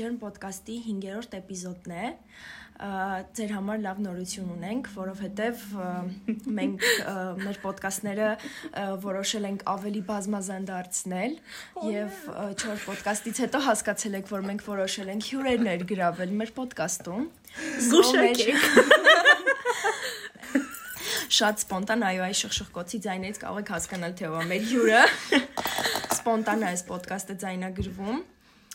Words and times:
Ջերմ 0.00 0.16
ոդկասթի 0.22 0.76
5-րդ 0.86 1.34
էպիզոդն 1.36 1.92
է։ 1.92 2.10
Ձեր 3.36 3.50
համար 3.52 3.80
լավ 3.84 3.98
նորություն 4.00 4.52
ունենք, 4.54 4.86
որովհետև 4.94 5.64
մենք 6.58 6.86
մեր 7.44 7.58
ոդկասթները 7.66 8.28
որոշել 9.04 9.48
ենք 9.50 9.64
ավելի 9.74 10.02
բազմազան 10.08 10.68
դարձնել 10.70 11.36
եւ 11.90 12.22
4 12.64 12.86
ոդկասթից 12.86 13.42
հետո 13.44 13.62
հասկացել 13.68 14.18
եք, 14.22 14.32
որ 14.32 14.48
մենք 14.48 14.64
որոշել 14.70 15.12
ենք 15.12 15.28
հյուրեր 15.28 15.66
ներգրավել 15.68 16.34
մեր 16.40 16.54
ոդկասթում։ 16.56 17.28
Զուշակեք 17.90 18.64
շատ 21.30 21.60
սպոնտան 21.62 22.02
այո 22.08 22.22
այ 22.26 22.34
շխշխկոցի 22.40 22.98
ձայներից 23.04 23.38
կարող 23.44 23.60
եք 23.60 23.70
հասկանալ 23.76 24.14
թե 24.18 24.28
ով 24.30 24.40
է 24.40 24.46
մեր 24.50 24.64
հյուրը 24.70 25.02
սպոնտան 26.16 26.64
է 26.64 26.70
այս 26.70 26.82
ոդկասթը 26.90 27.36
ձայնագրվում 27.44 28.18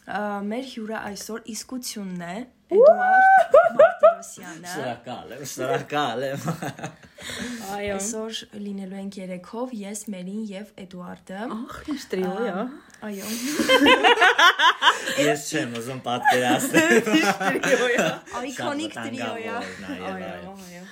մեր 0.06 0.66
հյուրը 0.70 0.98
այսօր 1.02 1.48
իսկությունն 1.56 2.22
է 2.26 2.36
Էդուարդ 2.76 3.56
Մարտիրոսյանը։ 3.80 4.70
Շնորհակալ 4.72 5.34
եմ, 5.36 5.44
շնորհակալ 5.52 6.24
եմ։ 6.28 6.46
Այո։ 7.76 7.96
Այսօր 7.96 8.40
լինելու 8.66 9.00
ենք 9.02 9.18
երեքով 9.22 9.76
ես, 9.82 10.04
Մերին 10.14 10.44
եւ 10.52 10.72
Էդուարդը։ 10.86 11.42
Ահ, 11.46 11.78
ինչ 11.94 12.02
տրիո 12.14 12.34
է։ 12.46 12.56
Այո։ 13.10 13.26
Ես 15.16 15.44
չեմ 15.52 15.76
ուզում 15.80 16.00
պատկերացնել։ 16.06 16.94
Այկոնիկ 18.40 18.96
տրիո 18.98 19.30
է։ 19.42 19.54
Այո, 19.96 20.14
այո։ 20.16 20.84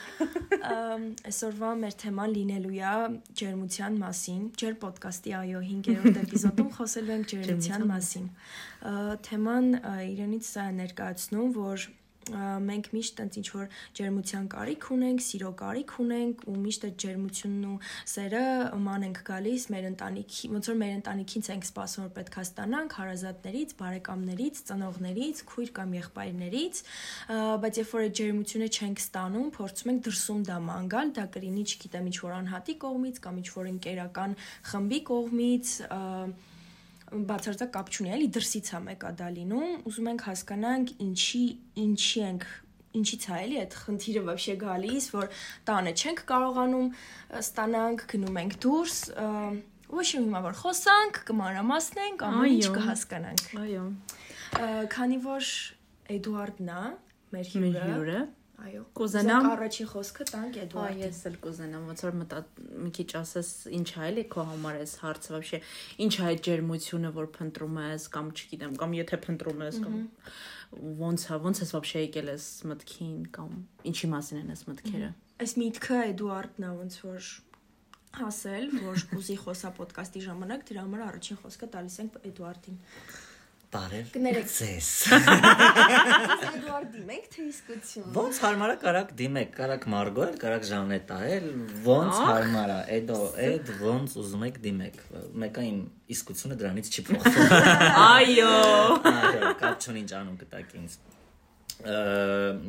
Այսօրվա 1.29 1.71
մեր 1.81 1.97
թեման 2.03 2.35
լինելու 2.37 2.75
է 2.77 2.93
ջերմության 3.41 3.97
մասին։ 4.03 4.43
Ջեր 4.61 4.77
ոդկասթի 4.83 5.35
այո 5.39 5.63
5-րդ 5.71 6.21
էպիզոդում 6.23 6.69
խոսելու 6.77 7.15
ենք 7.17 7.27
ջերմության 7.33 7.85
մասին։ 7.93 8.29
Թեման 9.27 9.69
իրենից 10.13 10.53
ներկայացնում, 10.79 11.51
որ 11.57 11.87
մենք 12.31 12.89
միշտ 12.93 13.15
տենց 13.19 13.37
ինչ 13.39 13.47
որ 13.53 13.65
ջերմության 13.99 14.45
կարիք 14.53 14.85
ունենք, 14.95 15.23
սիրո 15.27 15.49
կարիք 15.59 15.93
ունենք 16.03 16.43
ու 16.47 16.55
միշտ 16.63 16.85
այդ 16.87 16.95
ջերմությունն 17.03 17.65
ու 17.67 17.77
սերը 18.13 18.43
ման 18.83 19.05
ենք 19.07 19.19
գալիս 19.27 19.65
մեր 19.73 19.87
ընտանիքի, 19.89 20.51
ոնց 20.53 20.69
որ 20.71 20.77
մեր 20.83 20.93
ընտանիքից 20.99 21.49
ենք 21.53 21.67
սպասում 21.67 22.03
որ 22.03 22.13
պետք 22.19 22.37
է 22.39 22.45
ստանանք 22.47 22.95
հարազատներից, 22.99 23.75
բարեկամներից, 23.83 24.61
ծնողներից, 24.71 25.43
քույր 25.51 25.73
կամ 25.79 25.95
եղբայրներից, 25.99 26.81
բայց 27.63 27.81
երբ 27.83 27.93
որ 27.93 28.07
այդ 28.07 28.17
ջերմությունը 28.23 28.71
չենք 28.73 29.03
ստանում, 29.03 29.51
փորձում 29.59 29.93
ենք 29.93 30.01
դրսում 30.07 30.41
դա 30.47 30.57
մանգալ, 30.69 31.13
դա 31.19 31.27
կլինի, 31.33 31.67
չգիտեմ, 31.73 32.09
ինչ 32.13 32.17
որ 32.23 32.35
անհատի 32.39 32.75
կողմից 32.83 33.21
կամ 33.23 33.43
ինչ 33.43 33.49
որ 33.57 33.69
ընկերական 33.73 34.35
խմբի 34.71 34.99
կողմից, 35.11 35.77
բացարձակ 37.12 37.70
կապ 37.74 37.90
չունի, 37.92 38.10
էլի 38.14 38.28
դրսից 38.36 38.70
է 38.76 38.80
մեկա 38.84 39.10
դա 39.18 39.28
լինում, 39.38 39.68
ուզում 39.88 40.08
ենք 40.12 40.24
հասկանանք 40.28 40.90
ինչի 41.04 41.44
ինչի 41.84 42.22
ենք 42.28 42.46
ինչից 42.98 43.24
է 43.28 43.38
էլի 43.38 43.58
այդ 43.62 43.76
խնդիրը 43.78 44.22
вообще 44.28 44.54
գալիս, 44.60 45.08
որ 45.14 45.26
տանը 45.68 45.92
չենք 46.02 46.22
կարողանում 46.28 46.88
ստանանք, 47.40 48.04
գնում 48.12 48.38
ենք 48.42 48.56
դուրս, 48.64 48.96
ոչ 49.88 50.06
հիմա 50.08 50.40
որ 50.48 50.58
խոսանք, 50.62 51.20
կմանրամասնենք, 51.28 52.24
ամեն 52.28 52.56
ինչ 52.58 52.70
կհասկանանք։ 52.76 53.44
Այո։ 53.64 53.84
Քանի 54.96 55.20
որ 55.28 55.52
Էդուարդն 56.18 56.72
է, 56.72 56.82
մեր 57.36 57.52
հյուրը։ 57.52 57.72
Մեր 57.72 57.88
հյուրը 57.92 58.20
Այո։ 58.58 58.80
Կուզենամ 58.98 59.44
առաջին 59.52 59.88
խոսքը 59.92 60.24
տանք 60.28 60.56
Այ 60.58 60.62
Էդուարդին։ 60.64 61.02
ես 61.04 61.18
էլ 61.28 61.36
կուզենամ 61.44 61.84
ոնց 61.88 62.00
որ 62.04 62.16
մտա 62.18 62.40
մի 62.82 62.90
քիչ 62.98 63.06
ասես 63.20 63.50
ինչ 63.78 63.86
է 63.92 64.00
էլի 64.08 64.24
քո 64.34 64.46
համար 64.48 64.80
էս 64.82 64.94
հարցը 65.04 65.34
вообще 65.36 65.60
ինչ 66.06 66.12
է 66.18 66.24
այդ 66.28 66.42
ջերմությունը 66.48 67.12
որ 67.18 67.30
փնտրում 67.38 67.78
ես 67.84 68.08
կամ 68.18 68.32
չգիտեմ 68.34 68.74
կամ 68.82 68.98
եթե 68.98 69.20
փնտրում 69.28 69.64
ես 69.68 69.78
կամ 69.86 69.96
ոնց 71.06 71.28
է 71.28 71.40
ոնց 71.46 71.62
ես 71.62 71.74
вообще 71.78 72.04
եկել 72.08 72.32
ես 72.34 72.50
մտքին 72.72 73.16
կամ 73.38 73.54
ինչի 73.92 74.12
մասին 74.18 74.42
են 74.42 74.54
այս 74.58 74.66
մտքերը 74.72 75.14
Այս 75.38 75.52
միտքը 75.54 75.96
Էդուարդն 76.02 76.64
է 76.66 76.68
ոնց 76.74 76.94
որ 77.04 77.26
հասել, 78.18 78.64
որ 78.82 79.02
կուզի 79.12 79.36
խոսա 79.44 79.70
ոդկասթի 79.76 80.22
ժամանակ, 80.24 80.64
դրա 80.70 80.82
համար 80.86 81.04
առաջին 81.04 81.38
խոսքը 81.44 81.68
տալիս 81.74 81.98
ենք 82.02 82.16
Էդուարդին։ 82.30 82.80
Բարև։ 83.73 84.09
Կներեք։ 84.13 84.49
Ձեզ։ 84.53 84.89
Էդուարդի 86.53 86.99
մենք 87.07 87.25
թե 87.33 87.45
իսկություն։ 87.49 88.11
Ոնց 88.17 88.39
հարմարա 88.43 88.75
կարակ 88.83 89.13
դիմեք, 89.21 89.49
կարակ 89.57 89.87
Մարգո 89.93 90.25
էլ, 90.27 90.35
կարակ 90.43 90.67
Ժանետա 90.69 91.17
էլ, 91.33 91.47
ոնց 91.87 92.19
հարմարա, 92.27 92.77
էդո, 92.97 93.17
էդ 93.47 93.71
ոնց 93.81 94.15
ուզում 94.23 94.45
եք 94.49 94.59
դիմեք։ 94.67 95.01
Մեկը 95.43 95.65
իմ 95.71 95.81
իսկությունը 96.13 96.59
դրանից 96.61 96.91
չի 96.93 97.05
փոխվում։ 97.09 97.57
Այո 98.03 98.53
Այո, 99.13 99.51
կապ 99.63 99.87
չունի 99.87 100.03
ինչ 100.03 100.11
անում 100.21 100.39
կտակ 100.43 100.77
ինձ։ 100.83 100.97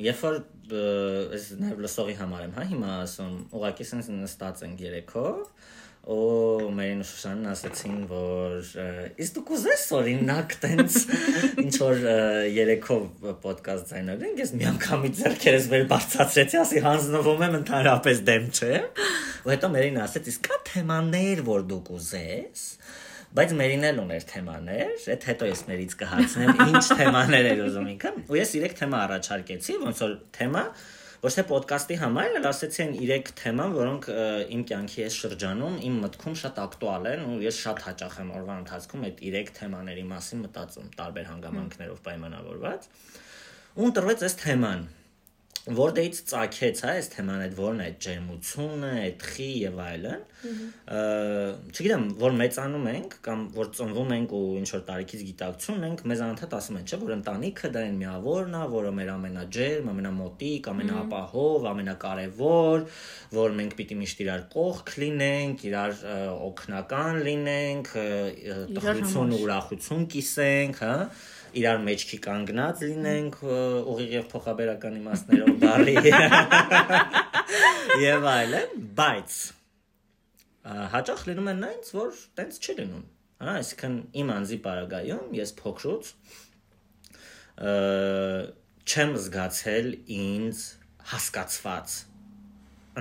Երբ 0.08 0.24
որ 0.24 0.36
այս 1.36 1.48
նաև 1.60 1.80
լսողի 1.84 2.14
համար 2.18 2.44
եմ, 2.48 2.54
հա, 2.56 2.64
հիմա 2.72 2.92
ասում, 3.04 3.34
ուղղակի 3.54 3.86
sense 3.90 4.14
նստած 4.14 4.62
ենք 4.64 4.84
երեքով, 4.88 5.42
ու 6.04 6.68
մերին 6.76 6.98
ու 7.00 7.06
Շուշանն 7.08 7.48
ասացին, 7.48 8.00
որ 8.10 8.56
իսկ 9.24 9.36
դուք 9.38 9.52
ուզես 9.56 9.84
օրինակ 9.98 10.56
տենց 10.64 10.96
ինչ 11.64 11.72
որ 11.80 12.02
երեքով 12.52 13.30
ոդկաստ 13.44 13.92
ձայնագրենք, 13.94 14.42
ես 14.44 14.52
միանգամից 14.60 15.22
ձեռքերս 15.22 15.68
վեր 15.72 15.86
բարձրացրեցի, 15.94 16.60
ասի 16.60 16.82
հանձնվում 16.84 17.44
եմ 17.48 17.56
ընդհանրապես 17.60 18.20
դեմ 18.28 18.50
չեմ։ 18.52 19.00
Ու 19.44 19.54
հետո 19.54 19.70
մերին 19.74 19.98
ասեց, 20.04 20.28
իսկ 20.34 20.44
կա 20.50 20.60
թեմաներ, 20.74 21.42
որ 21.48 21.64
դուք 21.72 21.90
ուզես 21.96 22.66
բայց 23.34 23.52
մերին 23.58 23.84
էլ 23.88 23.96
ուներ 23.98 24.26
թեմաներ, 24.30 24.90
այդ 25.10 25.24
հետո 25.26 25.46
ես 25.48 25.62
մերից 25.66 25.94
կհարցնեմ 26.04 26.60
ինչ 26.70 26.82
թեմաներ 27.00 27.48
էր 27.50 27.62
ուզում 27.64 27.88
ինքը։ 27.94 28.12
Ու 28.30 28.38
ես 28.38 28.52
3 28.54 28.76
թեմա 28.78 29.00
առաջարկեցի, 29.08 29.78
ոնց 29.80 30.02
որ 30.04 30.12
թեմա 30.38 30.62
ոչ 31.24 31.30
թե 31.32 31.42
ոդկասթի 31.48 31.96
համար, 32.02 32.34
այլ 32.36 32.46
ասեցի 32.50 32.82
այն 32.84 32.90
3 33.00 33.30
թեմա, 33.40 33.66
որոնք 33.74 34.08
իմ 34.54 34.64
կյանքի 34.68 35.04
այս 35.06 35.14
շրջանում 35.22 35.78
իմ 35.88 35.94
մտքում 36.02 36.34
շատ 36.40 36.58
ակտուալ 36.64 37.08
են 37.14 37.22
ու 37.24 37.38
ես 37.44 37.60
շատ 37.64 37.80
հաճախ 37.86 38.18
եմ 38.24 38.32
օրվա 38.40 38.56
ընթացքում 38.60 39.06
այդ 39.08 39.22
3 39.30 39.54
թեմաների 39.58 40.04
մասին 40.10 40.42
մտածում, 40.44 40.90
տարբեր 41.00 41.30
հանգամանքներով 41.30 42.02
պայմանավորված։ 42.04 42.88
Ու 43.74 43.88
ընտրվեց 43.88 44.26
այս 44.28 44.36
թեման 44.44 44.84
որտեղից 45.64 46.18
ծագեց 46.28 46.80
հա 46.84 46.90
այս 46.98 47.06
թեման 47.14 47.42
այդ 47.44 47.54
որն 47.56 47.78
է 47.80 47.84
այդ 47.88 47.94
ջերմությունը, 48.04 48.88
այդ 49.00 49.22
խի 49.24 49.46
եւ 49.62 49.78
այլն։ 49.84 50.24
Չգիտեմ, 51.72 52.02
որ 52.20 52.34
մեծանում 52.40 52.88
ենք 52.90 53.14
կամ 53.24 53.44
որ 53.54 53.70
ծնվում 53.78 54.12
ենք 54.16 54.34
ու 54.36 54.42
ինչ 54.60 54.68
որ 54.74 54.82
տարիքից 54.90 55.22
գիտակցություն 55.30 55.78
ունենք, 55.80 56.02
մեզ 56.12 56.24
անընդհատ 56.26 56.56
ասում 56.58 56.78
են, 56.80 56.84
չէ, 56.84 56.98
որ 57.04 57.14
ընտանիքը 57.16 57.70
դա 57.74 57.84
այն 57.84 57.96
միավորն 58.04 58.58
է, 58.58 58.64
որը 58.74 58.90
մեր 58.98 59.12
ամենաջերմ, 59.14 59.88
ամենամոտիկ, 59.94 60.68
ամենաապահով, 60.74 61.68
ամենակարևոր, 61.72 62.84
որ 63.40 63.56
մենք 63.62 63.78
պիտի 63.80 63.98
միշտ 64.04 64.20
իրար 64.26 64.44
կողք 64.52 64.92
լինենք, 65.04 65.64
իրար 65.70 66.04
օգնական 66.44 67.22
լինենք, 67.24 67.94
տխրություն 68.76 69.32
ու 69.32 69.40
ուրախություն 69.48 70.06
կիսենք, 70.12 70.84
հա 70.84 70.98
իրար 71.60 71.82
մեջքի 71.88 72.18
կանգնած 72.24 72.80
լինենք 72.84 73.36
ուղիղ 73.92 74.14
եւ 74.14 74.24
փոխաբերական 74.32 74.96
իմաստներով 75.00 75.52
բարի 75.64 75.94
եւ 78.04 78.26
այլն 78.32 78.86
բայց 79.00 79.36
հաճախ 80.94 81.24
լինում 81.30 81.50
են 81.54 81.66
այնց 81.68 81.92
որ 81.98 82.18
տենց 82.40 82.58
չի 82.64 82.76
լինում 82.80 83.04
հա 83.44 83.54
այսինքն 83.60 83.96
իմ 84.24 84.34
անձի 84.38 84.58
պարագայում 84.66 85.38
ես 85.38 85.54
փոքրուց 85.60 86.10
չեմ 88.94 89.16
զգացել 89.24 89.88
ինձ 90.18 90.66
հասկացված 91.14 91.96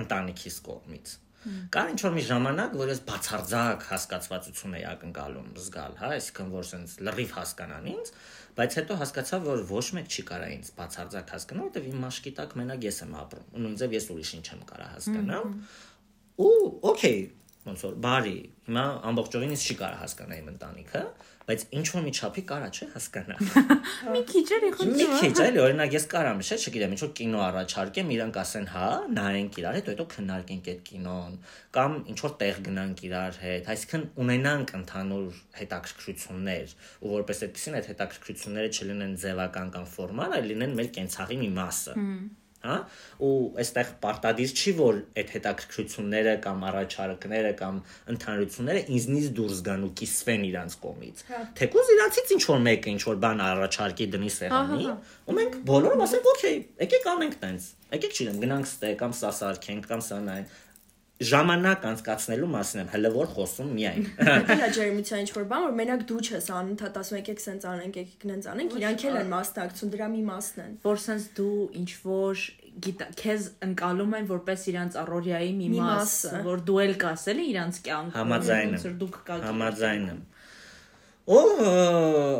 ընտանիքիս 0.04 0.58
կողմից 0.68 1.18
Կար 1.44 1.90
ինչ 1.92 1.98
որ 2.00 2.12
մի 2.16 2.22
ժամանակ, 2.24 2.76
որ 2.80 2.90
ես 2.90 3.00
բացարձակ 3.04 3.82
հասկացվածություն 3.90 4.76
էի 4.78 4.84
ակնկալում 4.90 5.50
զգալ, 5.60 5.96
հա, 6.00 6.08
այսինքն 6.16 6.52
որ 6.54 6.68
sense 6.68 6.94
լրիվ 7.04 7.34
հասկանան 7.36 7.88
ինձ, 7.92 8.12
բայց 8.54 8.76
հետո 8.78 8.96
հասկացա, 9.00 9.38
որ 9.44 9.62
ոչ 9.70 9.86
մեկ 9.98 10.10
չի 10.14 10.22
կարա 10.30 10.48
ինձ 10.54 10.68
բացարձակ 10.78 11.32
հասկանալ, 11.34 11.64
որտեվ 11.68 11.88
իմ 11.90 11.98
մաշկի 12.04 12.32
տակ 12.38 12.52
մենակ 12.60 12.84
ես 12.86 13.00
եմ 13.04 13.16
ապրում։ 13.20 13.48
ու 13.54 13.62
Նույնիսկ 13.64 13.96
ես 13.96 14.06
ուրիշին 14.14 14.44
չեմ 14.44 14.60
կարա 14.68 14.86
հասկանալ։ 14.94 15.48
Ու 16.44 16.52
օքեյ, 16.90 17.18
ոնց 17.64 17.82
որ 17.84 17.94
բարի, 18.04 18.34
հիմա 18.66 18.82
ամբողջովին 19.08 19.52
ինձ 19.54 19.62
չի 19.64 19.74
կարա 19.78 19.96
հասկանալ 20.02 20.40
իմ 20.42 20.48
ընտանիքը, 20.52 21.00
բայց 21.44 21.62
ինչ 21.76 21.84
որ 21.94 22.02
մի 22.04 22.12
չափի 22.18 22.42
կարա 22.48 22.68
չէ 22.72 22.86
հասկանալ։ 22.94 23.48
մի 24.14 24.20
քիչ 24.28 24.44
էլի 24.56 24.68
Մի 24.68 24.76
խնդրում 24.76 25.16
քիչ 25.20 25.38
էլի, 25.44 25.60
օրինակ 25.64 25.96
ես 25.96 26.06
կարամ, 26.12 26.42
չէ, 26.44 26.58
չգիտեմ, 26.64 26.94
ինչ 26.94 27.00
որ 27.04 27.10
կինո 27.20 27.42
առաջարկեմ, 27.44 28.12
իրանք 28.14 28.38
ասեն, 28.44 28.68
հա, 28.74 28.86
նայենք 29.18 29.58
իրար 29.60 29.76
հետ, 29.78 29.90
հետո 29.92 30.06
քննարկենք 30.14 30.70
այդ 30.72 30.80
կինոն, 30.88 31.34
կամ 31.76 31.98
ինչ 32.14 32.18
որ 32.24 32.36
տեղ 32.44 32.62
գնանք 32.68 33.04
իրար 33.08 33.40
հետ, 33.44 33.68
այսինքն 33.74 34.06
ունենանք 34.24 34.72
ընդհանուր 34.80 35.42
հետաքրքրություններ, 35.64 36.78
ու 37.04 37.12
որպես 37.14 37.44
այդպեսին 37.48 37.78
այդ 37.80 37.90
հետաքրքրությունները 37.92 38.72
չլինեն 38.78 39.18
ձևական 39.24 39.74
կամ 39.74 39.92
ֆորմալ, 39.94 40.38
այլ 40.40 40.50
լինեն 40.54 40.80
մեր 40.80 40.90
կենցաղի 40.96 41.38
մի 41.44 41.52
մասը։ 41.60 41.98
հա 42.64 42.76
ու 43.24 43.32
այստեղ 43.62 43.92
պարտադիր 44.04 44.54
չի 44.54 44.72
որ 44.80 44.98
այդ 45.20 45.32
հետաքրքրությունները 45.34 46.34
կամ 46.46 46.64
առաջարկները 46.70 47.52
կամ 47.60 47.80
ընդհանրությունները 48.14 48.82
ինձնից 48.98 49.28
դուրս 49.38 49.62
գան 49.68 49.86
ու 49.88 49.92
կիսվեն 50.00 50.46
իրանց 50.48 50.76
կողմից 50.84 51.24
թեկուզ 51.60 51.92
իրանցից 51.94 52.34
ինչ 52.34 52.42
որ 52.50 52.60
մեկը 52.68 52.94
ինչ 52.94 53.02
որ 53.10 53.22
բան 53.24 53.44
առաջարկի 53.44 54.10
դնի 54.14 54.34
սեղանի 54.34 54.90
ու 55.24 55.38
մենք 55.40 55.58
բոլորը 55.70 56.04
ասենք 56.08 56.30
օքեյ 56.34 56.58
եկեք 56.84 57.10
անենք 57.14 57.40
տենց 57.44 57.70
եկեք 57.94 58.14
չինեմ 58.18 58.38
գնանք 58.44 58.68
ստե 58.70 58.90
կամ 59.04 59.12
սա 59.14 59.30
սարքենք 59.38 59.88
կամ 59.90 60.00
սա 60.04 60.18
նայենք 60.24 60.54
ժամանակ 61.22 61.84
անցկացնելու 61.86 62.48
մասին 62.50 62.80
եմ 62.82 62.88
հələ 62.90 63.10
որ 63.14 63.28
խոսում 63.36 63.68
միայն։ 63.78 64.06
Դա 64.50 64.68
ջերմության 64.74 65.20
ինչ 65.22 65.30
որ 65.36 65.44
բան, 65.52 65.64
որ 65.64 65.74
մենակ 65.78 66.00
դու 66.10 66.18
չես 66.26 66.48
անընդհատ 66.58 66.96
ասում 67.00 67.18
եկեք 67.20 67.42
սենց 67.44 67.66
անենք, 67.70 67.98
եկեք 68.02 68.24
նենց 68.30 68.48
անենք, 68.50 68.74
իրանք 68.80 69.04
էլ 69.10 69.18
են 69.20 69.30
մասնակցում, 69.30 69.92
դրա 69.94 70.08
մի 70.10 70.22
մասն 70.26 70.62
են։ 70.64 70.72
Որ 70.82 71.02
սենց 71.04 71.28
դու 71.38 71.58
ինչ 71.78 71.90
որ 72.02 72.44
գիտա 72.84 73.06
քեզ 73.22 73.46
ընկալում 73.68 74.16
են 74.18 74.26
որպես 74.34 74.64
իրանց 74.74 74.96
առօրյայի 75.04 75.52
մի 75.54 75.68
մաս, 75.78 76.14
որ 76.50 76.64
դու 76.66 76.78
էլ 76.84 76.94
կաս 77.04 77.26
էլի 77.30 77.44
իրանց 77.54 77.78
կյանքում։ 77.86 78.18
Համաձայն 78.18 78.74
եմ։ 78.74 78.96
Դուք 79.04 79.18
կա։ 79.28 79.36
Համաձայն 79.44 80.08
եմ։ 80.10 80.24
Ու 81.24 81.44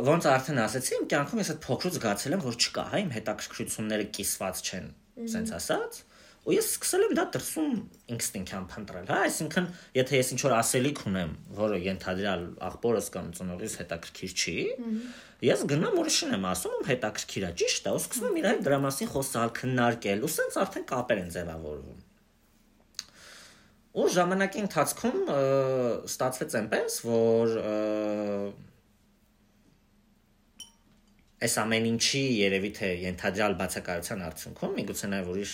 ոնց 0.05 0.27
արդեն 0.29 0.59
ասացի, 0.65 0.91
իմ 0.99 1.05
կյանքում 1.15 1.39
ես 1.41 1.47
այդ 1.55 1.61
փոքրուց 1.63 1.95
զգացել 1.95 2.35
եմ, 2.35 2.43
որ 2.45 2.57
չկա, 2.59 2.83
հա, 2.91 2.99
իմ 3.01 3.13
հետաքրքրությունները 3.15 4.05
կիսված 4.19 4.61
չեն, 4.65 4.91
սենց 5.31 5.53
ասած 5.55 6.03
ու 6.45 6.53
ես 6.53 6.67
սկսել 6.75 7.03
եմ 7.05 7.13
դա 7.17 7.23
դրսում 7.33 7.77
ինստինկտյան 8.15 8.65
փնտրել, 8.69 9.05
հա, 9.09 9.17
այսինքն 9.25 9.69
եթե 9.97 10.19
ես 10.19 10.27
ինչ 10.35 10.41
որ 10.45 10.53
ասելիք 10.59 10.99
ունեմ, 11.09 11.31
որը 11.57 11.79
ենթադրյալ 11.85 12.43
աղբորս 12.67 13.07
կամ 13.15 13.31
ծնողից 13.39 13.77
հետաքրքիր 13.81 14.35
չի, 14.35 14.57
ես 15.49 15.63
գնում 15.71 15.97
ուրիշին 16.03 16.35
եմ 16.37 16.45
ասում, 16.51 16.75
ում 16.75 16.89
հետաքրքիր 16.91 17.47
է, 17.47 17.51
ճիշտ 17.65 17.89
է, 17.89 17.95
ու 17.95 18.03
սկսում 18.05 18.29
եմ 18.29 18.37
իր 18.41 18.47
հետ 18.51 18.61
դրա 18.65 18.79
մասին 18.85 19.11
խոսալ, 19.15 19.53
քննարկել, 19.57 20.21
ու 20.21 20.31
սենց 20.35 20.59
արդեն 20.65 20.85
կապեր 20.93 21.21
են 21.25 21.33
ձևավորվում։ 21.35 21.99
Ու 23.95 24.07
ժամանակի 24.11 24.63
ընթացքում 24.65 25.19
ստացվեց 26.13 26.55
այնպես, 26.61 26.95
որ 27.09 27.53
այս 31.45 31.55
ամեն 31.61 31.85
ինչի 31.91 32.23
երևի 32.39 32.71
թե 32.79 32.89
ենթադրյալ 33.05 33.55
բացակայության 33.61 34.25
արդյունքում 34.29 34.75
միգուցե 34.79 35.09
նաև 35.13 35.31
ուրիշ 35.35 35.53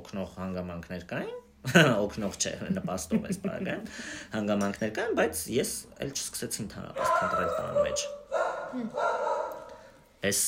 օկնող 0.00 0.32
հանգամանքներ 0.36 1.04
կային 1.12 1.36
օկնող 2.06 2.34
չէ 2.38 2.52
նպաստող 2.76 3.28
էս 3.32 3.38
բանը 3.46 3.76
հանգամանքներ 4.36 4.92
կային 4.98 5.16
բայց 5.20 5.44
ես 5.56 5.72
էլ 6.06 6.12
չսկսեցի 6.14 6.60
ընդհանրապես 6.66 7.14
փնտրել 7.16 7.50
տան 7.56 7.74
մեջ 7.86 7.98
էս 10.30 10.42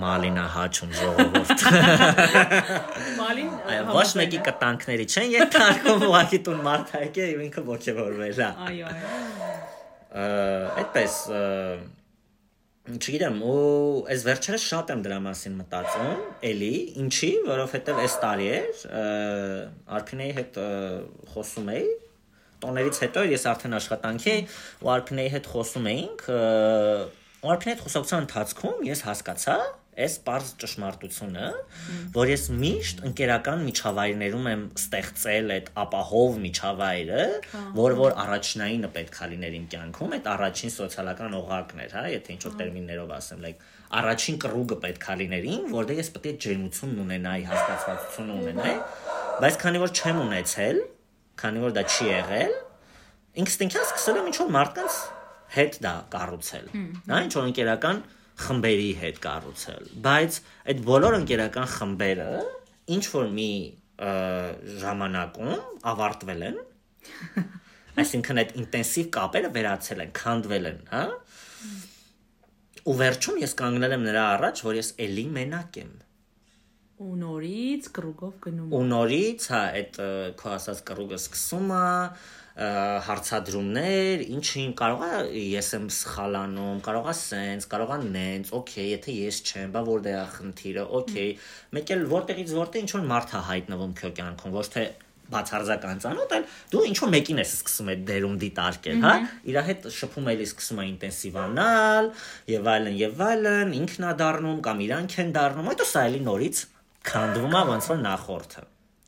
Մալինա 0.00 0.42
հաչում 0.48 0.92
ժողովուրդ։ 0.96 1.64
Մալին 3.18 3.50
ոչ 3.92 4.06
մեկի 4.20 4.38
կտանքների 4.46 5.06
չեն 5.12 5.34
ենթարկում 5.34 6.04
ուղակի 6.06 6.40
տուն 6.46 6.62
մարդայք 6.64 7.20
է 7.20 7.26
ինքը 7.44 7.64
ողջևորվել 7.68 8.40
է։ 8.46 8.48
Այո, 8.68 8.94
այո։ 8.94 9.12
Այդպես 10.80 11.18
Չգիտեմ, 12.84 13.38
ու 13.48 14.04
այս 14.12 14.22
վերջերս 14.26 14.64
շատ 14.68 14.90
եմ 14.92 15.02
դրա 15.06 15.18
մասին 15.24 15.54
մտածում, 15.56 16.18
էլի, 16.44 16.72
ինչի, 17.00 17.30
որովհետև 17.46 18.00
այս 18.02 18.16
տարի 18.20 18.48
էր, 18.56 18.82
Արփինեի 19.98 20.34
հետ 20.38 20.58
խոսում 21.32 21.70
էի, 21.74 21.86
տոներից 22.60 23.00
հետո 23.06 23.22
ես 23.30 23.46
արդեն 23.54 23.76
աշխատանքի 23.78 24.36
ու 24.84 24.92
Արփինեի 24.98 25.32
հետ 25.32 25.48
խոսում 25.54 25.88
էինք, 25.94 26.26
ու 26.28 27.54
Արփինեի 27.54 27.72
հետ 27.72 27.86
խոսակցության 27.86 28.28
ընթացքում 28.28 28.84
ես 28.90 29.04
հասկացա, 29.08 29.56
այս 30.04 30.14
པարզ 30.24 30.50
ճշմարտությունը, 30.62 31.48
որ 32.14 32.30
ես 32.32 32.44
միշտ 32.62 33.02
ընկերական 33.08 33.62
միջավայրներում 33.68 34.48
եմ 34.50 34.64
ստեղծել 34.80 35.54
այդ 35.54 35.70
ապահով 35.84 36.38
միջավայրը, 36.44 37.24
որ 37.78 37.96
որ 38.00 38.16
առաջնայինը 38.24 38.90
պետք 38.98 39.20
է 39.24 39.28
լիներ 39.34 39.56
իմ 39.58 39.66
կյանքում, 39.74 40.14
այդ 40.18 40.28
առաջին 40.34 40.74
սոցիալական 40.74 41.38
օղակն 41.40 41.84
էր, 41.84 41.94
հա, 41.94 42.04
եթե 42.14 42.34
ինչ 42.34 42.42
որ 42.44 42.56
տերմիններով 42.60 43.14
ասեմ, 43.18 43.44
like 43.44 43.64
առաջին 43.94 44.38
կռուգը 44.42 44.78
պետք 44.84 45.04
է 45.04 45.16
լիներ 45.22 45.48
ին, 45.54 45.66
որտեղ 45.74 46.00
ես 46.02 46.10
պետք 46.14 46.28
է 46.30 46.34
ջերմություն 46.44 46.94
ունենայի, 47.04 47.44
հասկացվածություն 47.50 48.32
ունենայի, 48.34 48.78
բայց 49.44 49.58
քանի 49.64 49.82
որ 49.84 49.92
չեմ 49.94 50.22
ունեցել, 50.24 50.80
քանի 51.44 51.62
որ 51.64 51.74
դա 51.74 51.84
չի 51.94 52.08
եղել, 52.10 52.56
ինստինկտիվ 53.44 53.84
սկսել 53.84 54.18
եմ 54.20 54.28
ինչ 54.30 54.36
որ 54.40 54.50
մարդկանց 54.54 54.98
հետ 55.54 55.78
դա 55.84 55.94
կառուցել։ 56.14 56.68
Հա, 56.74 57.18
ինչ 57.24 57.32
որ 57.34 57.48
ընկերական 57.50 58.00
խմբերի 58.40 58.90
հետ 59.00 59.18
կառուցել, 59.24 59.90
բայց 60.04 60.38
այդ 60.72 60.80
բոլոր 60.88 61.16
ընկերական 61.20 61.68
խմբերը 61.74 62.28
ինչ 62.96 63.04
որ 63.14 63.28
մի 63.38 63.50
ժամանակում 64.84 65.52
ավարտվել 65.94 66.46
են։ 66.50 66.62
Այսինքն 68.02 68.40
այդ 68.42 68.54
ինտենսիվ 68.64 69.10
կապերը 69.14 69.50
վերացել 69.54 70.00
են, 70.04 70.14
քանդվել 70.18 70.70
են, 70.70 70.80
հա? 70.90 71.04
Ու 72.84 72.96
վերջում 73.00 73.38
ես 73.44 73.54
կանգնել 73.60 73.94
եմ 73.96 74.08
նրա 74.08 74.24
առաջ, 74.34 74.64
որ 74.66 74.80
ես 74.80 74.90
էլի 75.04 75.28
մենակ 75.38 75.78
եմ 75.84 75.92
ու 77.04 77.16
նորից 77.18 77.86
կրուգով 77.96 78.34
գնում։ 78.44 78.74
Ու 78.76 78.82
նորից, 78.90 79.46
հա, 79.50 79.62
այդ 79.78 79.96
քո 80.38 80.50
ասած 80.54 80.82
կրուգը 80.90 81.16
սկսում 81.18 81.72
է, 81.74 81.88
հարցադրումներ, 82.54 84.20
ինչին 84.30 84.74
կարող 84.78 85.00
է 85.04 85.40
ես 85.50 85.70
եմ 85.74 85.86
սխալանում, 85.90 86.82
կարող 86.86 87.08
է 87.10 87.14
սենց, 87.18 87.64
կարող 87.72 87.94
է 87.94 87.96
նենց, 88.14 88.52
օքեյ, 88.54 88.90
եթե 88.94 89.14
ես 89.16 89.40
չեմ, 89.48 89.72
բա 89.74 89.82
որտեղ 89.88 90.18
է 90.20 90.26
խնդիրը, 90.36 90.84
օքեյ։ 91.00 91.32
Մեկ 91.74 91.90
էլ 91.96 92.04
որտեղից 92.14 92.52
որտեղ 92.60 92.84
ինչ 92.84 92.92
որ 92.94 93.08
մարդ 93.10 93.34
է 93.34 93.40
հայտնվում 93.48 93.96
քո 93.98 94.12
կյանքում, 94.20 94.54
ոչ 94.54 94.66
թե 94.74 94.84
բացարձական 95.34 96.00
ծանոթ, 96.04 96.32
այլ 96.36 96.44
դու 96.70 96.82
ինչ 96.84 96.96
որ 97.00 97.10
մեկին 97.14 97.40
ես 97.40 97.52
սկսում 97.58 97.90
այդ 97.94 98.02
դերում 98.10 98.34
դիտարկել, 98.42 98.98
հա? 99.02 99.12
Իր 99.50 99.58
հետ 99.68 99.86
շփում 99.98 100.28
էլի 100.34 100.46
սկսում 100.50 100.82
է 100.82 100.86
ինտենսիվանալ, 100.90 102.10
եւ 102.52 102.68
այլն 102.74 102.98
եւ 103.00 103.24
այլն, 103.24 103.72
ինքն 103.80 104.04
է 104.04 104.12
դառնում 104.20 104.60
կամ 104.68 104.84
իրանք 104.84 105.16
են 105.24 105.32
դառնում, 105.38 105.70
այդո 105.72 105.88
սա 105.90 106.04
էլի 106.10 106.20
նորից 106.28 106.60
քանդվում 107.08 107.56
է 107.56 107.64
ոնց 107.72 107.88
որ 107.94 107.98
նախորդը։ 108.04 108.64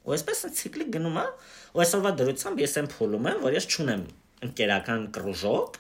Ու 0.06 0.16
այսպես 0.16 0.42
է 0.46 0.50
ցիկլիկ 0.56 0.90
գնում 0.96 1.20
է, 1.20 1.26
ու 1.76 1.82
այսօրվա 1.84 2.12
դրությամբ 2.20 2.62
ես 2.64 2.78
եմ 2.80 2.86
փոլում 2.94 3.28
եմ, 3.32 3.42
որ 3.46 3.56
ես 3.56 3.66
չունեմ 3.76 4.06
ընկերական 4.46 5.04
կրուժոկ, 5.16 5.76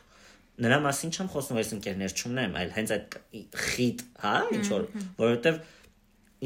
նրա 0.66 0.78
մասին 0.86 1.14
չեմ 1.16 1.30
խոսում, 1.32 1.60
ես 1.60 1.72
ընկերներ 1.76 2.14
չունեմ, 2.16 2.54
այլ 2.60 2.70
հենց 2.76 2.92
այդ 2.96 3.16
խիտ, 3.64 4.04
հա, 4.22 4.36
ինչ 4.56 4.66
որ, 4.72 4.86
որովհետև 5.20 5.58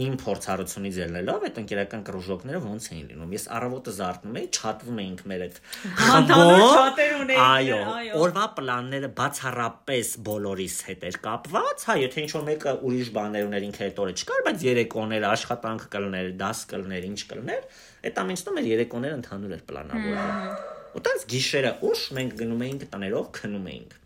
իմ 0.00 0.12
փորձառությունից 0.22 0.98
ելնելով 1.00 1.44
այդ 1.48 1.56
ընկերական 1.60 2.02
կրուժոկները 2.06 2.58
ոնց 2.62 2.84
էին 2.90 3.06
լինում։ 3.10 3.32
Ես 3.34 3.46
առավոտը 3.56 3.94
զարթնում 3.96 4.36
էի, 4.40 4.46
չաթվում 4.54 5.00
էինք 5.02 5.24
մեր 5.30 5.42
այդ 5.46 5.56
խմբով։ 6.00 7.32
Այո, 7.44 7.80
օրվա 8.20 8.44
պլանները 8.60 9.10
բացառապես 9.18 10.12
բոլորիս 10.30 10.76
հետ 10.90 11.06
էր 11.10 11.18
կապված, 11.26 11.86
հա, 11.90 11.96
եթե 12.06 12.24
ինչ 12.24 12.30
որ 12.38 12.46
մեկը 12.50 12.76
ուրիշ 12.86 13.10
բաներ 13.18 13.50
ուներ 13.50 13.66
ինքը 13.70 13.86
այդ 13.90 14.02
օրը 14.06 14.14
չկար, 14.20 14.44
բայց 14.46 14.66
երեկոներ, 14.70 15.26
աշխատանք 15.34 15.88
կլներ, 15.90 16.30
դաս 16.38 16.62
կլներ, 16.70 17.10
ինչ 17.10 17.20
կլներ, 17.34 17.66
այդ 18.00 18.20
ամենը 18.24 18.54
մեր 18.56 18.68
երեկոները 18.70 19.18
ընդհանուր 19.20 19.56
էր 19.56 19.64
պլանավորվում։ 19.70 20.68
Ու 20.90 21.02
տենց 21.06 21.26
գիշերը 21.30 21.72
ուշ 21.90 22.04
մենք 22.18 22.36
գնում 22.40 22.64
էինք 22.66 22.86
տներով 22.94 23.26
քնում 23.40 23.66
էինք 23.74 23.98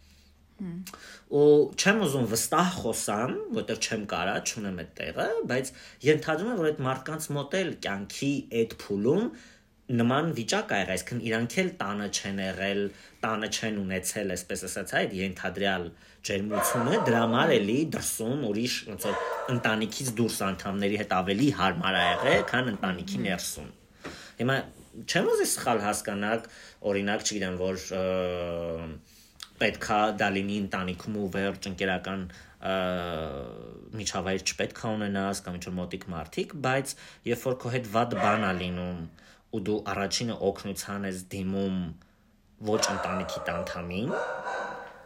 ու 1.34 1.46
չեմ 1.74 2.02
ուզում 2.06 2.26
վստահ 2.30 2.68
խոսամ, 2.78 3.32
որտեղ 3.56 3.80
չեմ 3.84 4.04
կարա, 4.12 4.34
չունեմ 4.46 4.76
այդ 4.84 4.92
տեղը, 5.00 5.26
բայց 5.50 5.70
ենթադրում 6.06 6.52
եմ, 6.52 6.60
որ 6.60 6.68
այդ 6.70 6.82
մարդկանց 6.86 7.26
մոտ 7.36 7.56
էլ 7.60 7.72
կյանքի 7.86 8.30
այդ 8.60 8.76
փուլում 8.84 9.26
նման 9.98 10.30
վիճակ 10.38 10.70
ա 10.72 10.78
եղել, 10.80 10.94
այսինքն 10.94 11.24
իրանք 11.28 11.56
էլ 11.60 11.70
տանը 11.82 12.06
չեն 12.14 12.38
եղել, 12.44 12.82
տանը 13.24 13.50
չեն 13.52 13.80
ունեցել, 13.82 14.34
այսպես 14.38 14.64
ասած, 14.70 14.94
այդ 15.00 15.16
ենթադրյալ 15.18 15.86
ջերմությունը, 16.28 16.98
դրա 17.10 17.22
համար 17.24 17.54
էլի 17.58 17.78
դրսում 17.98 18.46
ուրիշ 18.48 18.76
ոնց 18.94 19.08
որ 19.10 19.22
ընտանիքից 19.58 20.12
դուրս 20.22 20.38
անդամների 20.48 21.00
հետ 21.02 21.16
ավելի 21.20 21.48
հարմար 21.60 21.98
ա 22.00 22.04
եղել, 22.14 22.44
քան 22.54 22.70
ընտանիքի 22.78 23.24
ներսում։ 23.28 23.72
Հիմա 24.41 24.57
չեմ 25.05 25.29
ուզի 25.35 25.49
սխալ 25.55 25.83
հասկանալ, 25.85 26.47
օրինակ, 26.91 27.25
չգիտեմ, 27.26 27.59
որ 27.61 27.76
պետքա 29.61 29.99
դա 30.21 30.29
լինի 30.35 30.57
ընտանիքում 30.64 31.19
ու 31.23 31.29
վերջ 31.35 31.69
ընկերական 31.71 32.25
միջավայր 34.00 34.45
չպետք 34.49 34.81
է 34.85 34.93
ունենաս 34.95 35.43
կամ 35.45 35.59
ինչ-որ 35.59 35.75
մոտիկ 35.79 36.07
մարդիկ, 36.14 36.55
բայց 36.64 36.95
երբ 37.29 37.45
որ 37.45 37.59
քո 37.61 37.73
հետ 37.75 37.91
վատ 37.95 38.17
բան 38.23 38.47
ա 38.49 38.53
լինում 38.61 39.03
ու 39.55 39.61
դու 39.69 39.76
առաջինը 39.93 40.38
օգնության 40.49 41.07
ես 41.11 41.21
դիմում 41.35 41.76
ոչ 42.71 42.81
ընտանիքի 42.95 43.43
անդամին, 43.55 44.14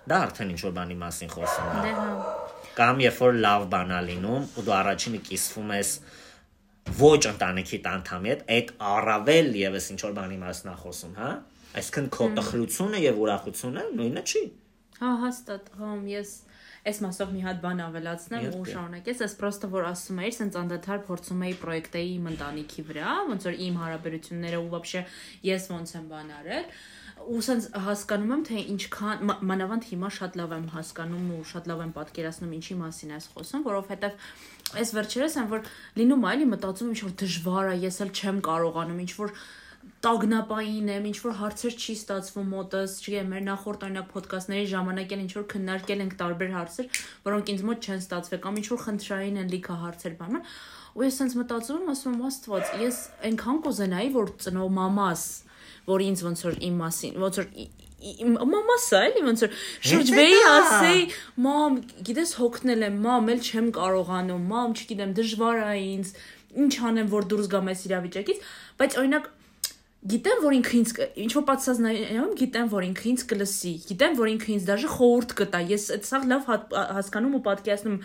դա 0.09 0.21
արդեն 0.29 0.55
ինչ-որ 0.55 0.73
բանի 0.79 0.97
մասին 1.03 1.33
խոսում 1.35 1.69
է։ 1.69 1.83
Դե 1.85 1.93
հա։ 1.99 2.09
Կամ 2.79 3.03
երբ 3.03 3.21
որ 3.25 3.39
լավ 3.43 3.67
բան 3.75 3.93
ա 3.99 4.01
լինում 4.09 4.49
ու 4.55 4.65
դու 4.69 4.75
առաջինը 4.79 5.21
կիսվում 5.29 5.73
ես 5.75 5.91
ոչ 6.99 7.21
ընտանիքի 7.33 7.79
անդամի 7.93 8.33
հետ, 8.33 8.43
այդ 8.57 8.73
առավել 8.89 9.49
եւս 9.61 9.89
ինչ 9.95 10.01
որ 10.07 10.15
բանի 10.19 10.39
մասն 10.43 10.71
է 10.73 10.77
խոսում, 10.83 11.15
հա? 11.19 11.31
Այսինքն 11.79 12.11
քո 12.17 12.29
տխրությունը 12.39 13.01
եւ 13.05 13.23
ուրախությունը 13.25 13.83
նույնը 13.99 14.23
չի։ 14.29 14.43
Հա, 14.99 15.11
հաստատ, 15.23 15.73
համ 15.79 16.07
ես 16.11 16.31
այս 16.89 17.01
մասով 17.05 17.33
մի 17.35 17.43
հատ 17.45 17.59
բան 17.63 17.81
ավելացնեմ 17.85 18.47
ու 18.59 18.67
շարունակես, 18.69 19.23
ես 19.25 19.35
պրոստը 19.39 19.69
որ 19.73 19.89
ասում 19.89 20.21
էի, 20.25 20.33
սենց 20.39 20.59
անդադար 20.63 21.03
փորձում 21.09 21.43
էի 21.49 21.57
պրոյեկտեի 21.63 22.13
իմ 22.15 22.29
ընտանիքի 22.33 22.85
վրա, 22.89 23.17
ոնց 23.29 23.47
որ 23.49 23.59
իմ 23.67 23.79
հարաբերությունները 23.83 24.61
ու 24.63 24.71
բաբշե 24.73 25.03
ես 25.49 25.69
ոնց 25.75 25.95
եմ 25.99 26.07
բան 26.13 26.33
արել, 26.39 26.71
ու 27.27 27.41
սենց 27.45 27.69
հասկանում 27.85 28.33
եմ 28.35 28.43
թե 28.49 28.63
ինչքան 28.73 29.31
մանավանդ 29.51 29.87
հիմա 29.91 30.11
շատ 30.19 30.37
լավ 30.41 30.53
եմ 30.57 30.67
հասկանում 30.75 31.29
ու 31.39 31.45
շատ 31.53 31.69
լավ 31.71 31.83
եմ 31.85 31.93
պատկերացնում 31.99 32.53
ինչի 32.59 32.77
մասին 32.83 33.15
ես 33.17 33.29
խոսում, 33.35 33.65
որովհետև 33.69 34.27
այս 34.79 34.93
վերջերս 34.99 35.39
եմ 35.39 35.49
որ 35.53 35.71
լինում 35.99 36.25
է, 36.25 36.33
էլի 36.35 36.47
մտածում 36.53 36.93
ինչ 36.95 37.01
որ 37.09 37.15
դժվար 37.23 37.71
է, 37.73 37.75
ես 37.89 38.01
էլ 38.05 38.13
չեմ 38.19 38.43
կարողանում, 38.49 39.01
ինչ 39.05 39.13
որ 39.19 39.35
տագնապային 40.05 40.91
եմ, 40.95 41.07
ինչ 41.09 41.19
որ 41.25 41.35
հարցեր 41.39 41.77
չի 41.79 41.95
ստացվում 41.99 42.51
մոտս, 42.55 42.95
չգիտեմ, 43.03 43.31
մեր 43.33 43.43
նախորդ 43.49 43.87
օրինակ 43.89 44.13
ոդկասթների 44.19 44.67
ժամանակ 44.73 45.15
էլ 45.17 45.23
ինչ 45.25 45.33
որ 45.39 45.47
քննարկել 45.53 46.03
ենք 46.05 46.17
տարբեր 46.23 46.53
հարցեր, 46.55 46.91
որոնք 47.25 47.53
ինձ 47.55 47.65
մոտ 47.69 47.89
չեն 47.89 48.03
ստացվել 48.05 48.43
կամ 48.45 48.61
ինչ 48.61 48.67
որ 48.69 48.83
խնդրային 48.85 49.41
են 49.43 49.53
լիքը 49.55 49.79
հարցեր 49.83 50.17
բանան։ 50.19 50.47
Ու 50.99 51.07
ես 51.09 51.19
sense 51.19 51.39
մտածում 51.39 51.79
եմ, 51.79 51.91
ասում 51.95 52.15
եմ, 52.19 52.23
աստված, 52.29 52.73
ես 52.85 53.01
այնքան 53.29 53.61
կուզենայի, 53.65 54.13
որ 54.19 54.33
ծնող 54.45 54.73
մամաս, 54.79 55.25
որ 55.89 56.07
ինձ 56.09 56.25
ոնց 56.29 56.45
որ 56.49 56.59
իմ 56.69 56.81
մասին, 56.85 57.21
ոնց 57.25 57.41
որ 57.43 57.47
մամասը 57.99 58.99
էլի 59.09 59.23
ոնց 59.27 59.41
որ 59.43 59.55
շրջվեի 59.91 60.37
ասեի 60.49 61.01
մամ 61.47 61.79
գիտես 62.07 62.35
հոգնել 62.39 62.85
եմ 62.89 62.99
մամ 63.07 63.33
էլ 63.35 63.41
չեմ 63.49 63.71
կարողանում 63.79 64.45
մամ 64.53 64.77
չգիտեմ 64.79 65.15
դժվար 65.19 65.59
է 65.65 65.73
ինձ 65.83 66.13
ինչ 66.63 66.75
անեմ 66.91 67.11
որ 67.11 67.27
դուրս 67.33 67.51
գամ 67.55 67.73
այս 67.75 67.83
իրավիճակից 67.89 68.47
բայց 68.79 68.97
օրինակ 69.03 69.27
գիտեմ 70.09 70.43
որ 70.45 70.55
ինքը 70.59 70.75
ինձ 70.79 70.93
ինչ 71.25 71.31
որ 71.37 71.45
պատասխանում 71.49 72.33
գիտեմ 72.41 72.69
որ 72.73 72.87
ինքը 72.89 73.07
ինձ 73.13 73.25
կլսի 73.33 73.73
գիտեմ 73.89 74.17
որ 74.19 74.31
ինքը 74.33 74.51
ինձ 74.55 74.67
դաժե 74.69 74.91
խորհուրդ 74.95 75.35
կտա 75.41 75.61
ես 75.69 75.85
այդ 75.97 76.09
սա 76.09 76.21
լավ 76.33 76.49
հասկանում 76.99 77.37
ու 77.39 77.43
պատկերացնում 77.49 77.99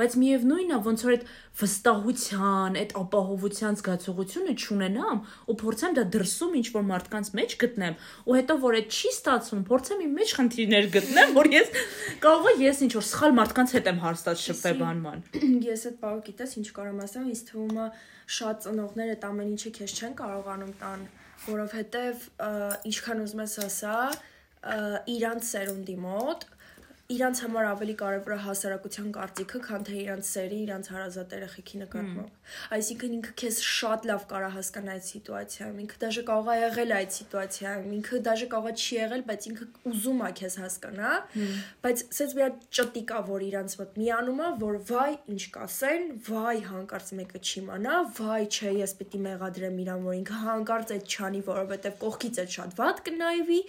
բայց 0.00 0.16
միևնույնն 0.20 0.74
է 0.76 0.78
ոնց 0.86 1.04
որ 1.06 1.14
այդ 1.16 1.24
վստահության 1.60 2.78
այդ 2.80 2.94
ապահովության 3.00 3.78
զգացողությունը 3.80 4.54
չունենամ 4.60 5.18
ու 5.50 5.56
փորձեմ 5.60 5.96
դա 6.00 6.04
դրսում 6.14 6.54
ինչ 6.60 6.66
որ 6.76 6.84
մարդկանց 6.90 7.32
մեջ 7.40 7.56
գտնեմ 7.60 7.98
ու 8.30 8.36
հետո 8.40 8.56
որ 8.64 8.78
այդ 8.80 8.96
չի 9.00 9.10
ստացվում 9.10 9.64
փորձեմ 9.70 10.04
իմ 10.06 10.14
մեջ 10.20 10.34
խնդիրներ 10.40 10.90
գտնեմ 10.96 11.34
որ 11.40 11.50
ես 11.56 11.74
կարող 12.24 12.50
է 12.50 12.54
ես 12.64 12.84
ինչ 12.86 12.92
որ 13.00 13.06
սխալ 13.10 13.36
մարդկանց 13.40 13.74
հետ 13.76 13.90
եմ 13.90 14.00
հարստած 14.06 14.44
շփվել 14.46 14.80
բանման 14.80 15.24
Ես 15.70 15.86
այդ 15.90 15.96
բառը 16.00 16.22
գիտես 16.26 16.52
ինչ 16.60 16.68
կարող 16.76 16.90
եմ 16.90 17.00
ասեմ, 17.04 17.28
ինձ 17.30 17.42
թվում 17.50 17.78
է 17.80 17.86
շատ 18.36 18.64
ծնողներ 18.64 19.12
այդ 19.14 19.26
ամեն 19.30 19.50
ինչը 19.54 19.72
քեզ 19.76 19.94
չեն 20.00 20.14
կարողանում 20.20 20.72
տան, 20.80 21.04
որովհետև 21.46 22.24
ինչքան 22.90 23.22
ուզում 23.24 23.42
ես 23.44 23.56
ասա, 23.64 23.96
իրանց 25.14 25.46
սերունդի 25.50 25.96
մոտ 26.04 26.46
իրանց 27.10 27.40
համար 27.42 27.66
ավելի 27.70 27.94
կարևոր 28.00 28.32
է 28.34 28.38
հասարակության 28.44 29.08
կարծիքը, 29.16 29.60
քան 29.66 29.86
թե 29.88 29.94
իրանց 30.00 30.28
սերի, 30.30 30.58
իրանց 30.64 30.90
հարազատ 30.94 31.32
երեխեքի 31.36 31.80
նկատմամբ։ 31.80 32.36
Այսինքն 32.76 33.14
ինքը 33.16 33.32
քեզ 33.40 33.58
շատ 33.66 34.06
լավ 34.10 34.26
կարա 34.30 34.50
հասկանա 34.54 34.94
այդ 34.94 35.06
սիտուացիայում, 35.10 35.80
ինքը 35.84 35.98
դաժե 36.04 36.22
կարող 36.30 36.50
է 36.50 36.56
եղել 36.60 36.94
այդ 37.00 37.14
սիտուացիայում, 37.16 37.90
ինքը 37.98 38.20
դաժե 38.30 38.48
կարող 38.54 38.70
է 38.70 38.74
չի 38.80 38.94
եղել, 39.00 39.24
բայց 39.30 39.48
ինքը 39.50 39.66
ուզում 39.90 40.20
է 40.20 40.30
քեզ 40.40 40.56
հասկանա, 40.60 41.10
բայց 41.84 42.04
սենց 42.20 42.34
մի 42.38 42.44
հատ 42.46 42.64
ճտիկ 42.80 43.10
է, 43.10 43.20
որ 43.30 43.44
իրանց 43.50 43.76
մոտ 43.80 43.98
միանում 44.00 44.40
է, 44.40 44.50
որ 44.60 44.78
վայ, 44.90 45.10
ինչ 45.34 45.42
կասեն, 45.56 46.06
վայ, 46.30 46.56
հանկարծ 46.70 47.12
մեկը 47.20 47.40
չիմանա, 47.50 47.94
վայ, 48.20 48.42
չէ, 48.50 48.72
ես 48.80 48.94
պիտի 49.00 49.22
մեղադրեմ 49.26 49.80
իրան, 49.84 50.04
որ 50.10 50.18
ինքը 50.20 50.40
հանկարծ 50.44 50.94
այդ 50.96 51.10
չանի, 51.10 51.40
որովհետև 51.50 51.98
կողքից 52.00 52.40
այդ 52.40 52.54
շատ 52.56 52.76
վատ 52.80 53.02
կնայվի, 53.10 53.60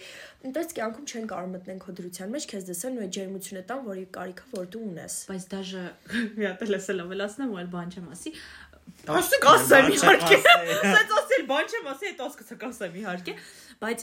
այնտես 0.42 0.74
կյանքում 0.76 1.08
չեն 1.12 1.26
կարող 1.32 1.50
մտնեն 1.52 1.82
քո 1.82 1.92
դրության 2.02 2.32
մեջ, 2.34 2.46
քեզ 2.52 2.64
դեսեն 2.72 2.96
ու 2.98 3.02
այդ 3.02 3.16
ջերմությունը 3.32 3.62
տան, 3.68 3.80
որի 3.86 4.04
կարիքը 4.12 4.48
որ 4.52 4.66
դու 4.72 4.82
ունես։ 4.88 5.14
բայց 5.30 5.46
դաժե 5.52 5.84
մի 6.36 6.48
հատ 6.48 6.66
էլ 6.66 6.76
ասել 6.78 7.02
ավելացնեմ 7.06 7.52
ու 7.52 7.62
այլ 7.62 7.72
բան 7.72 7.96
չեմ 7.96 8.12
ասի 8.12 8.34
Ասի 9.12 9.38
կասեմ, 9.42 9.88
իհարկե։ 9.96 10.36
Սենց 10.42 11.12
ասել 11.18 11.44
բան 11.48 11.68
չեմ 11.70 11.86
ասի, 11.90 12.08
այդ 12.12 12.20
ասկացա 12.22 12.56
կասեմ 12.60 12.96
իհարկե, 13.00 13.34
բայց 13.82 14.02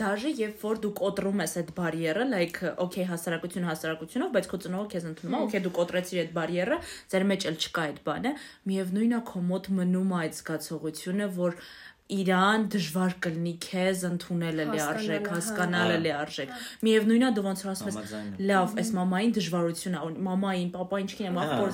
դաժե 0.00 0.32
երբ 0.38 0.64
որ 0.64 0.80
դու 0.84 0.90
կոտրում 1.00 1.42
ես 1.44 1.54
այդ 1.60 1.72
բարիերը, 1.76 2.26
like 2.30 2.60
okay 2.84 3.04
հասարակություն 3.10 3.68
հասարակությունով, 3.68 4.32
բայց 4.36 4.48
քո 4.52 4.60
ծնողը 4.64 4.90
քեզ 4.94 5.08
ընդունում 5.10 5.36
է, 5.36 5.42
okay 5.44 5.62
դու 5.66 5.74
կոտրեցիր 5.80 6.22
այդ 6.22 6.32
բարիերը, 6.36 6.78
ձեր 7.12 7.26
մեջ 7.32 7.46
էլ 7.50 7.58
չկա 7.60 7.84
այդ 7.90 8.00
բանը, 8.08 8.34
միևնույնն 8.70 9.16
է 9.16 9.22
քո 9.28 9.44
մոտ 9.50 9.70
մնում 9.80 10.14
է 10.14 10.20
այդ 10.20 10.38
զգացողությունը, 10.40 11.30
որ 11.40 11.60
իրան 12.09 12.65
դժվար 12.75 13.13
կլինի 13.25 13.53
քեզ 13.65 14.01
ընդունելը 14.11 14.65
լիարժեք, 14.71 15.25
Հասկանալը, 15.25 15.25
հա։ 15.25 15.35
հասկանալը 15.35 15.95
լիարժեք։ 16.05 16.51
Միևնույնն 16.85 17.25
է 17.25 17.31
դու 17.37 17.45
ոնց 17.45 17.63
որ 17.65 17.71
ասում 17.73 17.89
ես, 17.89 17.95
Համաձայն 17.95 18.27
եմ։ 18.29 18.43
լավ, 18.51 18.75
այս 18.83 18.91
մամային 18.99 19.33
դժվարություն 19.39 19.95
է, 19.95 20.03
ու 20.05 20.11
մամային, 20.29 20.69
papayin 20.75 21.09
չգիտեմ, 21.09 21.39
Հա։ 21.41 21.47
ախոր 21.55 21.71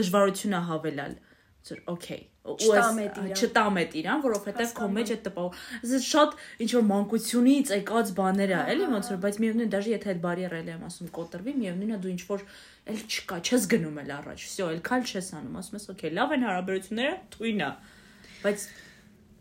դժվարություն 0.00 0.56
է 0.56 0.62
հավելալ։ 0.70 1.14
Ձեր 1.66 1.78
okay։ 1.90 2.20
Ու 2.46 2.54
Չտամ 2.62 2.96
այս- 2.96 3.06
էդ 3.06 3.16
իրան։ 3.20 3.38
չտամ 3.42 3.78
այդ 3.80 3.94
իրան, 4.00 4.20
որովհետև 4.22 4.72
քո 4.78 4.86
մեջ 4.96 5.08
այդ 5.12 5.22
տպավ։ 5.26 5.48
Այս 5.82 6.04
շատ 6.06 6.30
ինչ 6.62 6.70
որ 6.76 6.84
մանկությունից 6.90 7.72
եկած 7.76 8.12
բաներ 8.16 8.50
է, 8.54 8.60
էլի 8.70 8.86
ոնց 8.92 9.06
որ, 9.10 9.18
բայց 9.26 9.38
միևնույն 9.42 9.72
դաժե 9.74 9.90
եթե 9.96 10.06
այդ 10.14 10.20
բարիերը 10.26 10.60
էլի 10.62 10.72
եմ 10.76 10.84
ասում 10.86 11.08
կոտրվի, 11.16 11.52
միևնույնն 11.66 11.96
է 11.96 11.98
դու 12.06 12.12
ինչ 12.14 12.22
որ 12.30 12.40
էլ 12.86 13.00
չկա, 13.02 13.36
չես 13.50 13.62
գնում 13.74 13.98
էլ 14.06 14.10
առաջ։ 14.14 14.38
Всё, 14.46 14.64
էլ 14.76 14.80
քալ 14.86 15.02
չես 15.10 15.26
անում, 15.42 15.56
ասում 15.58 15.76
ես, 15.76 15.86
okay, 15.96 16.10
լավ 16.14 16.28
են 16.36 16.46
հարաբերությունները, 16.46 17.14
թույն 17.34 17.60
է։ 17.66 17.70
Բայց 18.46 18.58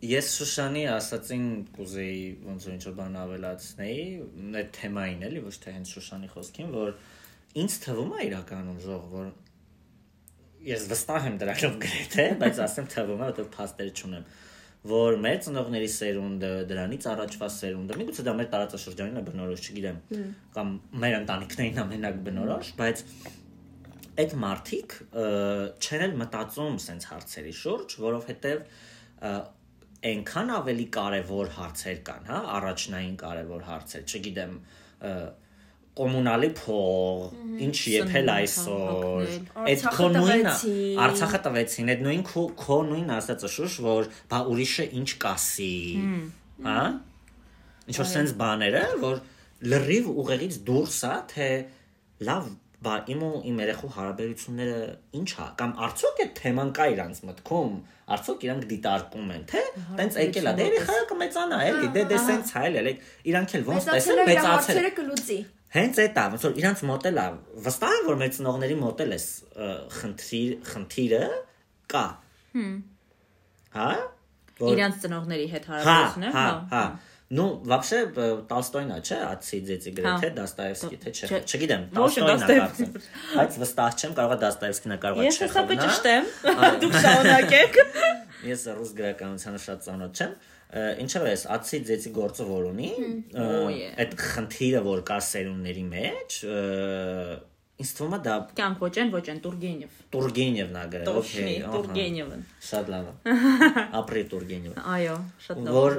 Ես 0.00 0.28
Շուշանի 0.38 0.82
ասացին 0.94 1.46
կուզեի 1.76 2.20
ոնց 2.46 2.66
որ 2.66 2.74
ինչ-որ 2.76 2.94
բան 3.00 3.16
ավելացնեի 3.20 4.04
այդ 4.60 4.70
թեմային 4.76 5.24
էլի 5.28 5.42
ոչ 5.44 5.56
թե 5.64 5.74
հենց 5.76 5.90
Շուշանի 5.96 6.30
խոսքին 6.34 6.70
որ 6.76 6.92
ինձ 7.60 7.76
թվում 7.84 8.14
է 8.16 8.22
իրականում 8.30 8.78
ժող 8.84 9.02
որ 9.12 9.26
ես 10.70 10.86
վստահ 10.92 11.26
եմ 11.30 11.36
դրանով 11.42 11.76
գրեթե 11.84 12.26
բայց 12.40 12.62
ասեմ 12.64 12.88
թվում 12.94 13.20
է 13.20 13.28
որովհետև 13.28 13.50
փաստեր 13.56 13.92
չունեմ 14.00 14.24
որ 14.90 15.18
մեր 15.20 15.38
ծնողների 15.44 15.88
սերունդը 15.92 16.50
դրանից 16.70 17.06
առաջվա 17.10 17.48
սերունդը 17.60 17.98
միգուցե 18.00 18.24
դա 18.24 18.34
մեր 18.40 18.48
տարածաշրջանին 18.54 19.20
է 19.20 19.24
բնորոշ 19.28 19.66
չգիտեմ 19.68 19.98
կամ 20.56 20.70
մեր 21.04 21.16
ընտանիքներին 21.20 21.80
ամենակ 21.84 22.22
բնորոշ 22.30 22.70
բայց 22.80 23.04
այդ 24.20 24.34
մարդիկ 24.40 24.94
չեն 25.80 26.04
էլ 26.06 26.14
մտածում 26.20 26.78
սենց 26.84 27.06
հարցերի 27.10 27.52
շուրջ, 27.60 27.96
որովհետև 28.04 28.64
այնքան 30.00 30.50
ավելի 30.56 30.86
կարևոր 30.96 31.52
հարցեր 31.56 31.98
կան, 32.06 32.26
հա, 32.30 32.40
առաջնային 32.56 33.16
կարևոր 33.20 33.64
հարցեր, 33.68 34.04
չգիտեմ, 34.08 34.54
կոմունալի 36.00 36.48
փող, 36.56 37.24
ինչ 37.66 37.76
եփել 37.92 38.30
այսօր, 38.32 39.32
այդ 39.66 39.82
քո 39.96 40.06
նույնը 40.14 40.54
Արցախը 41.04 41.40
տվեցին։ 41.46 41.90
այդ 41.94 42.04
նույն 42.06 42.22
քո 42.30 42.44
քո 42.60 42.78
նույն 42.90 43.12
ասածը 43.16 43.50
շուշ, 43.56 43.76
որ 43.84 44.08
բա 44.30 44.40
ուրիշը 44.54 44.86
ինչ 45.00 45.08
կասի, 45.24 45.74
հա? 46.68 46.78
Ինչ 47.90 47.98
որ 48.00 48.08
sense 48.14 48.36
բաները, 48.40 48.84
որ 49.02 49.20
լրիվ 49.74 50.10
ուղեղից 50.22 50.60
դուրս 50.70 51.00
է, 51.10 51.14
թե 51.34 51.48
լավ, 52.30 52.50
բա 52.80 52.94
իմ 53.12 53.22
ու 53.26 53.30
իմ 53.50 53.58
երեխու 53.60 53.88
հարաբերությունները 53.96 54.76
ինչ 55.20 55.30
է, 55.30 55.46
կամ 55.60 55.72
արդյոք 55.86 56.20
այդ 56.24 56.30
թեման 56.40 56.70
կա 56.78 56.86
իրանց 56.94 57.18
մտքում, 57.28 57.74
արդյոք 58.16 58.46
իրանք 58.46 58.66
դիտարկում 58.70 59.32
են, 59.36 59.42
թե 59.50 59.62
տենց 60.00 60.18
եկել 60.20 60.48
է, 60.50 60.54
դե 60.60 60.68
երեխայը 60.70 61.02
կմեծանա, 61.10 61.58
էլի, 61.70 61.90
դե 61.96 62.04
դե 62.10 62.20
հայել 62.56 62.78
է, 62.80 62.84
like 62.88 63.04
իրանք 63.30 63.56
էլ 63.60 63.66
ոնց 63.68 63.90
տեսել 63.90 64.22
Մեծացել 64.30 64.80
Հենց 65.70 65.98
այդ 66.02 66.16
է, 66.18 66.22
ոնց 66.32 66.44
որ 66.48 66.56
իրանց 66.60 66.80
մոտել 66.88 67.18
է, 67.20 67.26
վստահ 67.68 67.92
եմ 68.00 68.06
որ 68.08 68.16
մեր 68.20 68.30
ծնողների 68.40 68.78
մոտել 68.80 69.12
էս 69.14 69.26
խնդիր 70.00 70.56
խնդիրը 70.70 71.20
կա։ 71.94 72.06
Հմ։ 72.56 72.72
Հա? 73.76 73.90
Իրանց 74.70 74.98
ծնողների 75.04 75.46
հետ 75.52 75.68
Հա, 75.70 75.76
հարաբերությունը, 75.76 76.32
հա, 76.34 76.48
հա։ 76.74 76.82
Ну, 77.30 77.44
вообще 77.62 77.98
Տոլստոյնա, 78.50 78.96
չէ, 79.06 79.16
Ացիզեցի 79.22 79.90
գրեթե 79.94 80.30
Դաստայևսկի, 80.34 80.96
թե 81.04 81.10
չէ։ 81.14 81.38
Չգիտեմ, 81.46 81.84
Տոլստոյնա 81.94 82.48
կարծեմ։ 82.50 82.96
Բայց 83.36 83.58
վստահ 83.62 83.98
չեմ, 84.00 84.16
կարող 84.18 84.34
է 84.34 84.38
Դաստայևսկին 84.44 84.94
է 84.94 84.98
կարող 85.04 85.20
է 85.20 85.22
չէ։ 85.22 85.30
Ես 85.30 85.38
հստակ 85.44 85.70
ճշտեմ, 85.84 86.26
դուք 86.82 86.96
շնորհակեք։ 87.04 87.78
Ես 88.50 88.64
ռուս 88.80 88.90
գրականությանը 88.98 89.60
շատ 89.62 89.86
ծանոթ 89.86 90.20
չեմ։ 90.20 90.34
Ինչևէ, 91.04 91.30
այս 91.34 91.44
Ացիզեցի 91.54 92.10
գործը 92.18 92.44
որ 92.50 92.66
ունի, 92.70 92.90
այդ 94.02 94.12
խնդիրը 94.26 94.82
որ 94.86 95.00
կա 95.06 95.18
սերունդների 95.30 95.86
մեջ, 95.94 96.36
Ինձ 97.80 97.90
թվում 97.96 98.14
է 98.16 98.20
դա 98.26 98.34
Կյանք 98.58 98.82
ոչ 98.84 98.90
են, 99.00 99.10
ոչ 99.14 99.22
են 99.32 99.38
Տուրգենև։ 99.44 99.98
Տուրգենևն 100.14 100.78
է 100.80 100.84
գրել, 100.94 101.10
օքեյ, 101.20 101.54
ահա։ 101.60 101.72
Տուրգենևն։ 101.76 102.42
Շատ 102.70 102.90
լավ 102.92 103.06
է։ 103.10 103.36
Ապրի 104.00 104.24
Տուրգենևը։ 104.32 104.84
Այո, 104.94 105.16
շատ 105.46 105.62
լավ։ 105.64 105.78
Որ 105.80 105.96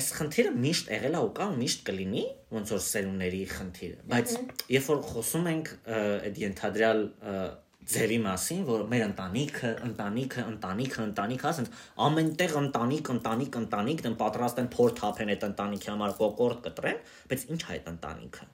այս 0.00 0.10
խնդիրը 0.20 0.54
միշտ 0.64 0.92
եղել 0.96 1.18
է 1.18 1.24
ու 1.26 1.32
կա 1.36 1.48
ու 1.50 1.58
միշտ 1.60 1.82
կլինի, 1.90 2.24
ոնց 2.56 2.72
որ 2.74 2.84
սերունդների 2.86 3.42
խնդիրը, 3.50 3.98
բայց 4.10 4.36
երբ 4.76 4.88
որ 4.90 5.02
խոսում 5.10 5.50
ենք 5.50 5.72
այդ 5.90 6.40
ընդհանրալ 6.50 7.04
ձերի 7.90 8.18
մասին, 8.24 8.60
որ 8.68 8.82
մեր 8.90 9.02
ընտանիքը, 9.06 9.70
ընտանիքը, 9.86 10.44
ընտանիքը, 10.50 11.00
ընտանիքը, 11.10 11.48
ասենց 11.50 11.72
ամենտեղ 12.06 12.54
ընտանիք, 12.60 13.10
ընտանիք, 13.14 13.58
ընտանիք, 13.60 14.04
դեն 14.06 14.18
պատրաստ 14.20 14.60
են 14.62 14.68
փոր 14.74 14.94
թափեն 15.00 15.32
այդ 15.34 15.48
ընտանիքի 15.50 15.90
համար 15.90 16.14
կոկորտ 16.20 16.62
կտրեն, 16.66 17.00
բայց 17.32 17.48
ի՞նչ 17.50 17.60
է 17.60 17.72
այդ 17.74 17.90
ընտանիքը։ 17.94 18.46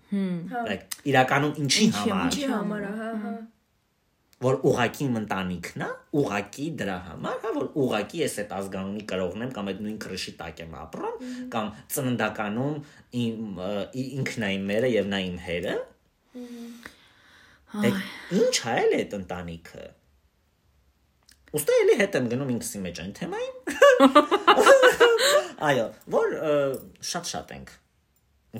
Like 0.70 0.96
իրականում 1.12 1.60
ինչի 1.66 1.90
համար։ 1.98 2.24
Ինչի 2.30 2.48
համար, 2.54 2.88
հա, 2.96 3.12
հա։ 3.26 3.36
որ 4.44 4.58
ուղակի 4.68 5.06
ընտանիքն 5.18 5.82
է, 5.86 5.86
ուղակի 6.20 6.66
դրա 6.80 6.96
համար, 7.06 7.36
հա, 7.44 7.52
որ 7.56 7.68
ուղակի 7.82 8.18
ես 8.20 8.34
այդ 8.42 8.50
ազգանունի 8.56 9.04
կրողն 9.12 9.44
եմ 9.46 9.52
կամ 9.56 9.70
այդ 9.72 9.80
նույն 9.86 9.96
քրշի 10.04 10.34
տակ 10.40 10.60
եմ 10.66 10.74
ապրում, 10.82 11.16
կամ 11.54 11.70
ծննդականում 11.96 12.76
ինքն 14.04 14.44
է 14.44 14.50
իմ 14.58 14.68
մերը 14.72 14.92
եւ 14.92 15.08
նա 15.14 15.22
իմ 15.30 15.40
հերը։ 15.46 15.74
Դե 17.74 17.90
ինչ 18.38 18.54
է 18.62 18.74
էլ 18.82 18.92
այդ 18.96 19.14
ընտանիքը։ 19.16 19.86
Ոստե 21.56 21.76
էլի 21.82 21.96
հետ 22.00 22.16
եմ 22.20 22.28
գնում 22.30 22.52
ինքսի 22.56 22.80
մեջ 22.84 23.00
այն 23.02 23.12
թեմային։ 23.18 23.56
Այո, 25.70 25.86
որ 26.14 26.34
շատ-շատ 27.10 27.52
ենք 27.56 27.72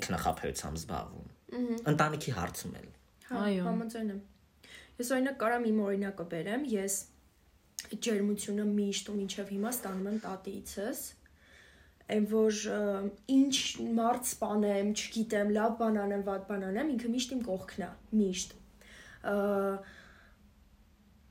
ինքնախապեյությամբ 0.01 0.79
զբաղվում։ 0.81 1.27
Ընտանիքի 1.93 2.33
հարցում 2.37 2.75
էլ։ 2.81 2.87
Հա, 3.27 3.43
Այո։ 3.47 3.63
համաձայն 3.67 4.11
եմ։ 4.13 4.21
Ես 4.97 5.11
օրինակ 5.17 5.37
կարամ 5.43 5.67
իմ 5.71 5.79
օրինակը 5.87 6.25
բերեմ, 6.33 6.65
ես 6.73 6.97
ջերմությունը 8.07 8.65
միշտ 8.73 9.11
ու 9.11 9.17
մինչև 9.17 9.51
հիմա 9.55 9.73
ստանում 9.77 10.07
եմ 10.11 10.19
տատիցս։ 10.27 11.01
Այն 12.07 12.25
որ 12.31 12.61
ինչ 13.37 13.55
մարդ 13.97 14.29
սպանեմ, 14.31 14.93
չգիտեմ, 14.97 15.51
լավ 15.57 15.75
բան 15.81 15.99
անեմ, 16.03 16.23
վատ 16.27 16.47
բան 16.47 16.65
անեմ, 16.71 16.91
ինքը 16.95 17.11
միշտ 17.13 17.35
իմ 17.37 17.41
կողքն 17.47 17.83
է, 17.87 17.89
միշտ։ 18.21 18.55
Ա, 18.57 18.66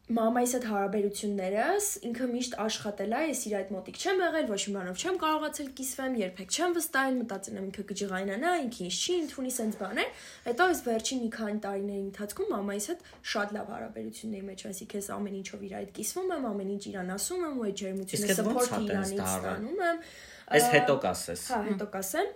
Մամայիս 0.06 0.52
հետ 0.54 0.64
հարաբերություններս 0.70 1.86
ինքը 2.06 2.26
միշտ 2.30 2.52
աշխատել 2.62 3.14
է, 3.16 3.20
ես 3.26 3.40
իր 3.48 3.54
այդ 3.58 3.70
մոտիկ 3.74 3.96
չեմ 3.98 4.20
եղել, 4.22 4.44
ոչ 4.52 4.58
մի 4.66 4.74
բանով 4.76 5.00
չեմ 5.02 5.16
կարողացել 5.22 5.70
կիսվեմ, 5.80 6.14
երբեք 6.20 6.54
չեմ 6.54 6.76
վստահել, 6.76 7.16
մտածել 7.22 7.56
եմ 7.58 7.66
ինքը 7.66 7.84
կջղայնանա, 7.90 8.52
ինքը 8.66 8.86
ինձ 8.86 9.00
չի 9.02 9.16
ընդունի 9.24 9.50
սենց 9.56 9.78
բաներ։ 9.82 10.22
Հետո 10.46 10.68
այս 10.70 10.82
վերջին 10.86 11.20
մի 11.26 11.30
քանի 11.34 11.58
տարիների 11.66 12.04
ընթացքում 12.06 12.52
մամայիս 12.54 12.86
հետ 12.86 13.02
շատ 13.34 13.56
լավ 13.56 13.74
հարաբերությունների 13.74 14.46
մեջ, 14.46 14.64
այսինքն 14.70 15.00
ես 15.02 15.10
ամեն 15.16 15.36
ինչով 15.42 15.66
իր 15.66 15.76
այդ 15.82 15.90
կիսվում 15.98 16.32
եմ, 16.36 16.48
ամեն 16.54 16.72
ինչ 16.76 16.82
իրան 16.86 17.12
ասում 17.16 17.44
եմ 17.50 17.58
ու 17.58 17.66
այդ 17.66 17.76
ջերմությունը 17.82 18.38
տենց 18.46 18.72
իրանից 18.86 19.26
ստանում 19.26 19.84
եմ։ 19.90 20.02
Այս 20.46 20.66
հետո 20.76 20.98
կասես։ 21.02 21.46
Հա, 21.50 21.60
հետո 21.66 21.86
կասեմ, 21.96 22.28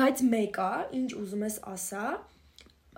բայց 0.00 0.24
մեկ 0.32 0.60
է, 0.64 0.74
ինչ 1.00 1.10
ուզում 1.20 1.44
ես 1.50 1.56
ասա, 1.68 2.04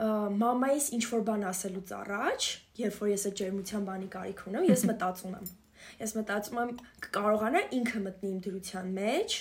ը, 0.03 0.11
մամայիս 0.43 0.87
ինչ 0.97 1.03
որ 1.13 1.25
բան 1.29 1.47
ասելուց 1.53 1.93
առաջ, 1.99 2.47
երբ 2.83 3.01
որ 3.03 3.11
ես 3.13 3.27
այդ 3.29 3.37
ջերմության 3.43 3.89
բանի 3.89 4.09
կարիք 4.13 4.45
ունեմ, 4.51 4.69
ես 4.73 4.85
մտածում 4.91 5.37
եմ։ 5.39 5.51
Ես 6.03 6.15
մտածում 6.19 6.61
եմ 6.63 6.73
կարողանա 7.17 7.63
ինքը 7.79 8.03
մտնի 8.07 8.31
իմ 8.33 8.41
դրության 8.47 8.93
մեջ 8.99 9.37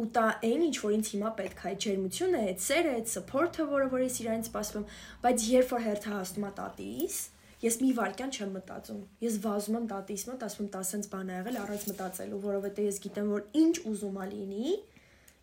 ու 0.00 0.06
տա 0.16 0.26
այն 0.46 0.62
ինչ 0.66 0.76
որ 0.80 0.92
ինձ 0.96 1.08
հիմա 1.12 1.30
պետք 1.40 1.60
է 1.60 1.68
այդ 1.70 1.80
ջերմությունը, 1.84 2.40
այդ 2.50 2.62
սերը, 2.64 2.92
այդ 3.00 3.10
support-ը, 3.10 3.66
որը 3.70 3.88
որ 3.94 4.04
ես 4.06 4.16
իրանից 4.22 4.48
սպասում 4.48 4.86
բայց 5.24 5.44
երբ 5.50 5.74
որ 5.74 5.82
հերթը 5.86 6.12
հասնում 6.14 6.46
է 6.46 6.52
տատիս, 6.60 7.16
ես 7.60 7.76
մի 7.82 7.90
վարքյան 7.98 8.32
չեմ 8.36 8.54
մտածում։ 8.56 9.00
Ես 9.20 9.34
վազում 9.44 9.76
եմ 9.80 9.88
տատիս 9.90 10.24
մոտ, 10.30 10.44
ասում 10.46 10.64
եմ, 10.64 10.70
տա 10.72 10.80
սենց 10.90 11.08
բան 11.12 11.30
ա 11.30 11.34
եղել 11.40 11.58
առանց 11.60 11.84
մտածելու, 11.90 12.40
որովհետեւ 12.46 12.88
ես 12.88 13.00
գիտեմ, 13.04 13.28
որ 13.34 13.42
ինչ 13.60 13.74
ուզում 13.90 14.16
ա 14.16 14.28
լինի, 14.30 14.76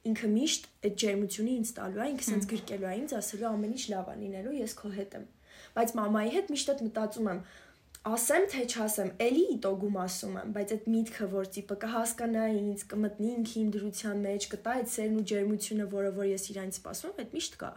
ինքը 0.07 0.29
միշտ 0.33 0.67
այդ 0.87 0.97
ջերմությունը 1.03 1.53
ինձ 1.57 1.71
տալու 1.77 2.01
է, 2.03 2.07
ինքը 2.13 2.27
սենց 2.27 2.47
գրկելու 2.51 2.87
է 2.87 2.95
ինձ, 2.97 3.13
ասելու 3.17 3.47
ամեն 3.51 3.75
ինչ 3.77 3.85
լավ 3.93 4.11
է 4.11 4.15
լինելու, 4.23 4.57
ես 4.57 4.75
քո 4.81 4.91
հետ 4.97 5.15
եմ։ 5.17 5.25
Բայց 5.77 5.93
մամայի 5.97 6.33
հետ 6.37 6.51
միշտ 6.53 6.71
այդ 6.73 6.83
մտածում 6.87 7.29
եմ, 7.31 7.41
ասեմ 8.07 8.45
թե 8.51 8.63
չասեմ, 8.71 9.09
էլի 9.23 9.43
իտոգում 9.57 9.97
ասում 10.03 10.35
եմ, 10.39 10.51
բայց 10.55 10.73
այդ 10.75 10.85
միտքը, 10.93 11.27
որ 11.33 11.47
տիպը 11.57 11.77
կհասկանա 11.81 12.43
ինձ, 12.57 12.83
կմտնի 12.93 13.31
ինքի 13.37 13.57
իմ 13.61 13.71
դրության 13.75 14.21
մեջ, 14.27 14.47
կտա 14.53 14.75
այդ 14.77 14.91
սերն 14.93 15.17
ու 15.17 15.25
ջերմությունը, 15.31 15.87
որը 15.91 16.11
որ 16.17 16.29
ես 16.31 16.47
իրանից 16.53 16.77
սպասում 16.77 17.11
եմ, 17.11 17.19
այդ 17.23 17.35
միշտ 17.37 17.57
կա։ 17.63 17.71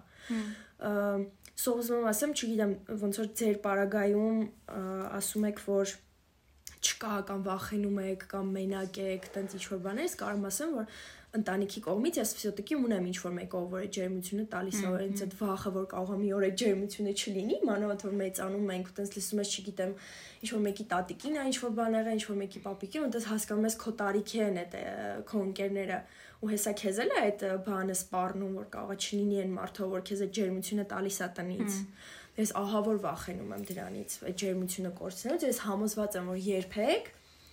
Սա 1.60 1.74
ուզում 1.80 1.98
եմ 2.00 2.10
ասեմ, 2.10 2.36
չգիտեմ, 2.40 2.74
ոնց 3.00 3.20
որ 3.20 3.30
ձեր 3.40 3.58
պարագայում 3.64 4.38
ասում 5.20 5.48
եք, 5.50 5.64
որ 5.66 5.96
չկա 6.80 7.16
կամ 7.28 7.42
վախենում 7.44 7.98
եք 8.06 8.22
կամ 8.30 8.52
մենակ 8.56 9.00
եք, 9.04 9.26
տենց 9.34 9.56
ինչ 9.58 9.64
որ 9.68 9.80
բաներ, 9.84 10.14
եմ 10.30 10.46
ասեմ, 10.48 10.70
որ 10.78 10.94
ընտանիքի 11.30 11.80
կողմից 11.84 12.16
ես 12.18 12.30
ֆիզիոտիկի 12.36 12.76
ունեմ 12.80 13.04
ինչ 13.10 13.18
որ 13.22 13.34
մեկով, 13.36 13.66
որ 13.70 13.82
այդ 13.84 13.92
ջերմությունը 13.96 14.44
տալիս 14.50 14.78
է, 14.80 14.88
ինձ 15.06 15.20
այդ 15.26 15.34
վախը, 15.40 15.70
որ 15.76 15.84
կարող 15.92 16.10
է 16.10 16.16
մի 16.20 16.30
օր 16.36 16.46
այդ 16.48 16.56
ջերմությունը 16.62 17.12
չլինի, 17.20 17.58
մանավանդ 17.70 18.04
որ 18.06 18.16
մեծանում 18.20 18.72
ենք 18.74 18.90
ու 18.90 18.96
տենց 18.98 19.14
լսում 19.14 19.42
ես, 19.42 19.52
չգիտեմ, 19.60 19.92
ինչ 20.40 20.50
որ 20.50 20.64
մեկի 20.66 20.86
տատիկին 20.90 21.38
է, 21.38 21.44
ինչ 21.50 21.56
որ 21.60 21.74
բան 21.78 21.96
եղել, 22.00 22.18
ինչ 22.18 22.24
որ 22.30 22.40
մեկի 22.40 22.62
պապիկին, 22.66 23.06
ու 23.06 23.12
տես 23.14 23.28
հասկանում 23.30 23.68
ես 23.70 23.78
քո 23.80 23.94
տարիքի 24.00 24.42
են 24.50 24.60
այդ 24.60 24.74
քո 25.30 25.44
ընկերները 25.50 26.00
ու 26.40 26.50
հեսա 26.50 26.72
քեզ 26.80 26.98
էլ 27.04 27.10
է 27.14 27.20
այդ 27.20 27.42
բանը 27.68 27.94
սպառնում, 28.00 28.52
որ 28.58 28.68
կարող 28.74 28.90
է 28.90 28.98
չլինի 29.00 29.40
այն 29.44 29.50
մարդը, 29.60 29.88
որ 29.92 30.04
քեզ 30.08 30.22
այդ 30.24 30.34
ջերմությունը 30.40 30.86
տալիս 30.90 31.18
է 31.20 31.28
տնից։ 31.36 31.74
Ես 32.40 32.52
ահա 32.56 32.80
որ 32.86 33.00
վախենում 33.04 33.50
եմ 33.58 33.64
դրանից, 33.68 34.14
այդ 34.30 34.36
ջերմությունը 34.40 34.92
կորցնելուց, 35.00 35.44
ես 35.50 35.58
համոզված 35.66 36.16
եմ, 36.16 36.30
որ 36.30 36.38
երբեք 36.46 37.10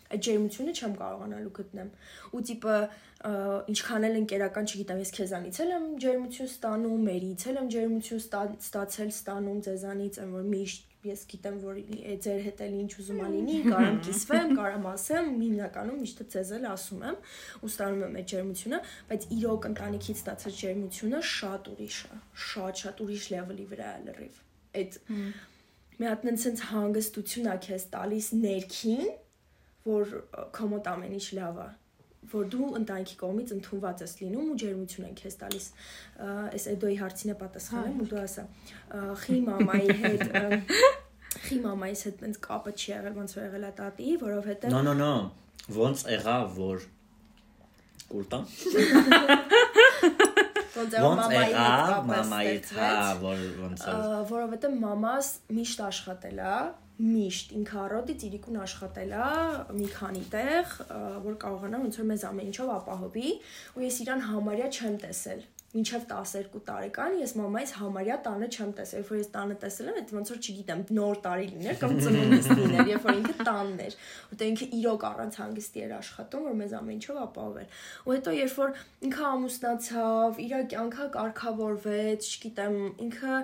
այդ 0.08 0.26
ջերմությունը 0.28 0.74
չեմ 0.78 0.94
կարողանալու 1.02 1.54
գտնեմ։ 1.58 1.90
Ու 2.38 2.44
տիպը 2.48 2.76
ինչքան 3.74 4.08
էլ 4.08 4.20
ընկերական, 4.22 4.68
չգիտեմ, 4.72 5.00
ես 5.04 5.12
քեզանից 5.18 5.60
էլ 5.64 5.72
եմ 5.78 5.86
ջերմություն 6.04 6.50
ստանում, 6.52 7.00
մերից 7.08 7.46
էլ 7.50 7.58
եմ 7.58 7.72
ջերմություն 7.74 8.22
ստա- 8.22 8.60
ստացել, 8.68 9.10
ստանում 9.18 9.64
ձեզանից, 9.68 10.20
եմ 10.22 10.36
որ 10.38 10.46
միշտ 10.54 10.88
ես 11.08 11.24
գիտեմ, 11.32 11.58
որ 11.64 11.78
է 11.78 12.16
ձեր 12.26 12.40
հետ 12.48 12.62
էլ 12.68 12.74
ինչ 12.78 12.92
ուզում 13.02 13.20
ա 13.22 13.28
լինի, 13.34 13.58
կարամ 13.68 13.98
կիսվեմ, 14.08 14.50
կարամ 14.58 14.88
ասեմ, 14.92 15.28
հիմնականում 15.42 16.00
միշտ 16.04 16.24
ձեզ 16.34 16.52
էլ 16.58 16.66
ասում 16.72 17.04
եմ 17.08 17.20
ու 17.62 17.70
ստանում 17.72 18.04
եմ 18.08 18.18
այդ 18.22 18.32
ջերմությունը, 18.34 18.80
բայց 19.12 19.28
իրոք 19.38 19.68
ընտանիքից 19.72 20.22
ստացած 20.24 20.58
ջերմությունը 20.62 21.22
շատ 21.32 21.70
ուրիշ 21.74 22.00
է, 22.08 22.20
շատ-շատ 22.48 23.04
ուրիշ 23.08 23.30
լեվելի 23.38 23.68
վրա 23.72 23.92
է 23.94 24.02
լրիվ։ 24.08 24.42
Այդ 24.78 25.00
մի 25.98 26.12
հատ 26.12 26.28
նենց 26.28 26.66
հանգստություն 26.74 27.48
է 27.48 27.56
քեզ 27.68 27.88
տալիս 27.94 28.28
ներքին, 28.42 29.08
որ 29.88 30.16
քո 30.58 30.72
մոտ 30.76 30.90
ամեն 30.94 31.18
ինչ 31.18 31.28
լավ 31.40 31.60
է 31.66 31.70
որ 32.28 32.48
դու 32.52 32.68
ընտանիքի 32.82 33.16
կողմից 33.22 33.52
ընդունված 33.56 34.02
ես 34.04 34.14
լինում 34.22 34.48
ու 34.52 34.58
ջերմություն 34.62 35.06
են 35.08 35.16
քեզ 35.16 35.36
տալիս։ 35.44 35.68
Այս 36.28 36.66
Էդոյի 36.74 36.98
հարցին 37.02 37.32
է 37.32 37.36
պատասխանում 37.42 38.02
ու 38.04 38.08
դու 38.12 38.20
ասա։ 38.24 38.44
Խի 39.24 39.38
մամայի 39.48 39.96
հետ 40.02 40.26
խի 41.48 41.58
մամայիս 41.64 42.04
հետ 42.08 42.24
այնց 42.28 42.40
կապը 42.48 42.74
չի 42.78 42.88
եղել, 42.92 43.16
ոնց 43.18 43.36
որ 43.38 43.44
եղել 43.48 43.68
է 43.68 43.72
տատի, 43.78 44.14
որովհետև 44.24 44.74
No, 44.74 44.82
no, 44.84 44.94
no։ 44.98 45.12
Ոնց 45.78 46.04
եղա, 46.12 46.38
որ 46.58 46.86
կուրտա։ 48.12 48.40
ոնց 50.78 51.24
եղավ 51.38 52.10
մամայի 52.12 52.52
հետ 52.52 52.72
հա, 52.78 52.92
որ 53.22 53.46
ոնց 53.62 53.86
որովհետև 54.32 54.78
մամաս 54.84 55.32
միշտ 55.58 55.84
աշխատել 55.88 56.44
է, 56.48 56.58
միշտ 56.98 57.52
ինքը 57.58 57.78
առօրից 57.84 58.24
իրիկուն 58.28 58.62
աշխատել 58.64 59.12
է 59.18 59.28
մի 59.78 59.90
քանի 59.98 60.24
տեղ, 60.34 60.72
որ 61.28 61.36
կարողանա 61.44 61.84
ոնց 61.84 62.00
որ 62.02 62.10
մեզ 62.14 62.26
ամեն 62.32 62.50
ինչով 62.54 62.74
ապահովի, 62.78 63.36
ու 63.78 63.86
ես 63.86 64.02
իրան 64.08 64.26
համարյա 64.32 64.72
չեմ 64.74 64.98
տեսել 65.06 65.46
մինչև 65.78 66.06
12 66.10 66.60
տարեկան 66.68 67.16
ես 67.20 67.34
մամայից 67.38 67.72
համարյա 67.78 68.16
տանը 68.26 68.48
չեմ 68.56 68.70
տեսել, 68.78 69.02
երբ 69.02 69.10
որ 69.12 69.20
ես 69.20 69.30
տանը 69.34 69.58
տեսել 69.64 69.90
եմ, 69.92 69.98
այդ 70.00 70.14
ոնց 70.16 70.32
որ 70.32 70.40
չգիտեմ, 70.48 70.84
նոր 70.98 71.20
տարի 71.28 71.48
լիներ 71.52 71.80
կամ 71.82 71.96
ծնունդիս 72.06 72.50
լիներ, 72.58 72.92
երբ 72.94 73.08
որ 73.08 73.20
ինքը 73.20 73.36
տանն 73.50 73.84
էր, 73.86 73.98
որտեղ 74.32 74.52
ինքը 74.54 74.68
իրոք 74.80 75.06
առանց 75.12 75.40
հանգստի 75.44 75.84
էր 75.86 75.96
աշխատում, 75.98 76.48
որ 76.48 76.58
մեզ 76.64 76.76
ամեն 76.80 76.98
ինչով 76.98 77.20
ապահովել։ 77.28 77.68
Ու 78.08 78.16
հետո 78.18 78.36
երբ 78.38 78.60
որ 78.64 78.76
ինքը 79.08 79.26
ամուսնացավ, 79.28 80.42
իր 80.48 80.56
կյանքը 80.72 81.10
կարգավորվեց, 81.18 82.32
չգիտեմ, 82.32 82.80
ինքը 83.08 83.42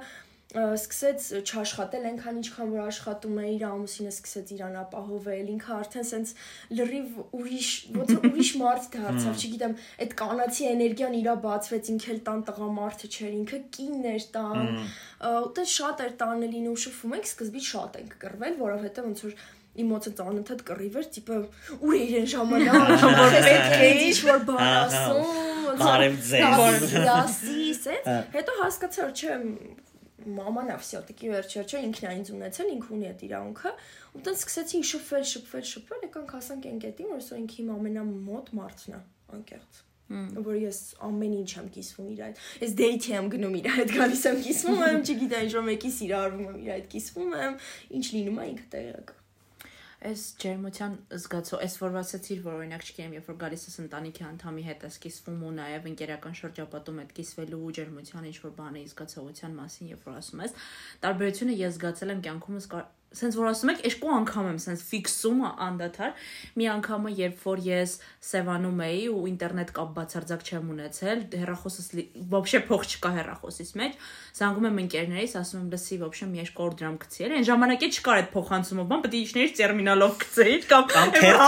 սկսեց 0.54 1.28
չաշխատել 1.50 2.04
այնքան 2.10 2.36
ինչքան 2.40 2.74
որ 2.74 2.82
աշխատում 2.84 3.38
է 3.42 3.46
իր 3.54 3.64
ամուսինը 3.70 4.12
սկսեց 4.14 4.52
իրան 4.54 4.76
ապահովել 4.84 5.48
ինքը 5.54 5.72
արդեն 5.78 6.06
սենց 6.10 6.34
լրիվ 6.78 7.16
ուրիշ 7.40 7.70
որ 7.96 8.14
ուրիշ 8.30 8.52
մարդ 8.62 8.86
դարձավ 8.94 9.40
չգիտեմ 9.42 9.74
այդ 10.06 10.14
կանացի 10.22 10.70
էներգիան 10.74 11.18
իրա 11.24 11.36
բացվեց 11.48 11.90
ինքը 11.94 12.14
էլ 12.14 12.22
տան 12.30 12.46
տղամարդը 12.54 13.10
չէր 13.14 13.34
ինքը 13.40 13.60
կինն 13.78 14.06
էր 14.14 14.28
տան 14.38 14.70
ուտե 15.34 15.66
շատ 15.74 16.06
էր 16.06 16.14
տանը 16.22 16.52
լինում 16.54 16.78
շփվում 16.86 17.18
ենք 17.18 17.30
սկզբից 17.34 17.68
շատ 17.74 18.00
ենք 18.04 18.16
կռվել 18.22 18.58
որովհետեւ 18.62 19.10
ոնց 19.10 19.26
որ 19.26 19.38
իմ 19.74 19.88
մոտ 19.90 20.08
անընդհատ 20.22 20.60
կռիվ 20.68 20.98
էր 21.02 21.08
տիպը 21.16 21.38
ուր 21.82 21.94
է 21.98 22.02
իրեն 22.04 22.28
ժամանակ 22.34 23.06
որ 23.24 23.38
պետք 23.48 23.72
է 23.74 23.88
ինչ 24.06 24.18
որ 24.28 24.44
բան 24.52 24.68
ասում 24.84 25.52
Բարև 25.80 26.18
ձեզ։ 26.28 26.92
դասի 27.08 27.72
սենց 27.80 28.10
հետո 28.36 28.58
հասկացա 28.60 29.08
որ 29.08 29.14
չէ 29.18 29.38
մաման 30.38 30.74
ավսյո 30.74 31.02
տիկի 31.10 31.32
վերջերջո 31.34 31.82
ինքն 31.88 32.10
այնձ 32.10 32.30
ունեցել 32.34 32.74
ինքը 32.74 32.94
ունի 32.98 33.08
այդ 33.14 33.24
իրավունքը 33.28 33.72
ու 34.14 34.22
տենց 34.28 34.44
սկսեցի 34.44 34.84
շփվել 34.92 35.26
շփվել 35.34 35.66
շփվել 35.72 36.06
եկանք 36.08 36.36
հասանք 36.38 36.70
ընկետին 36.74 37.12
որ 37.14 37.26
սա 37.28 37.40
ինքը 37.44 37.58
իմ 37.64 37.74
ամենամոտ 37.78 38.54
մարդն 38.60 38.96
է 38.98 39.02
անկեղծ 39.38 39.82
որ 40.46 40.58
ես 40.62 40.80
ամեն 41.08 41.36
ինչ 41.40 41.52
եմ 41.58 41.68
կիսվում 41.74 42.10
իր 42.14 42.22
այդ 42.28 42.42
ես 42.64 42.74
դեյթի 42.84 43.14
եմ 43.18 43.30
գնում 43.34 43.56
իր 43.60 43.70
այդ 43.74 43.94
գալիս 43.98 44.24
եմ 44.30 44.40
կիսվում 44.48 44.84
եմ 44.90 45.00
չգիտեմ 45.04 45.46
ինչ 45.48 45.54
որ 45.58 45.66
մեկի 45.70 45.92
սիրարվում 45.98 46.48
եմ 46.52 46.60
իր 46.64 46.72
այդ 46.76 46.88
կիսվում 46.94 47.36
եմ 47.40 47.60
ինչ 47.98 48.06
լինում 48.14 48.42
է 48.44 48.48
ինքը 48.54 48.68
տեղակ 48.76 49.14
Այս 50.04 50.24
ջերմության 50.44 50.96
զգացո, 51.16 51.58
այս 51.64 51.76
որ 51.80 51.94
ասացիր, 52.02 52.40
որ 52.44 52.56
օրինակ 52.60 52.82
չգիտեմ, 52.84 53.14
երբ 53.16 53.28
որ 53.30 53.38
գալիս 53.44 53.62
ես 53.70 53.78
ընտանիքի 53.84 54.26
անդամի 54.28 54.64
հետ 54.68 54.82
ես 54.88 54.98
կիսվում 55.06 55.46
ու 55.48 55.52
նաև 55.60 55.88
ընկերական 55.94 56.36
շրջապատում 56.40 57.00
հետ 57.04 57.14
կիսվելու 57.20 57.72
ջերմության 57.78 58.28
ինչ 58.32 58.36
որ 58.44 58.54
բանի 58.58 58.84
զգացողության 58.92 59.56
մասին, 59.64 59.92
երբ 59.94 60.08
որ 60.10 60.18
ասում 60.20 60.44
ես, 60.44 60.58
տարբերությունը 61.08 61.56
ես 61.64 61.78
զգացել 61.80 62.14
եմ 62.14 62.24
կյանքումս 62.28 62.68
սենց 63.13 63.37
որ 63.39 63.47
ասում 63.49 63.71
եք, 63.73 63.79
երկու 63.87 64.11
անգամ 64.19 64.47
եմ 64.51 64.57
սենց 64.61 64.81
ֆիքսում 64.85 65.39
անդադար։ 65.65 66.27
Մի 66.61 66.67
անգամը 66.75 67.13
երբ 67.19 67.45
որ 67.47 67.61
ես 67.65 67.93
Սևանում 68.29 68.83
էի 68.85 69.05
ու 69.15 69.23
ինտերնետ 69.31 69.71
կապ 69.79 69.95
բացարձակ 69.97 70.43
չեմ 70.49 70.69
ունեցել, 70.75 71.23
հեռախոսս 71.41 71.89
вообще 72.35 72.61
փող 72.69 72.85
չկա 72.89 73.13
հեռախոսից 73.17 73.71
մեջ, 73.81 73.97
զանգում 74.39 74.69
եմ 74.69 74.81
ընկերներից, 74.85 75.37
ասում 75.41 75.63
եմ, 75.63 75.71
լսի, 75.73 75.99
вообще 76.05 76.29
մի 76.29 76.43
երկու 76.43 76.67
օր 76.69 76.77
դրամ 76.83 76.99
գցել։ 77.05 77.37
Այն 77.39 77.49
ժամանակ 77.49 77.87
է 77.89 77.91
չկար 77.97 78.19
այդ 78.19 78.29
փոխանցումը, 78.37 78.85
բան 78.93 79.03
պետք 79.09 79.17
է 79.17 79.23
իջնեիր 79.25 79.55
տերմինալով 79.59 80.21
գցեիր 80.25 80.69
կամ 80.69 80.93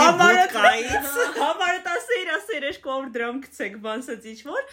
համարը 0.01 0.47
կայից։ 0.55 1.13
Համարը 1.41 1.83
10-իր, 1.91 2.33
ասեր 2.41 2.67
երկու 2.71 2.95
օր 2.97 3.13
դրամ 3.15 3.45
գցեք, 3.45 3.79
բան 3.85 4.05
սած 4.09 4.27
ինչ 4.31 4.41
որ 4.49 4.65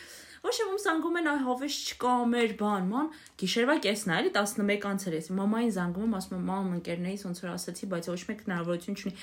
ոչ 0.43 0.55
եմ 0.59 0.77
զանգում 0.83 1.17
են 1.19 1.29
հավես 1.47 1.75
չկա 1.93 2.13
մեր 2.33 2.53
բան, 2.59 2.87
ման 2.91 3.09
գիշերվա 3.39 3.75
կեսն 3.87 4.13
է, 4.13 4.15
էլի 4.19 4.31
11 4.35 4.87
անցել 4.91 5.17
ես։ 5.17 5.29
Մամային 5.39 5.73
զանգում 5.77 6.07
եմ, 6.07 6.15
ասում 6.19 6.37
եմ, 6.37 6.45
մամ 6.51 6.71
ընկերներից 6.77 7.25
ոնց 7.27 7.43
որ 7.43 7.51
ասացի, 7.53 7.89
բայց 7.93 8.09
ոչ 8.11 8.21
մեկ 8.29 8.43
հնարավորություն 8.43 8.97
չունի։ 8.99 9.13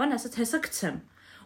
Բան 0.00 0.16
ասած, 0.16 0.38
հեսա 0.40 0.62
գցեմ 0.70 1.00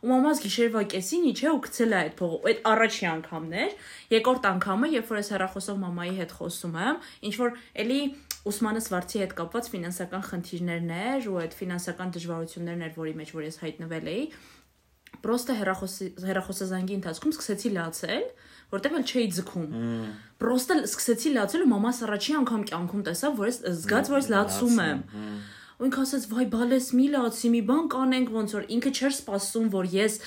ու 0.04 0.10
մամաս 0.10 0.40
գիշերվա 0.44 0.80
կեսին 0.92 1.22
իջե 1.30 1.50
ու 1.54 1.60
գցել 1.64 1.94
է 1.94 1.96
այդ 1.96 2.14
փողը 2.18 2.38
այդ 2.50 2.58
առաջի 2.68 3.06
անգամն 3.08 3.54
էր 3.62 3.70
երկրորդ 4.12 4.48
անգամը 4.50 4.90
երբ 4.94 5.12
որ 5.14 5.20
ես 5.20 5.30
հեռախոսով 5.32 5.78
մամայի 5.80 6.12
հետ 6.18 6.34
խոսում 6.40 6.74
եմ 6.84 6.98
ինչ 7.24 7.34
որ 7.40 7.56
էլի 7.84 8.00
Ոսմանը 8.44 8.80
Սվարցի 8.84 9.20
հետ 9.22 9.30
կապված 9.38 9.68
ֆինանսական 9.72 10.24
խնդիրներն 10.28 10.90
էր 10.94 11.28
ու 11.32 11.38
այդ 11.40 11.54
ֆինանսական 11.56 12.10
դժվարություններն 12.12 12.82
էր, 12.84 12.92
որի 13.00 13.14
մեջ 13.20 13.30
որ 13.32 13.44
ես 13.46 13.56
հայտնվել 13.62 14.10
էի, 14.12 14.24
պրոստը 15.24 15.56
հեռախոսի 15.60 16.08
հեռախոսազանգի 16.28 16.98
ընթացքում 16.98 17.34
սկսեցի 17.34 17.72
լացել, 17.78 18.26
որտեղ 18.74 18.96
էլ 18.98 19.04
չէի 19.08 19.26
ձգում։ 19.38 19.66
Պրոստը 20.44 20.78
սկսեցի 20.84 21.34
լացել 21.34 21.64
ու 21.64 21.70
մամաս 21.74 22.00
առաջի 22.04 22.38
անգամ 22.44 22.62
կյանքում 22.70 23.04
տեսավ, 23.08 23.36
որ 23.40 23.50
ես 23.50 23.58
զգաց, 23.80 24.10
որ 24.14 24.18
ես 24.20 24.30
լացում 24.34 24.80
եմ։ 24.84 25.04
Ու 25.74 25.86
ինքը 25.88 26.02
ասաց, 26.04 26.24
«Վայ, 26.30 26.44
բալես 26.54 26.88
մի 26.94 27.06
լացի, 27.14 27.48
մի 27.50 27.60
բան 27.66 27.86
կանենք 27.90 28.28
ոնց 28.30 28.52
որ 28.54 28.66
ինքը 28.76 28.90
չէր 28.94 29.14
սպասում, 29.14 29.64
որ 29.74 29.88
ես 29.90 30.18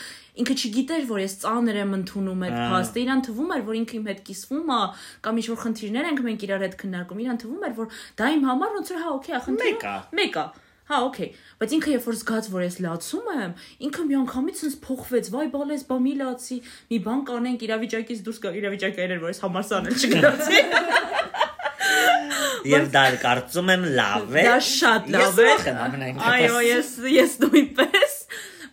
ինքը 0.44 0.56
չգիտեր, 0.60 1.06
որ 1.08 1.22
ես 1.24 1.36
ծանր 1.44 1.80
եմ 1.82 1.96
ընդունում 1.98 2.44
այդ 2.48 2.58
փաստը։ 2.68 3.02
Իրան 3.08 3.24
թվում 3.28 3.54
էր, 3.56 3.64
որ 3.68 3.78
ինքը 3.80 3.96
իմ 3.98 4.10
հետ 4.12 4.22
կիսվում 4.28 4.72
է, 4.76 4.82
կամ 5.24 5.40
ինչ 5.42 5.48
որ 5.48 5.60
խնդիրներ 5.64 6.10
ենք 6.12 6.22
մենք 6.28 6.46
իրար 6.48 6.66
հետ 6.68 6.76
քննարկում։ 6.84 7.22
Իրան 7.24 7.42
թվում 7.48 7.66
էր, 7.68 7.74
որ 7.80 7.88
դա 8.20 8.30
իմ 8.38 8.48
համար 8.52 8.76
ոնց 8.78 8.92
որ 8.92 9.02
հա, 9.08 9.12
օքեյ, 9.18 9.40
խնդիրը 9.48 9.72
Մեկ 9.72 9.88
է։ 9.88 9.98
Մեկ 10.20 10.38
է։ 10.38 10.46
Հա, 10.88 10.98
օքեյ, 11.04 11.32
բայց 11.60 11.74
ինքը 11.78 11.90
երբ 11.94 12.06
որ 12.08 12.16
զգաց, 12.18 12.46
որ 12.54 12.62
ես 12.64 12.76
լացում 12.86 13.26
եմ, 13.34 13.56
ինքը 13.88 14.04
մի 14.08 14.16
անգամից 14.22 14.62
ինձ 14.68 14.76
փոխվեց, 14.86 15.26
վայ 15.34 15.48
բալես, 15.56 15.82
բա 15.90 15.98
մի 16.06 16.14
լացի, 16.22 16.58
մի 16.94 17.00
բան 17.08 17.24
կանենք, 17.28 17.66
իրավիճակից 17.68 18.22
դուրս 18.28 18.40
գա, 18.46 18.54
իրավիճակը 18.62 19.04
էր, 19.08 19.16
որ 19.26 19.34
ես 19.34 19.42
համարսանել 19.44 19.96
չգնացի։ 19.98 20.62
Եվ 22.68 22.88
դա 22.92 23.04
կարծում 23.22 23.70
եմ 23.74 23.84
լավ 23.98 24.38
է։ 24.38 24.44
Դա 24.48 24.56
շատ 24.68 25.10
լավ 25.14 25.42
է։ 25.44 25.50
Այո, 26.32 26.62
ես 26.68 26.90
ես 27.14 27.36
նույնպես, 27.44 28.16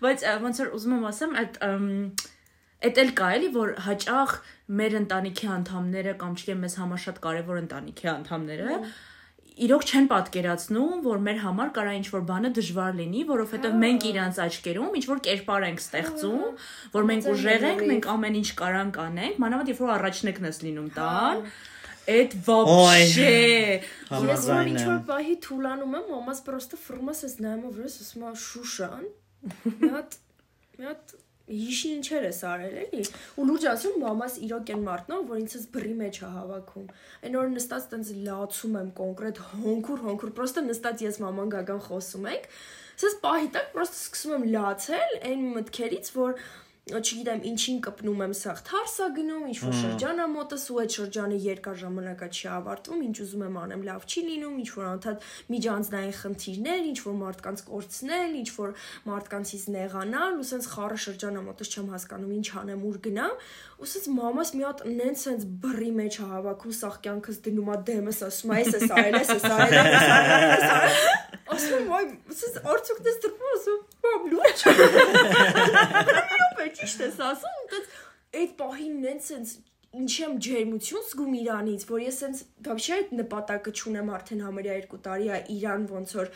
բայց 0.02 0.24
ոնց 0.44 0.60
որ 0.64 0.72
ուզում 0.78 0.96
եմ 0.98 1.04
ասեմ, 1.10 1.36
այդ 1.42 1.58
Էդ 2.84 2.98
էլ 3.00 3.10
կա 3.16 3.28
էլի 3.38 3.46
որ 3.54 3.70
հաճախ 3.86 4.32
մեր 4.76 4.96
ընտանիքի 4.98 5.46
անդամները 5.54 6.12
կամ 6.20 6.32
չգիտեմ 6.36 6.58
մեզ 6.64 6.74
համար 6.80 7.00
շատ 7.04 7.20
կարևոր 7.24 7.60
ընտանիքի 7.62 8.10
անդամները 8.12 8.74
իրոք 9.59 9.83
չեն 9.89 10.05
պատկերացնում, 10.09 10.91
որ 11.03 11.17
մեր 11.25 11.39
համար 11.43 11.71
կարա 11.75 11.95
ինչ 11.99 12.05
որ 12.13 12.21
բանը 12.29 12.51
դժվար 12.55 12.93
լինի, 12.99 13.23
որովհետև 13.27 13.73
մենք 13.81 14.05
իրանց 14.09 14.39
աչքերում 14.45 14.93
ինչ 14.99 15.03
որ 15.09 15.19
կերպար 15.27 15.65
ենք 15.69 15.83
ստեղծում, 15.83 16.45
որ 16.95 17.09
մենք 17.09 17.27
ուժեղ 17.33 17.65
ենք, 17.69 17.83
մենք 17.89 18.07
ամեն 18.13 18.37
ինչ 18.39 18.49
կարանք 18.61 19.01
անենք, 19.03 19.41
մանավանդ 19.43 19.73
երբ 19.73 19.81
որ 19.83 19.93
առաջնեկն 19.99 20.49
ես 20.49 20.61
լինում 20.63 20.89
տան, 20.95 21.43
այդ 22.09 22.35
вообще 22.47 23.29
Ես 23.29 23.89
որ 24.09 24.15
Համաձայն 24.15 24.69
ինչ 24.71 24.79
եմ։ 24.79 24.89
որ 24.89 25.01
պահի 25.09 25.35
թուլանում 25.45 25.97
եմ, 25.99 26.05
մամաս 26.13 26.39
պրոստը 26.47 26.79
ֆրումաս 26.87 27.23
ես 27.27 27.35
նայում 27.43 27.73
վրս, 27.75 27.97
ասում 28.05 28.23
է 28.29 28.31
շուշան։ 28.45 29.03
Մի 29.79 29.89
հատ 29.93 30.17
մի 30.79 30.87
հատ 30.89 31.13
հիշի 31.44 31.90
ինչեր 31.94 32.24
ես 32.24 32.38
արել 32.48 32.76
էլի 32.84 33.02
ու 33.36 33.44
լուրջ 33.48 33.64
ասում 33.72 33.98
մամաս 34.04 34.36
իրոք 34.46 34.70
են 34.74 34.84
մարդն 34.86 35.26
որ 35.28 35.40
ինձս 35.42 35.66
բռի 35.74 35.96
մեջ 35.98 36.20
է 36.24 36.30
հավաքում 36.36 36.86
այն 37.28 37.36
որ 37.36 37.50
նստած 37.54 37.88
տենց 37.92 38.12
լացում 38.28 38.78
եմ 38.80 38.88
կոնկրետ 39.00 39.42
հոնքուր 39.50 40.04
հոնքուր 40.06 40.32
պրոստը 40.38 40.64
նստած 40.70 41.04
ես 41.04 41.20
մաման 41.24 41.52
գագան 41.54 41.82
խոսում 41.88 42.28
ենք 42.32 42.48
ասես 42.94 43.16
պահի 43.26 43.48
տակ 43.58 43.70
պրոստը 43.74 44.00
սկսում 44.00 44.34
եմ 44.38 44.44
լացել 44.54 45.14
այն 45.28 45.46
մտքերից 45.58 46.10
որ 46.16 46.36
չգիտեմ 46.84 47.38
ինչին 47.48 47.76
կպնում 47.80 48.18
եմ 48.24 48.32
սաղ 48.36 48.58
թարսա 48.68 49.04
գնում 49.16 49.44
ինչ 49.48 49.54
որ 49.64 49.76
շրջանա 49.78 50.24
մոտս 50.32 50.64
ու 50.68 50.80
այդ 50.82 50.96
շրջանը 50.96 51.36
երկար 51.44 51.78
ժամանակա 51.80 52.26
չի 52.28 52.50
ավարտվում 52.54 53.04
ինչ 53.06 53.16
ուզում 53.24 53.44
եմ 53.46 53.56
անեմ 53.60 53.84
լավ 53.86 54.04
չի 54.04 54.24
լինում 54.26 54.58
ինչ 54.60 54.68
որ 54.74 54.84
անդադ 54.90 55.24
միջանձնային 55.54 56.12
խնդիրներ 56.20 56.82
ինչ 56.90 56.98
որ 57.06 57.16
մարդկանց 57.24 57.62
կորցնել 57.72 58.36
ինչ 58.44 58.50
որ 58.58 58.76
մարդկանցից 59.08 59.64
նեղանալ 59.80 60.36
ու 60.44 60.48
սենց 60.52 60.68
խառը 60.74 60.98
շրջանա 61.08 61.40
մոտս 61.48 61.72
չեմ 61.72 61.88
հասկանում 61.94 62.36
ինչ 62.36 62.48
անեմ 62.60 62.84
ուր 62.84 62.96
գնամ 63.08 63.34
ու 63.80 63.88
սենց 63.94 64.06
մամաս 64.20 64.52
մի 64.54 64.62
հատ 64.68 64.84
նենց 65.00 65.24
սենց 65.24 65.48
բռի 65.64 65.90
մեջ 66.04 66.14
է 66.20 66.28
հավաքում 66.34 66.76
սաղ 66.84 67.00
կյանքս 67.08 67.40
դնում 67.48 67.72
է 67.72 67.80
դեմս 67.88 68.18
ասում 68.28 68.52
է 68.52 68.60
ես 68.60 68.76
էս 68.76 68.92
արել 68.92 69.18
ես 69.24 69.32
էս 69.34 69.48
արել 69.54 69.72
ես 69.72 70.68
արել 70.76 70.94
ասում 71.54 71.74
եմ 71.80 71.88
ոյ 71.94 72.06
սենց 72.44 72.54
արդյոք 72.74 73.00
դες 73.08 73.16
դրվում 73.24 73.50
ասում 73.54 73.80
բամ 74.04 74.22
լուրջ 74.34 74.58
է 74.68 74.72
ճիշտ 76.80 77.04
ես 77.04 77.20
ասում, 77.28 77.60
այնտեղ 77.60 77.92
այդ 78.40 78.56
պահին 78.60 78.98
նենց 79.04 79.30
sense 79.30 79.60
ինչ 79.94 80.14
եմ 80.24 80.32
ջերմություն 80.44 81.04
զգում 81.10 81.34
Իրանից, 81.40 81.84
որ 81.90 82.00
ես 82.04 82.16
sense 82.24 82.48
բավեշե 82.66 82.96
այդ 82.96 83.12
նպատակը 83.20 83.74
չունեմ 83.78 84.10
արդեն 84.16 84.42
համարյա 84.48 84.78
2 84.90 84.98
տարի 85.04 85.30
է 85.30 85.38
Իրան 85.54 85.86
ոնց 85.94 86.14
որ 86.18 86.32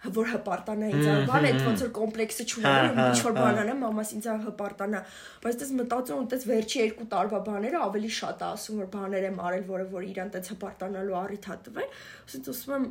որ 0.00 0.28
հպարտանա 0.32 0.86
ինձ 0.96 1.08
անվան 1.12 1.46
այդ 1.46 1.58
ոնց 1.66 1.82
որ 1.84 1.90
կոմպլեքսը 1.98 2.44
չունեմ 2.48 2.70
հա, 2.72 2.92
հա, 2.96 3.04
ինչ 3.10 3.18
որ 3.26 3.34
բան 3.36 3.58
հա։ 3.58 3.64
անեմ 3.64 3.82
մամաս 3.84 4.12
ինձ 4.16 4.28
հպարտանա 4.46 5.02
բայց 5.44 5.58
դες 5.60 5.72
մտածում 5.80 6.22
եմ 6.22 6.30
դες 6.32 6.46
վերջի 6.50 6.80
2 7.00 7.08
տարվա 7.12 7.40
բաները 7.50 7.82
ավելի 7.84 8.12
շատ 8.16 8.40
է 8.40 8.46
ասում 8.48 8.80
որ 8.80 8.88
բաներ 8.96 9.26
եմ 9.28 9.42
արել 9.50 9.66
որը 9.68 9.86
որ 9.92 10.06
իրան 10.08 10.32
դες 10.38 10.52
հպարտանալու 10.54 11.18
առիթ 11.20 11.50
հա 11.50 11.58
տվել 11.68 11.92
ասենց 12.24 12.50
ասում 12.54 12.74
եմ 12.78 12.88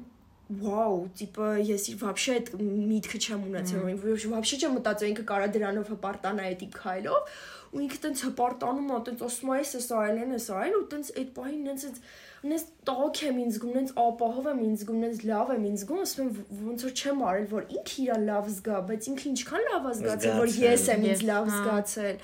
վաու, 0.48 1.00
տիպը 1.18 1.46
ես 1.64 1.86
իր 1.94 2.00
вообще 2.02 2.34
այդ 2.38 2.48
միտքը 2.60 3.20
չեմ 3.24 3.44
ունեցել, 3.48 3.84
որ 4.04 4.24
вообще 4.34 4.58
չեմ 4.60 4.74
մտածել 4.76 5.12
ինքը 5.14 5.24
կարա 5.30 5.46
դրանով 5.54 5.92
հպարտանա 5.94 6.44
այդ 6.50 6.64
իմ 6.66 6.74
քայլով, 6.74 7.30
ու 7.74 7.82
ինքը 7.84 7.98
տենց 8.04 8.22
հպարտանում 8.28 8.92
է, 8.92 8.98
տենց 9.08 9.24
ասում 9.24 9.50
է, 9.54 9.56
ես 9.64 9.88
այլ 10.04 10.20
են, 10.24 10.34
ես 10.36 10.48
այլ, 10.54 10.76
ու 10.78 10.84
տենց 10.92 11.10
այդ 11.14 11.30
պահին 11.38 11.64
նենց 11.64 11.86
այդ 11.88 11.96
նենց 12.44 12.64
տակ 12.84 13.20
եմ 13.24 13.36
ինձ 13.40 13.54
զգում, 13.56 13.72
նենց 13.74 13.90
ապահով 14.04 14.48
եմ 14.50 14.58
ինձ 14.64 14.80
զգում, 14.84 14.98
նենց 15.04 15.20
լավ 15.30 15.52
եմ 15.54 15.62
ինձ 15.64 15.78
զգում, 15.84 16.00
ասում 16.04 16.24
եմ 16.24 16.32
ոնց 16.68 16.84
որ 16.84 16.92
չեմ 16.94 17.22
արել, 17.24 17.46
որ 17.54 17.62
ինքը 17.74 17.96
իրան 18.04 18.26
լավ 18.28 18.50
զգա, 18.54 18.80
բայց 18.90 19.08
ինքը 19.14 19.26
ինչքան 19.32 19.64
լավ 19.64 19.86
է 19.88 19.94
զգացել, 19.98 20.34
որ 20.44 20.50
Զգացել, 20.54 20.74
ես 20.74 20.84
եմ 20.92 21.00
ինձ 21.04 21.14
ես, 21.14 21.22
լավ 21.30 21.44
հա։ 21.44 21.62
զգացել։ 21.64 22.16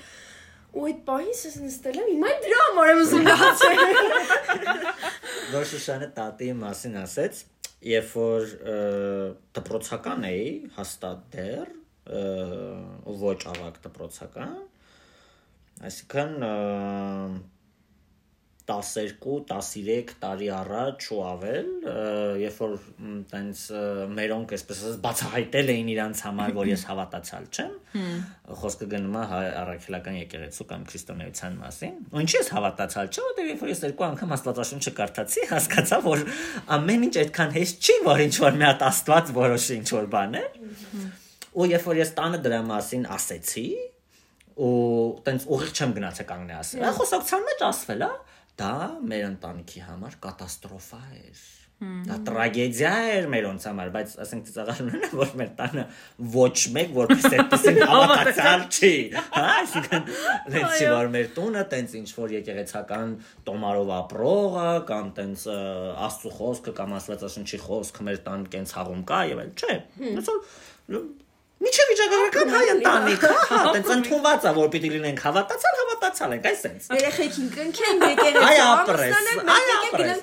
Ու 0.71 0.85
այդ 0.87 0.99
պահին 1.09 1.33
ես 1.41 1.55
նստել 1.61 1.97
եմ, 2.01 2.11
հիմա 2.11 2.29
դրա 2.45 2.59
համար 2.67 2.91
եմ 2.91 2.99
ուզում 3.01 3.25
լացել։ 3.31 3.79
Որ 5.51 5.65
Շուշանը 5.71 6.07
տատի 6.21 6.51
մասին 6.61 6.95
ասեց, 7.01 7.41
երբ 7.84 8.12
որ 8.16 8.54
դպրոցական 9.56 10.24
էի, 10.30 10.46
հաստատ 10.76 11.26
դեռ, 11.34 11.74
ոչ 13.26 13.38
ավակ 13.52 13.80
դպրոցական, 13.84 14.56
այսինքն 15.86 16.34
12-13 18.66 20.14
տարի 20.18 20.48
առաջ 20.56 21.04
ու 21.14 21.18
ավել, 21.22 21.68
երբ 22.42 22.56
որ 22.62 22.72
տենց 23.30 23.60
մերոնք 24.16 24.54
այսպես 24.56 24.80
ասած 24.82 24.96
բացահայտել 25.04 25.70
էին 25.74 25.90
իրանց 25.94 26.22
համար, 26.26 26.54
որ 26.56 26.70
ես 26.72 26.82
հավատացյալ 26.90 27.46
չեմ, 27.54 27.76
խոսքը 28.62 28.88
գնում 28.90 29.18
է 29.20 29.24
առաքելական 29.62 30.18
եկեղեցու 30.18 30.66
կամ 30.72 30.86
քրիստոնեության 30.90 31.58
մասին։ 31.62 31.94
Ու 32.10 32.22
ինչի 32.26 32.38
ես 32.40 32.50
հավատացյալ 32.56 33.10
չէ, 33.14 33.26
որտեղ 33.26 33.50
երբ 33.52 33.62
որ 33.62 33.70
ես 33.70 33.82
երկու 33.86 34.06
անգամ 34.10 34.34
Աստվածաշունչը 34.36 34.94
կարդացի, 34.98 35.46
հասկացա, 35.54 36.00
որ 36.06 36.24
ամեն 36.76 37.06
ինչ 37.06 37.16
այդքան 37.22 37.54
հեշտ 37.56 37.86
չի, 37.86 37.98
որ 38.06 38.24
ինչ 38.26 38.34
որ 38.46 38.56
մի 38.56 38.66
հատ 38.66 38.86
Աստված 38.90 39.34
որոշի 39.36 39.76
ինչ 39.76 39.88
որ 39.94 40.08
բան 40.16 40.36
է։ 40.36 40.46
Ու 41.56 41.66
երբ 41.70 41.86
որ 41.86 42.00
ես 42.02 42.10
տանը 42.18 42.40
դրա 42.44 42.58
մասին 42.66 43.06
ասեցի, 43.16 43.68
ու 44.56 45.20
տենց 45.24 45.44
ուղիղ 45.52 45.72
չեմ 45.76 45.90
գնացել 45.96 46.26
կանգնի 46.30 46.54
ասել։ 46.56 46.84
Խոսակցության 46.96 47.42
մեջ 47.46 47.64
ասվել 47.66 48.04
է, 48.06 48.10
դա 48.60 48.74
մեր 49.12 49.28
ընտանիքի 49.34 49.86
համար 49.90 50.18
կատաստրոֆա 50.26 51.04
էր։ 51.20 51.46
Դա 51.76 52.14
տրագեդիա 52.24 52.90
էր 53.12 53.26
մերոնց 53.28 53.64
համար, 53.68 53.88
բայց 53.92 54.12
ասենք 54.24 54.46
ծաղարումն 54.48 54.94
է, 54.96 55.08
որ 55.12 55.32
մեր 55.36 55.50
տանը 55.58 55.82
ոչ 56.32 56.54
մեկ 56.72 56.94
որպես 56.96 57.26
այդպեսին 57.28 57.80
հավատացյալ 57.90 58.64
չի։ 58.70 58.92
Հա, 59.12 59.42
այսինքն 59.50 60.08
լենց 60.54 60.78
չի 60.78 60.88
որ 60.94 61.10
մեր 61.18 61.28
տունը 61.36 61.66
տենց 61.74 61.98
ինչ 62.00 62.08
որ 62.16 62.32
եկեղեցական 62.38 63.12
տոմարով 63.50 63.92
ապրողը 63.98 64.72
կամ 64.88 65.12
տենց 65.20 65.44
աստծո 66.08 66.34
խոսքը 66.40 66.76
կամ 66.80 66.96
աստվածաշնչի 67.02 67.62
խոսքը 67.66 68.08
մեր 68.08 68.24
տան 68.30 68.50
կենց 68.56 68.74
հաղում 68.80 69.06
կա 69.12 69.22
եւ 69.34 69.44
այլ, 69.44 69.54
չէ։ 69.60 69.78
Այսօր 70.16 70.42
Միջև 71.56 71.88
վիճակագրական 71.88 72.50
հայ 72.52 72.64
ընտանիք, 72.70 73.22
հա, 73.50 73.58
տենց 73.74 73.86
ընդունված 73.94 74.42
է, 74.44 74.50
որ 74.58 74.66
պիտի 74.74 74.88
լինենք 74.92 75.20
հավատացալ, 75.24 75.76
հավատացալ 75.80 76.34
ենք, 76.36 76.48
այս 76.50 76.58
sense։ 76.66 76.88
Երեխեքին 76.96 77.46
կնքեն 77.54 78.04
եկեղեցի։ 78.06 78.44
Այ 78.46 78.60
ապրես, 78.66 79.14
այ 79.56 79.70
ապրես։ 79.76 80.20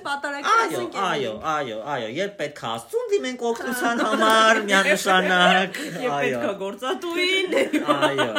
Այո, 0.54 0.84
այո, 1.08 1.34
այո, 1.54 1.80
այո, 1.96 2.12
երբ 2.20 2.36
պետք 2.44 2.62
է 2.64 2.70
աստծուն 2.74 3.10
դիմենք 3.16 3.46
օգնության 3.50 4.04
համար, 4.08 4.62
միանշանակ, 4.70 5.82
Եվ 6.04 6.14
այո։ 6.14 6.38
պետքա 6.38 6.54
գործատուին։ 6.62 7.58
Այո, 7.98 8.30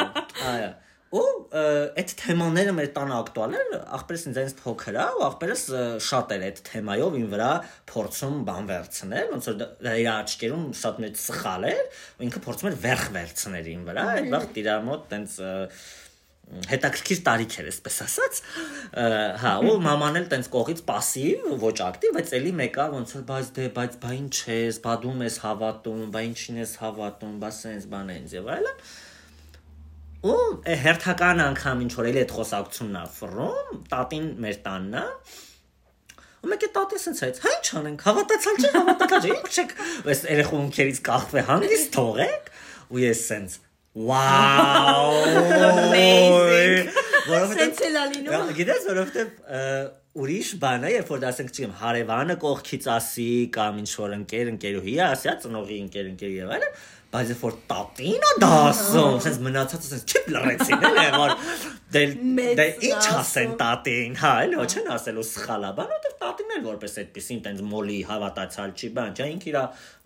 այդ 2.04 2.12
թեմաները 2.20 2.72
մեր 2.76 2.88
տանը 2.96 3.14
ակտուալ 3.20 3.56
են, 3.60 3.72
ախպերս 3.98 4.24
ինձ 4.30 4.40
այնց 4.42 4.54
փոքր 4.60 4.98
է, 5.00 5.06
ու 5.16 5.24
ախպերս 5.26 5.64
ը, 5.70 5.82
շատ 6.06 6.34
էր 6.36 6.44
այդ 6.48 6.60
թեմայով 6.70 7.16
ին 7.20 7.30
վրա 7.34 7.50
փորձում 7.90 8.36
բան 8.50 8.68
վերցնել, 8.70 9.32
ոնց 9.34 9.48
որ 9.50 9.58
դա 9.60 9.96
իր 10.00 10.10
աչքերում 10.16 10.68
շատ 10.80 11.00
մեծ 11.06 11.24
սխալ 11.24 11.66
էր, 11.70 11.82
ու 12.20 12.28
ինքը 12.28 12.44
փորձում 12.46 12.70
էր 12.70 12.78
վերխ 12.84 13.08
վերցնել 13.16 13.72
ին 13.74 13.88
վրա, 13.90 14.06
այդ 14.20 14.30
վաղ 14.36 14.46
իր 14.60 14.70
մոտ 14.90 15.10
տենց 15.10 15.36
ը, 15.40 15.52
հետաքրքիր 16.70 17.20
տարիք 17.26 17.56
էր, 17.60 17.66
այսպես 17.70 17.96
ասած։ 18.04 18.38
ը, 18.98 19.04
Հա, 19.38 19.52
ու 19.70 19.74
մաման 19.84 20.18
էլ 20.18 20.26
տենց 20.32 20.48
կողից 20.50 20.80
пассив, 20.88 21.44
ոչ 21.62 21.76
ակտիվ, 21.86 22.16
բայց 22.16 22.32
էլի 22.40 22.54
մեկա 22.60 22.86
ոնց 22.96 23.14
որ 23.16 23.22
բայց 23.28 23.52
դե, 23.58 23.68
բայց 23.76 23.94
բա 24.02 24.10
ինչ 24.16 24.34
ես, 24.50 24.80
բա 24.82 24.96
դու 25.04 25.14
ես 25.28 25.38
հավատում, 25.44 26.02
բա 26.16 26.24
ինչին 26.30 26.58
ես 26.64 26.74
հավատում, 26.82 27.38
բա 27.44 27.52
սենց 27.60 27.86
բան 27.94 28.12
այնց 28.16 28.34
եւ 28.40 28.50
այլն։ 28.56 28.82
Ու 30.25 30.35
է, 30.65 30.75
հերթական 30.85 31.41
անգամ 31.45 31.81
ինչ 31.85 31.91
որ 31.99 32.07
էլի 32.11 32.21
այդ 32.25 32.31
խոսակցությունն 32.35 32.95
է 33.01 33.03
ֆռում, 33.17 33.75
տատին 33.91 34.29
մեր 34.45 34.55
տանն 34.65 34.95
է։ 35.01 35.03
Ու 36.45 36.49
մեկը 36.53 36.69
տատին 36.77 37.01
սենց 37.05 37.21
այդ, 37.27 37.37
հա 37.45 37.51
ինչ 37.57 37.67
անենք, 37.81 38.05
հավատացալ 38.05 38.57
չէ, 38.61 38.71
հավատացալ 38.75 39.21
չէ, 39.25 39.35
ինչ 39.35 39.53
չեք, 39.59 39.75
այս 40.13 40.23
երեխունքերից 40.35 40.99
կախվե 41.09 41.43
հանգիստ 41.51 41.93
թողեք։ 41.99 42.49
Ու 42.95 43.03
ես 43.05 43.23
սենց 43.29 43.59
Վաու! 43.95 45.35
Amazing. 45.65 46.89
Լինում։ 48.11 48.33
Գա- 48.33 48.55
Գիտես, 48.57 48.83
որովհետեւ 48.89 49.29
ը, 49.55 49.61
ուրիշ 50.21 50.49
բան 50.61 50.83
է, 50.85 50.89
երբ 50.95 51.11
որ 51.13 51.21
դասենք 51.23 51.49
չգիտեմ, 51.55 51.73
հարևանը 51.79 52.35
կողքից 52.43 52.87
ասի 52.95 53.27
կամ 53.55 53.79
ինչ 53.81 53.89
որ 54.01 54.13
ընկեր, 54.19 54.51
ընկերուհի 54.55 54.93
է 54.99 55.03
ասի, 55.07 55.31
ծնողի 55.45 55.77
ընկեր, 55.85 56.09
ընկեր 56.11 56.33
եւ 56.35 56.51
այլն, 56.57 56.75
բայց 57.15 57.31
երբ 57.31 57.43
որ 57.45 57.55
տատին 57.71 58.25
է 58.27 58.31
դասում, 58.43 59.17
sense 59.23 59.43
մնացածը 59.45 59.91
sense 59.91 60.05
չիպ 60.11 60.25
լրացին 60.35 60.85
էլ 60.89 60.99
է, 60.99 61.05
որ 61.15 61.35
դե 61.95 62.01
դե 62.59 62.65
ինչ 62.89 63.03
ասեն 63.15 63.53
տատին, 63.61 64.17
հա, 64.19 64.31
էլ 64.45 64.55
ոչ 64.59 64.71
են 64.81 64.89
ասելու 64.95 65.25
սխալա 65.29 65.69
բան, 65.77 65.93
որովհետեւ 65.93 66.17
տատին 66.25 66.53
էլ 66.55 66.65
որպես 66.65 66.97
այդպեսին 67.03 67.39
տենց 67.45 67.63
մոլի 67.71 67.99
հավատացալ 68.09 68.75
չի 68.75 68.89
բան, 68.99 69.15
չէ, 69.15 69.29
ինքը 69.35 69.49
իրա 69.53 69.63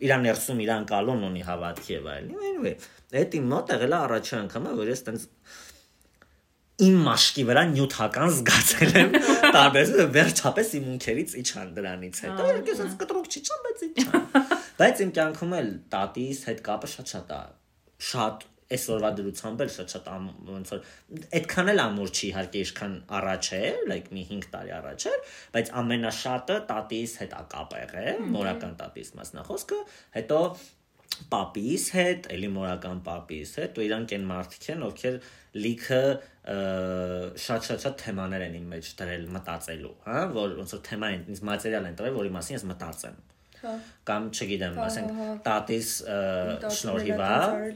իրա 0.09 0.19
ներսում 0.27 0.61
իրան 0.67 0.85
կալոն 0.93 1.25
ունի 1.29 1.43
հավատքի 1.49 1.95
եւ 1.95 2.11
այլն։ 2.13 2.45
Anyway, 2.49 2.75
այդ 3.23 3.39
իմ 3.39 3.49
մոտ 3.55 3.73
եղել 3.73 3.95
է 3.95 3.99
առաջի 3.99 4.37
անգամը, 4.43 4.77
որ 4.79 4.93
ես 4.93 5.03
տենց 5.09 5.27
իմ 6.79 6.99
մաշկի 7.03 7.43
վրա 7.49 7.63
նյութական 7.73 8.29
զգացել 8.37 8.93
եմ 9.01 9.09
տարբեր 9.55 9.89
վերջապես 10.15 10.69
իմ 10.79 10.85
ունքերից 10.93 11.33
իջան 11.41 11.73
դրանից 11.75 12.21
հետո 12.23 12.45
երկես 12.53 12.81
ես 12.85 12.93
կտրուկ 13.01 13.27
չիջան 13.35 13.65
բայց 13.65 13.83
իջան 13.89 14.48
բայց 14.79 15.03
իմ 15.05 15.11
կյանքում 15.19 15.57
էլ 15.59 15.69
տատիս 15.95 16.45
հետ 16.49 16.63
կապը 16.69 16.91
շատ 16.93 17.13
շատ 17.15 17.35
է 17.35 17.41
շատ 18.09 18.47
այսօրվա 18.69 19.09
դրությամբ 19.17 19.61
էլ 19.65 19.71
շատ 19.75 19.93
շատ 19.95 20.09
ամ- 20.13 20.33
ոնց 20.49 20.71
որ 20.73 20.81
այդքան 21.39 21.71
էլ 21.73 21.79
ամուր 21.83 22.11
չի 22.13 22.25
իհարկե 22.29 22.59
ինչքան 22.65 22.97
առաջ 23.19 23.47
է 23.59 23.61
like 23.91 24.11
մի 24.15 24.25
5 24.31 24.49
տարի 24.55 24.73
առաջ 24.79 25.05
էր 25.11 25.23
բայց 25.55 25.71
ամենաշատը 25.81 26.57
տատիս 26.71 27.15
հետ 27.23 27.33
ա 27.39 27.41
կապ 27.53 27.73
եղել 27.79 28.21
մորական 28.35 28.75
տատիս 28.83 29.09
մասնախոսքը 29.19 29.79
հետո 30.19 30.41
պապիս 31.33 31.85
հետ, 31.95 32.27
էլի 32.35 32.49
մորական 32.53 32.99
պապիս 33.05 33.53
հետ, 33.59 33.79
ու 33.79 33.85
իրանք 33.85 34.13
են 34.15 34.27
մարդիկ 34.29 34.67
են, 34.73 34.83
ովքեր 34.87 35.17
լիքը 35.63 36.01
շատ-շատ-շատ 37.45 37.97
թեմաներ 38.03 38.45
են 38.45 38.55
իմ 38.59 38.69
մեջ 38.75 38.91
դրել 39.01 39.25
մտածելու, 39.35 39.95
հա, 40.05 40.21
որ 40.37 40.55
ոնց 40.61 40.75
որ 40.77 40.83
թեմա 40.89 41.11
են, 41.17 41.25
ինձ 41.33 41.43
մատերիալ 41.49 41.89
են 41.89 41.99
տվել, 41.99 42.15
որի 42.19 42.33
մասին 42.37 42.59
ես 42.59 42.65
մտածեմ։ 42.71 43.19
Հա։ 43.19 43.38
Կամ 44.09 44.29
չգիտեմ, 44.31 44.79
ասենք 44.85 45.11
հա, 45.17 45.25
հա։ 45.27 45.35
տատիս 45.47 45.91
շնորհիվ 46.79 47.23
է, 47.25 47.73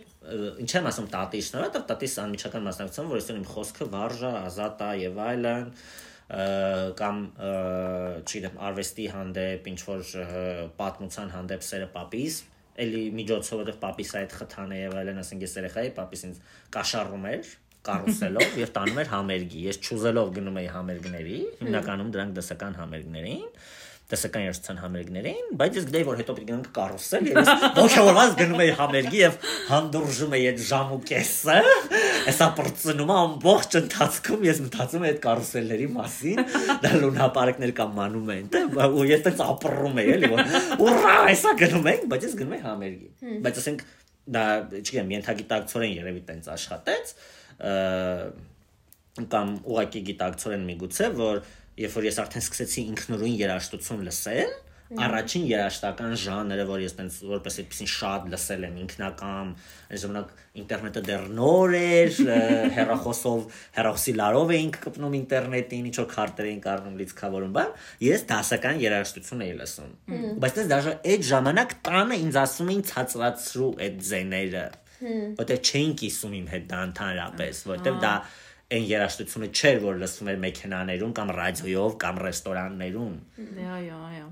ինչ 0.63 0.71
եմ 0.79 0.89
ասում 0.93 1.09
տատիս 1.13 1.51
շնորհիվ, 1.51 1.73
դա 1.75 1.83
տատիս 1.91 2.15
անմիջական 2.23 2.65
մասնակցություն, 2.69 3.11
որ 3.11 3.21
այսօր 3.21 3.39
իմ 3.41 3.45
խոսքը 3.51 3.89
վարժա, 3.93 4.33
ազատ 4.47 4.83
է 4.87 4.91
եւ 5.03 5.21
այլն 5.27 5.69
կամ 6.99 7.17
չգիտեմ 8.23 8.55
արվեստի 8.69 9.07
հանդեպ 9.13 9.67
ինչ 9.73 9.79
որ 9.89 10.13
պատմության 10.79 11.33
հանդեպ 11.35 11.65
սերը 11.67 11.89
պապիս 11.93 12.37
էլի 12.83 13.01
միջոցով 13.19 13.59
որովհետև 13.59 13.81
պապիս 13.83 14.13
այդ 14.19 14.35
խթանը 14.39 14.79
եւ 14.79 14.95
այլն 15.03 15.19
ասենք 15.21 15.43
ես 15.45 15.57
երեխայի 15.59 15.91
պապիս 15.99 16.23
ինձ 16.29 16.39
կաշառում 16.73 17.27
էր 17.33 17.51
կարուսելով 17.83 18.57
եւ 18.63 18.71
տանում 18.77 18.99
էր 19.03 19.09
համերգի 19.11 19.61
ես 19.67 19.79
ճուզելով 19.83 20.29
գնում 20.37 20.59
էի 20.63 20.69
համերգների 20.73 21.37
հիմնականում 21.59 22.11
դրանք 22.15 22.35
դասական 22.39 22.77
համերգներ 22.79 23.27
էին 24.13 24.21
դասական 24.23 24.43
երաժշտության 24.43 24.79
համերգներին, 24.83 25.47
բայց 25.59 25.77
ես 25.79 25.85
գիտեի, 25.89 26.05
որ 26.07 26.19
հետո 26.21 26.33
պիտի 26.37 26.47
գնանք 26.49 26.67
կարուսել 26.77 27.27
եւ 27.29 27.39
ես 27.39 27.49
ողջավորված 27.77 28.35
գնում 28.39 28.61
էի 28.63 28.73
համերգի 28.79 29.19
եւ 29.23 29.37
հանդուրժում 29.69 30.35
էի 30.37 30.45
այդ 30.51 30.61
ժամ 30.69 30.93
ու 30.93 30.99
կեսը։ 31.09 31.57
Հեսա 32.23 32.47
բրծնում 32.59 33.13
ամբողջ 33.13 33.77
ընթացքում 33.81 34.45
ես 34.47 34.61
մտածում 34.63 35.03
էի 35.03 35.11
այդ 35.13 35.19
կարուսելների 35.23 35.87
մասին, 35.97 36.43
դա 36.83 36.93
լունապարակներ 37.03 37.73
կամ 37.79 37.97
մանումենտ 37.97 38.57
է, 38.59 38.63
ու 38.93 39.07
ես 39.09 39.25
տենց 39.27 39.43
ապռում 39.43 39.99
էի, 40.03 40.13
էլի 40.13 40.31
որ 40.33 40.41
ուրա, 40.87 41.17
հեսա 41.33 41.53
գնում 41.63 41.91
ենք, 41.93 42.07
բայց 42.13 42.27
ես 42.29 42.37
գնում 42.39 42.55
էի 42.57 42.63
համերգի։ 42.63 43.37
Բայց 43.43 43.61
ասենք 43.63 43.83
դա, 44.23 44.43
չգիտեմ, 44.79 45.13
ենթագիտակցորեն 45.17 45.95
երևի 45.99 46.21
տենց 46.29 46.49
աշխատեց, 46.53 47.13
կամ 49.33 49.49
ուղակի 49.69 50.01
գիտակցորեն 50.09 50.63
միգուցե, 50.69 51.09
որ 51.19 51.41
երբ 51.79 51.97
որ 51.97 52.07
ես 52.09 52.21
արդեն 52.23 52.45
սկսեցի 52.47 52.85
ինքնուրույն 52.93 53.39
երաժշտություն 53.43 54.05
լսել, 54.09 54.53
առաջին 54.99 55.45
երաժշտական 55.49 56.13
ժանրը, 56.21 56.65
որ 56.69 56.81
ես 56.83 56.93
տենց 56.97 57.15
որպես 57.25 57.55
այդպեսին 57.63 57.89
շատ 57.93 58.27
լսել 58.33 58.65
եմ 58.67 58.75
ինքնական, 58.83 59.53
այն 59.89 60.01
ժամանակ 60.03 60.33
ինտերնետը 60.61 61.03
դեռ 61.07 61.25
նոր 61.39 61.75
էր, 61.79 62.19
հեռախոսով, 62.77 63.47
հեռախոսի 63.77 64.15
լարով 64.19 64.53
էինք 64.57 64.79
կպնում 64.83 65.17
ինտերնետին, 65.21 65.89
ինչ 65.89 65.97
որ 66.03 66.07
քարտեր 66.13 66.49
էինք 66.51 66.69
առնում 66.73 67.01
լիցքավորում, 67.01 67.57
բան, 67.57 67.73
ես 68.05 68.25
դասական 68.33 68.83
երաժշտություն 68.83 69.43
էի 69.47 69.57
լսում։ 69.63 69.91
Բայց 70.43 70.57
դες 70.59 70.71
դաժե 70.73 70.95
այդ 71.13 71.27
ժամանակ 71.33 71.75
տանը 71.89 72.21
ինձ 72.27 72.39
ասում 72.43 72.73
էին 72.73 72.87
ցածրացրու 72.93 73.73
այդ 73.87 73.99
ձեները, 74.13 74.65
որտեղ 75.41 75.61
չէին 75.67 75.93
կիսում 75.99 76.35
իմ 76.37 76.49
հետ 76.53 76.65
դա 76.69 76.81
ընդհանրապես, 76.93 77.63
որտեղ 77.73 77.97
դա 78.03 78.13
այն 78.73 78.87
երաժշտությունը 78.89 79.49
չէր, 79.53 79.77
որ 79.83 79.99
լսվում 80.03 80.29
էր 80.33 80.39
մեքենաներում 80.43 81.13
կամ 81.19 81.33
ռադիոյով 81.37 81.95
կամ 82.03 82.19
ռեստորաններում։ 82.23 83.13
այո, 83.73 83.99
այո։ 84.09 84.27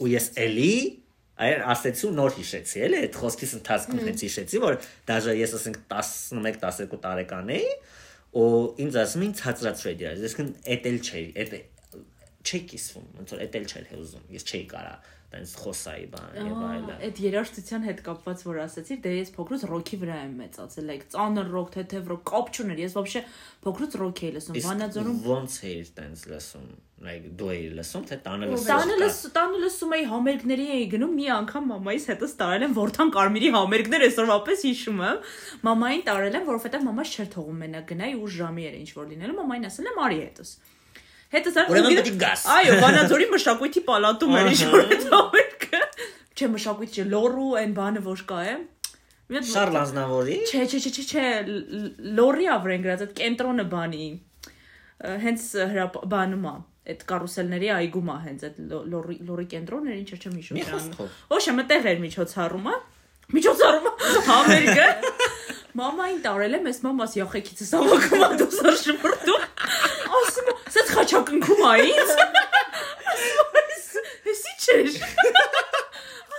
Ու 0.00 0.10
ես 0.10 0.26
էլի 0.44 0.74
այր 1.40 1.62
ասեցի 1.72 2.04
ու 2.06 2.12
նոր 2.18 2.34
հիշեցի, 2.36 2.80
էլի 2.86 2.98
այդ 3.00 3.18
խոսքից 3.20 3.52
ընթացքում 3.60 4.00
հենց 4.10 4.24
հիշեցի, 4.26 4.60
որ 4.60 4.74
դաժե 5.08 5.34
ես 5.40 5.54
ասենք 5.56 5.78
11-12 5.94 7.00
տարեկան 7.06 7.52
էի, 7.56 7.70
ու 8.40 8.50
ինձ 8.84 8.98
ասում 9.00 9.24
էին 9.24 9.32
ցածրացրու 9.40 9.90
այդ 9.90 10.04
երաժշտությունը, 10.04 10.26
այսինքն 10.28 10.50
էդ 10.74 10.90
էլ 10.90 10.98
չէի, 11.00 11.24
էդ 11.40 11.56
չի 12.40 12.60
կիսվում, 12.70 13.08
ոնց 13.20 13.32
որ 13.34 13.42
էդ 13.46 13.56
էլ 13.60 13.66
չէր 13.70 13.88
հեզում, 13.90 14.28
ես 14.36 14.46
չէի 14.50 14.62
կարա 14.70 14.92
տենց 15.35 15.53
խոսայի 15.59 16.05
բան 16.13 16.35
եւ 16.39 16.59
այլն։ 16.65 16.91
Այդ 17.05 17.19
երաժշտության 17.25 17.85
հետ 17.85 18.01
կապված 18.05 18.43
որ 18.45 18.59
ասացիր, 18.65 18.99
դե 19.03 19.11
ես 19.15 19.31
փոքրուց 19.35 19.63
ռոքի 19.71 19.97
վրա 20.03 20.17
եմ 20.25 20.33
մեծացել, 20.39 20.85
like 20.91 21.05
ծանր 21.15 21.49
ռոք, 21.55 21.69
թեթև 21.75 22.11
ռոք, 22.11 22.23
կապ 22.29 22.51
չուներ։ 22.55 22.81
Ես 22.85 22.95
вообще 22.95 23.21
փոքրուց 23.65 23.97
ռոք 24.01 24.21
էի 24.25 24.31
լսում, 24.35 24.59
Վանաձորում 24.65 25.17
ոնց 25.25 25.57
էիր 25.65 25.89
տենց 25.99 26.23
լսում, 26.31 26.69
like 27.05 27.25
դու 27.35 27.49
էիր 27.55 27.73
լսում, 27.79 28.05
թե 28.05 28.19
տանը 28.25 28.49
լսում։ 28.53 28.69
Տանը 28.69 28.99
լս 29.01 29.19
տանը 29.35 29.59
լսում 29.65 29.95
էի 29.95 30.05
համերգների 30.13 30.67
էի 30.75 30.85
գնում 30.95 31.17
մի 31.19 31.27
անգամ 31.35 31.67
մամայիս 31.73 32.07
հետս 32.13 32.37
տարել 32.39 32.65
եմ 32.65 32.77
Որթան 32.79 33.11
Կարմիրի 33.15 33.49
համերգներ 33.55 34.05
այսօրվապես 34.05 34.63
հիշում 34.69 35.03
եմ 35.09 35.19
մամային 35.65 36.05
տարել 36.05 36.39
եմ 36.39 36.47
որովհետև 36.53 36.85
մամաս 36.85 37.15
չէր 37.15 37.29
թողում 37.35 37.59
մենակ 37.65 37.91
գնայի 37.91 38.15
ու 38.15 38.31
ժամի 38.35 38.69
էր 38.69 38.79
ինչ 38.79 38.89
որ 38.95 39.11
լինելու 39.11 39.37
մամային 39.41 39.69
ասել 39.69 39.91
եմ 39.91 40.01
արի 40.05 40.19
հետս 40.25 40.55
հետս 41.34 41.58
ar 41.60 41.70
Ուրեմն 41.70 41.96
պետք 42.00 42.10
է 42.10 42.18
գաս։ 42.24 42.44
այո 42.56 42.76
Վանաձորի 42.80 43.26
մշակույթի 43.34 43.82
պալատում 43.90 44.36
էր 44.40 44.50
ինչ 44.50 44.60
որ 44.70 44.84
այդ 44.90 45.06
համերգը 45.14 45.80
չէ 46.40 46.48
մշակույթ 46.56 46.96
չէ 46.96 47.04
լոռու 47.14 47.50
այն 47.60 47.74
բանը 47.80 48.04
որ 48.10 48.24
կա 48.30 48.40
է 48.50 48.54
Մի 49.30 49.38
հատ 49.38 49.46
Շարլ 49.46 49.76
Ազնավուրի 49.78 50.36
Չէ, 50.50 50.62
չէ, 50.66 50.78
չէ, 50.80 51.02
չէ, 51.06 51.26
լորի 52.18 52.48
ավրեն 52.50 52.82
գրած 52.86 53.04
այդ 53.04 53.12
կենտրոնը 53.20 53.64
բանի։ 53.70 54.06
Հենց 55.24 55.44
հրապ 55.70 55.98
բանում 56.10 56.48
է։ 56.50 56.54
այդ 56.90 57.04
կարուսելների 57.12 57.68
այգում 57.76 58.10
է 58.10 58.16
հենց 58.24 58.44
այդ 58.48 58.58
լորի 58.90 59.16
լորի 59.28 59.46
կենտրոններ 59.54 60.00
ինչը 60.00 60.18
չեմ 60.18 60.34
հիշում 60.40 60.58
Ոչ, 61.30 61.44
մտեղ 61.60 61.88
էր 61.92 62.02
միջոցառումը։ 62.08 62.74
Միջոցառումը 63.36 63.92
համերգը։ 64.26 64.88
Մամային 65.78 66.20
տարել 66.24 66.56
է, 66.56 66.60
մեզ 66.66 66.78
մամաս 66.86 67.12
յախեքիցս 67.20 67.70
հավաքում 67.78 68.24
ա 68.26 68.30
դուսար 68.40 68.76
շփրտում։ 68.80 69.42
Ասում, 70.20 70.48
սենց 70.74 70.88
խաչակնքում 70.96 71.62
ա 71.70 71.74
ինձ։ 71.86 72.10
Էսի 74.30 74.52
չէ։ 74.60 74.78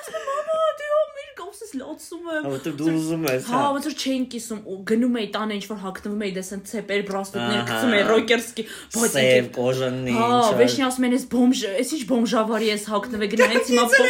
Ասում 0.01 0.25
մամա, 0.27 0.57
դի 0.81 0.87
համերգ 0.91 1.31
կոսս 1.41 1.71
լացում 1.79 2.27
եմ։ 2.31 2.45
Հա 2.51 2.59
դու 2.65 2.89
ուզում 2.91 3.25
ես, 3.31 3.47
Հա, 3.51 3.61
հա։ 3.61 3.71
ոնց 3.75 3.87
որ 3.87 3.95
չէին 4.01 4.25
կիսում, 4.35 4.61
ու 4.71 4.77
գնում 4.91 5.15
էի 5.21 5.27
տանը 5.35 5.57
ինչ 5.57 5.65
որ 5.71 5.79
հագնվում 5.85 6.21
էի, 6.27 6.31
դեսեն 6.37 6.61
ցեպեր, 6.71 7.01
բրասլետներ 7.11 7.59
Ահա։ 7.61 7.67
գցում 7.71 7.95
էի, 7.95 8.03
ռոկերսկի, 8.11 8.65
բայց 8.95 9.11
Սև 9.15 9.25
եկել 9.27 9.49
կոժանի 9.57 10.15
Հա, 10.17 10.27
ինչ։ 10.31 10.51
վեշնի 10.61 10.85
ասում 10.91 11.07
են, 11.07 11.15
«Էս 11.21 11.25
բոմժ, 11.31 11.59
էս 11.81 11.89
ինչ 11.95 12.03
բոմժավարի 12.11 12.67
ես 12.71 12.83
հագնվել, 12.91 13.29
գնա 13.31 13.49
հենց 13.51 13.71
հիմա 13.71 13.85
փող։ 13.91 14.07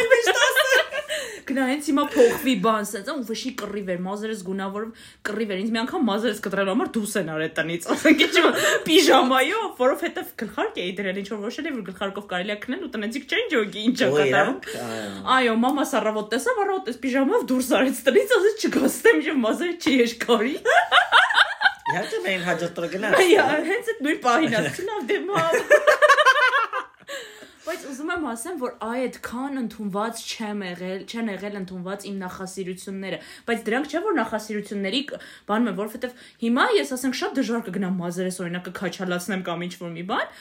Գնա 1.51 1.65
հենց 1.67 1.87
հիմա 1.91 2.03
փողվի 2.13 2.53
բան, 2.63 2.85
սենց, 2.87 3.09
ու 3.11 3.23
վեշի 3.27 3.49
կռիվ 3.59 3.89
էր, 3.91 3.97
մազերս 4.05 4.43
գունավորում 4.47 4.91
կռիվ 5.27 5.49
էր։ 5.51 5.59
Ինձ 5.61 5.71
մի 5.75 5.79
անգամ 5.81 6.05
մազերս 6.07 6.39
կտրելու 6.45 6.71
համար 6.71 6.91
դուրս 6.95 7.15
են 7.21 7.31
արել 7.31 7.51
տնից, 7.57 7.87
ասենք 7.91 8.23
ինչ 8.27 8.43
պիժամայով, 8.87 9.65
որովհետև 9.81 10.31
գլխարկ 10.41 10.79
էի 10.81 10.93
դրել, 11.01 11.19
ինչ 11.21 11.27
որ 11.31 11.41
ոչ 11.41 11.53
էլ 11.61 11.69
որ 11.71 11.83
գլխարկով 11.91 12.25
կարելի 12.31 12.55
է 12.55 12.57
քնել 12.61 12.85
ու 12.87 12.91
տնեցիկ 12.95 13.27
չեն 13.31 13.51
ջոգի, 13.51 13.83
ինչա 13.91 14.07
Ու 14.11 14.17
կատարում։ 14.21 14.57
այո։ 15.35 15.55
մամաս 15.61 15.93
առավոտ 16.01 16.31
տեսավ, 16.31 16.61
առավոտ 16.65 16.91
էս 16.91 17.01
պիժամով 17.01 17.45
դուրս 17.51 17.69
արեց 17.81 18.01
տնից, 18.07 18.35
ասեց 18.37 18.65
չգաստեմ, 18.71 19.21
եւ 19.27 19.41
մազերը 19.41 19.75
չի 19.81 19.97
եշկարի։ 20.01 20.55
Իհարկե 21.91 22.19
մենք 22.23 22.43
հաջորդ 22.47 22.77
օրը 22.81 22.89
գնանք։ 22.91 23.21
Այո, 23.21 23.45
հենց 23.67 23.89
այդ 23.91 24.03
նույն 24.05 24.19
պահին 24.25 24.53
ասեցի, 24.61 24.85
լավ 24.87 25.01
դե 25.11 25.17
մամ։ 25.27 26.00
Բայց 27.61 27.83
ուզում 27.91 28.11
եմ 28.11 28.23
ասեմ, 28.25 28.55
որ 28.61 28.71
այ 28.81 29.01
այդքան 29.05 29.59
ընդունված 29.61 30.21
չեմ 30.25 30.61
եղել, 30.65 31.01
չեն 31.05 31.27
եղել 31.31 31.57
ընդունված 31.59 32.05
իմ 32.09 32.15
նախասիրությունները, 32.21 33.19
բայց 33.49 33.59
դրանք 33.67 33.91
չէ 33.91 34.01
որ 34.05 34.15
նախասիրությունների 34.17 35.01
բանում 35.51 35.69
են, 35.71 35.77
որովհետև 35.81 36.23
հիմա 36.41 36.65
ես 36.79 36.93
ասենք 36.97 37.19
շատ 37.21 37.37
դժվար 37.37 37.61
կգնամ 37.67 38.01
մազերս 38.01 38.41
օրինակ 38.41 38.65
կքաչալացնեմ 38.71 39.45
կամ 39.45 39.65
ինչ 39.67 39.73
որ 39.77 39.93
մի 39.93 40.05
բան։ 40.09 40.33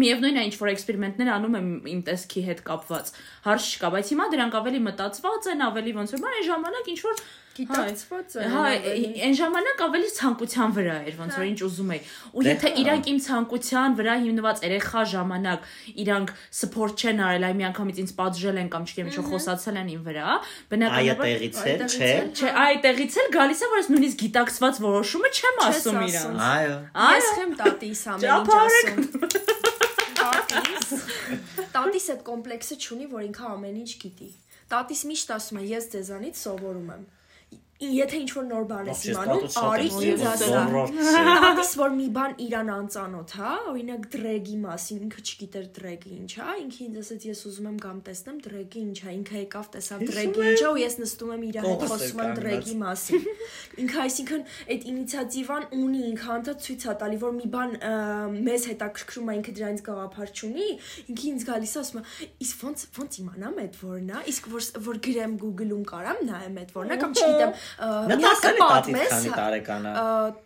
Միևնույնն 0.00 0.38
է 0.40 0.42
ինչ 0.46 0.56
որ 0.60 0.68
էքսպերիմենտներ 0.70 1.28
անում 1.34 1.54
եմ 1.60 1.70
իմ 1.90 2.02
տեսքի 2.06 2.42
հետ 2.46 2.60
կապված։ 2.68 3.08
Հարց 3.42 3.70
չկա, 3.74 3.88
բայց 3.90 4.10
հիմա 4.14 4.26
դրանք 4.30 4.58
ավելի 4.60 4.82
մտածված 4.86 5.48
են, 5.50 5.64
ավելի 5.66 5.94
ոնց 5.98 6.14
որ 6.14 6.22
բան 6.24 6.36
այն 6.38 6.46
ժամանակ 6.46 6.90
ինչ 6.94 7.00
որ 7.10 7.24
Գիտակցված 7.60 8.34
է, 8.40 8.44
Հա, 8.54 8.62
այն 9.26 9.34
ժամանակ 9.40 9.80
ավելի 9.86 10.10
ցանկության 10.18 10.70
վրա 10.76 10.96
էր, 11.10 11.14
ոնց 11.20 11.32
որ 11.40 11.46
ինչ 11.50 11.58
ուզում 11.68 11.90
էի։ 11.94 12.00
Ու 12.40 12.44
եթե 12.46 12.68
հա։ 12.70 12.80
իրանք 12.82 13.04
իմ 13.10 13.18
ցանկության 13.26 13.96
վրա 14.00 14.14
հիմնված 14.24 14.56
երեխա 14.64 15.02
ժամանակ 15.12 15.60
իրանք 16.04 16.28
support 16.60 16.92
չեն 17.04 17.18
արել, 17.26 17.44
այ 17.50 17.54
միանգամից 17.60 17.96
ինձ 18.04 18.10
պատժել 18.20 18.56
են 18.64 18.68
կամ 18.74 18.82
չգիտեմ 18.90 19.10
ինչ 19.10 19.16
խոսացել 19.30 19.76
են 19.80 19.88
իմ 19.90 20.02
վրա, 20.10 20.28
բնականաբար 20.70 21.26
տեղից 21.30 21.56
է, 21.60 21.70
այդտեղից 21.70 21.96
չէ։ 22.00 22.10
էլ- 22.10 22.32
Չէ, 22.40 22.50
այ 22.64 22.74
տեղից 22.86 23.12
էլ 23.20 23.28
գալիս 23.36 23.60
է, 23.60 23.66
որ 23.70 23.78
ես 23.80 23.88
նույնիսկ 23.94 24.16
գիտակցված 24.24 24.74
որոշումը 24.90 25.30
չեմ 25.40 25.56
ասում 25.70 26.00
իրան։ 26.10 26.40
Այո։ 26.50 26.76
Ես 27.20 27.26
խեմ 27.36 27.52
տատիս 27.60 28.00
ամեն 28.10 28.30
ինչ 28.40 28.48
ասում։ 28.60 29.60
Տատիս 30.20 30.88
տատիս 31.74 32.06
այդ 32.14 32.22
կոմպլեքսը 32.26 32.76
չունի, 32.84 33.06
որ 33.14 33.22
ինքը 33.30 33.44
ամեն 33.50 33.76
ինչ 33.80 33.90
գիտի։ 34.04 34.28
Տատիս 34.70 35.00
միշտ 35.10 35.28
ասում 35.36 35.58
է, 35.60 35.62
ես 35.70 35.84
ձեզանից 35.94 36.36
սովորում 36.44 36.90
եմ։ 36.94 37.02
Եթե 37.80 38.18
ինչ 38.20 38.30
որ 38.36 38.44
նոր 38.44 38.64
բան 38.68 38.88
ես 38.90 39.02
իմանում, 39.08 39.44
արի 39.56 39.86
ինձ 40.04 40.22
ասա։ 40.30 40.64
Տատիս 41.40 41.70
որ 41.80 41.94
մի 41.96 42.08
բան 42.12 42.34
իրան 42.44 42.70
անծանոթ, 42.74 43.30
հա, 43.40 43.52
օրինակ 43.70 44.02
դրեգի 44.12 44.56
մասին, 44.64 44.98
ինքը 45.06 45.22
չգիտեր 45.24 45.68
դրեգը 45.78 46.10
ինչ 46.18 46.32
է, 46.36 46.56
ինքը 46.60 46.80
ինձ 46.86 46.98
ասաց 47.00 47.24
ես 47.30 47.40
ուզում 47.50 47.68
եմ 47.70 47.78
կամ 47.80 48.02
տեսնեմ 48.10 48.40
դրեգը 48.44 48.82
ինչ 48.84 48.98
է, 49.00 49.14
ինքը 49.16 49.40
եկավ 49.40 49.70
տեսավ 49.80 50.04
դրեգը 50.10 50.44
ինչ 50.50 50.60
է 50.60 50.68
ու 50.68 50.80
ես 50.80 50.98
նստում 51.00 51.32
եմ 51.32 51.46
իր 51.48 51.58
հետ 51.60 51.86
խոսում 51.88 52.20
եմ 52.20 52.34
դրեգի 52.40 52.76
մասին։ 52.84 53.24
Ինքը 53.80 53.98
այսինքն 54.04 54.44
այդ 54.76 54.86
ինիցիատիվան 54.90 55.64
ունի, 55.80 56.02
ինքը 56.10 56.30
անդադ 56.36 56.64
ցույց 56.68 56.84
է 56.84 56.94
տալի, 57.00 57.18
որ 57.24 57.34
մի 57.40 57.48
բան 57.56 57.74
մեզ 58.50 58.68
հետաքրքրում 58.70 59.30
է, 59.30 59.38
ինքը 59.40 59.56
դրանից 59.56 59.82
գաղափար 59.88 60.32
չունի, 60.36 60.68
ինքը 61.10 61.26
ինձ 61.30 61.48
գալիս 61.48 61.70
է 61.70 61.80
ասում 61.80 62.04
իսկ 62.44 62.64
ոնց 62.66 62.84
ոնց 63.00 63.18
իմանամ 63.20 63.60
այդ 63.64 63.78
որն 63.80 64.10
է, 64.10 64.22
իսկ 64.30 64.50
որ 64.50 64.68
որ 64.90 65.00
գրեմ 65.06 65.36
Google-ում 65.40 65.84
կարամ 65.90 66.20
նայեմ 66.30 66.60
այդ 66.60 66.74
որն 66.76 66.90
է 66.90 66.98
կամ 67.00 67.14
չգիտեմ, 67.20 67.54
ը, 67.78 67.90
Նա 68.10 68.18
մի 68.20 68.26
հատ 68.28 68.40
տասը 68.40 68.54
տատից 68.60 68.70
պատմես, 68.70 69.10
քանի 69.14 69.30
հա, 69.30 69.40
տարեկան 69.40 69.88
է։ 69.90 69.94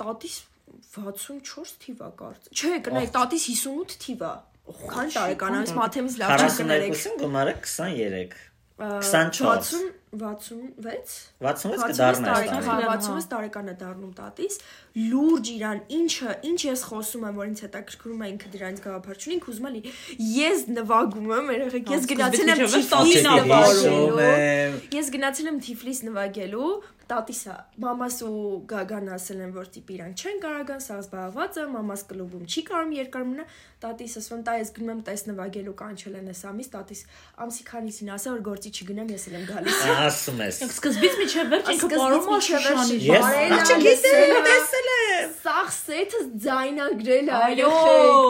տատիս 0.04 0.36
64 0.94 1.76
թիվ 1.84 2.02
է 2.04 2.10
կարծ։ 2.22 2.50
Չէ, 2.54 2.72
կնայ 2.88 3.04
տատիս 3.18 3.46
58 3.54 3.98
թիվ 4.04 4.24
է։ 4.24 4.34
Քանի 4.94 5.14
տարեկան 5.18 5.58
է, 5.58 5.64
մաթեմից 5.78 6.14
լավ 6.22 6.34
չկներեք։ 6.44 6.94
42-ին 6.94 7.20
գումարը 7.24 7.54
23։ 7.64 8.42
24 8.74 9.92
66 10.14 10.14
66 10.14 11.12
66 11.42 11.84
կդառնա 11.90 12.26
տարեկան, 12.30 12.54
այս 12.54 12.66
հա, 12.66 12.74
տարի։ 12.74 12.86
66 12.94 13.28
տարեկան 13.32 13.70
է 13.70 13.74
դառնում 13.80 14.12
տատիս, 14.18 14.56
լուրջ 15.10 15.50
իրան, 15.54 15.80
ինչը, 15.98 16.34
ինչ 16.50 16.58
ես 16.64 16.82
խոսում 16.90 17.24
եմ, 17.28 17.38
որ 17.38 17.48
ինձ 17.50 17.62
հետաքրքրում 17.64 18.22
է 18.24 18.28
ինքը 18.34 18.50
դրանից 18.54 18.82
գաղափար 18.84 19.20
չունի, 19.24 19.34
ինքը 19.38 19.50
ուզում 19.54 19.66
է 19.68 19.72
լի։ 19.74 19.82
Ես 20.34 20.64
նվագում 20.74 21.28
եմ, 21.34 21.50
երեխեք, 21.54 21.92
ես 21.94 22.08
գնացել 22.14 22.52
եմ 22.54 22.62
Թիֆլիս 22.74 23.26
նվագելու։ 23.30 24.30
Ես 24.94 25.10
գնացել 25.14 25.50
եմ 25.50 25.58
Թիֆլիս 25.66 26.00
նվագելու, 26.08 26.70
տատիսա, 27.10 27.54
մամաս 27.84 28.16
ու 28.24 28.36
գագան 28.70 29.10
ասել 29.14 29.40
են, 29.44 29.52
որ 29.54 29.70
տիպ 29.74 29.90
իրանք 29.94 30.22
չեն 30.24 30.38
կարող 30.44 30.64
գան, 30.70 30.82
սա 30.84 30.96
զբաղված 31.02 31.58
է, 31.60 31.64
մամաս 31.74 32.04
կլուբում 32.10 32.44
չի 32.48 32.62
կարող 32.70 32.94
երկար 32.98 33.26
մնա, 33.30 33.46
տատիս 33.84 34.12
ասում, 34.20 34.42
տա 34.48 34.52
ես 34.60 34.70
գնում 34.78 34.90
եմ 34.94 35.00
տես 35.08 35.22
նվագելու 35.28 35.74
կանչել 35.80 36.14
են 36.20 36.28
այս 36.34 36.40
ամիս, 36.50 36.68
տատիս 36.74 37.00
ամսի 37.44 37.64
քանիսին 37.70 38.10
ասա, 38.14 38.28
որ 38.34 38.42
գործի 38.48 38.70
չգնամ, 38.74 39.08
ես 39.14 39.24
էլ 39.28 39.34
եմ 39.38 39.44
գալիս։ 39.50 39.78
Ասում 40.04 40.40
ես։ 40.44 40.60
Սկզբից 40.74 41.14
միջև 41.20 41.50
վերջ 41.54 41.70
ինքը 41.74 41.88
է 41.94 42.40
Շուշանի։ 42.44 42.98
Ես- 43.04 43.24
բարելա, 43.24 43.58
Աղջիկ, 43.64 43.84
լսելա, 43.84 44.40
տեսել 44.48 44.88
եմ։ 44.94 45.32
Սաղ 45.44 45.68
սեթը 45.74 46.20
ձայնագրել 46.44 47.28
է, 47.28 47.34
Այո, 47.44 47.70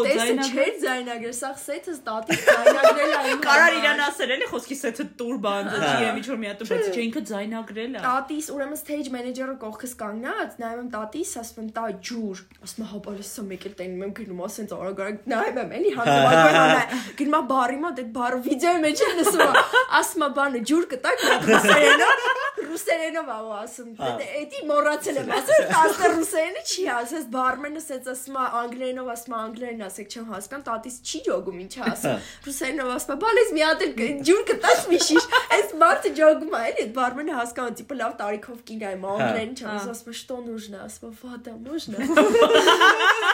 տեսը 0.05 0.35
չէր 0.45 0.73
ձայնագրել, 0.85 1.35
սաղ 1.39 1.57
սեթը 1.65 1.93
տատիս 2.09 2.41
ձայնագրել 2.49 3.13
է 3.15 3.21
իմ 3.35 3.41
Կարար 3.45 3.77
իրան 3.79 4.03
ասել 4.05 4.33
էլի 4.35 4.49
խոսքի 4.51 4.77
սեթը 4.81 5.07
տուր 5.21 5.37
բան, 5.45 5.71
Հա։ 5.75 5.93
ջիեմ 5.95 6.19
ինչ 6.21 6.27
որ 6.35 6.39
մի 6.45 6.49
հատ 6.51 6.65
բայց 6.75 6.89
չէ 6.95 7.03
ինքը 7.05 7.23
ձայնագրել 7.31 7.95
է։ 7.95 8.03
Տատիս, 8.05 8.47
ուրեմն 8.55 8.81
stage 8.83 9.09
manager-ը 9.15 9.57
կողքս 9.65 9.93
կանգնած, 10.05 10.59
նայում 10.65 10.83
եմ 10.85 10.91
տատիս, 10.95 11.31
ասում 11.45 11.61
եմ 11.65 11.71
տա 11.79 11.85
ջուր, 12.09 12.43
ասում 12.65 12.85
եմ 12.85 12.91
հա 12.95 12.99
բարի 13.05 13.27
սա 13.31 13.45
մեկ 13.55 13.67
էլ 13.71 13.75
տենում 13.81 14.05
եմ 14.05 14.13
գնում, 14.19 14.43
ասենց 14.49 14.75
արագ-արագ 14.75 15.19
վայբ 15.45 15.61
եմ 15.65 15.75
էլի 15.79 15.93
հա, 15.95 16.05
հա, 16.09 16.17
հանդիպում 16.35 16.75
հա։ 16.75 17.01
գնա 17.21 17.41
բարի 17.51 17.79
մոտ 17.85 18.01
այդ 18.05 18.11
բարը 18.19 18.41
վիդեոյի 18.49 18.83
մեջ 18.85 19.03
է 19.05 19.11
լսում 19.21 19.59
ասում 20.01 20.25
է 20.25 20.31
բանը 20.39 20.63
ջուր 20.71 20.87
կտակ 20.95 21.25
ռուսերենով 21.49 22.25
ռուսերենով 22.65 23.29
ա 23.35 23.39
ասում 23.61 23.91
դե 23.99 24.61
մոռացել 24.69 25.19
եմ 25.21 25.33
ասել 25.37 25.65
տասը 25.71 26.11
ռուսերենը 26.15 26.63
չի 26.65 26.85
ասես 26.95 27.27
բարմենը 27.35 27.83
ասեց 27.83 28.09
ասում 28.15 28.39
է 28.41 28.47
անգլերենով 28.61 29.11
ասում 29.15 29.35
է 29.35 29.39
անգլերեն 29.41 29.85
ասեք 29.89 30.15
չեմ 30.15 30.27
հասկան 30.35 30.65
տատիս 30.69 30.97
չի 31.05 31.21
ջոգում 31.29 31.59
ինչա 31.65 31.83
ասում 31.93 32.29
ռուսերենով 32.47 32.93
ասում 32.95 33.15
է 33.15 33.19
բալես 33.25 33.53
մի 33.59 33.65
հատ 33.69 33.85
ջուր 34.31 34.43
կտաս 34.51 34.81
մի 34.91 35.01
շիշ 35.09 35.29
այս 35.59 35.75
մարդը 35.85 36.15
ջոգում 36.21 36.55
է 36.55 36.63
էլի 36.71 36.87
բարմենը 36.99 37.39
հասկանում 37.41 37.79
տիպը 37.83 38.01
լավ 38.01 38.17
տարիքով 38.23 38.59
կին 38.71 38.85
է 38.85 38.93
անգլերեն 38.95 39.55
չասում 39.55 39.95
ասում 39.95 40.15
է 40.15 40.19
շտո 40.21 40.41
նուժնա 40.49 40.85
ասում 40.89 41.11
է 41.11 41.17
վադա 41.25 41.53
նուժնա 41.65 41.99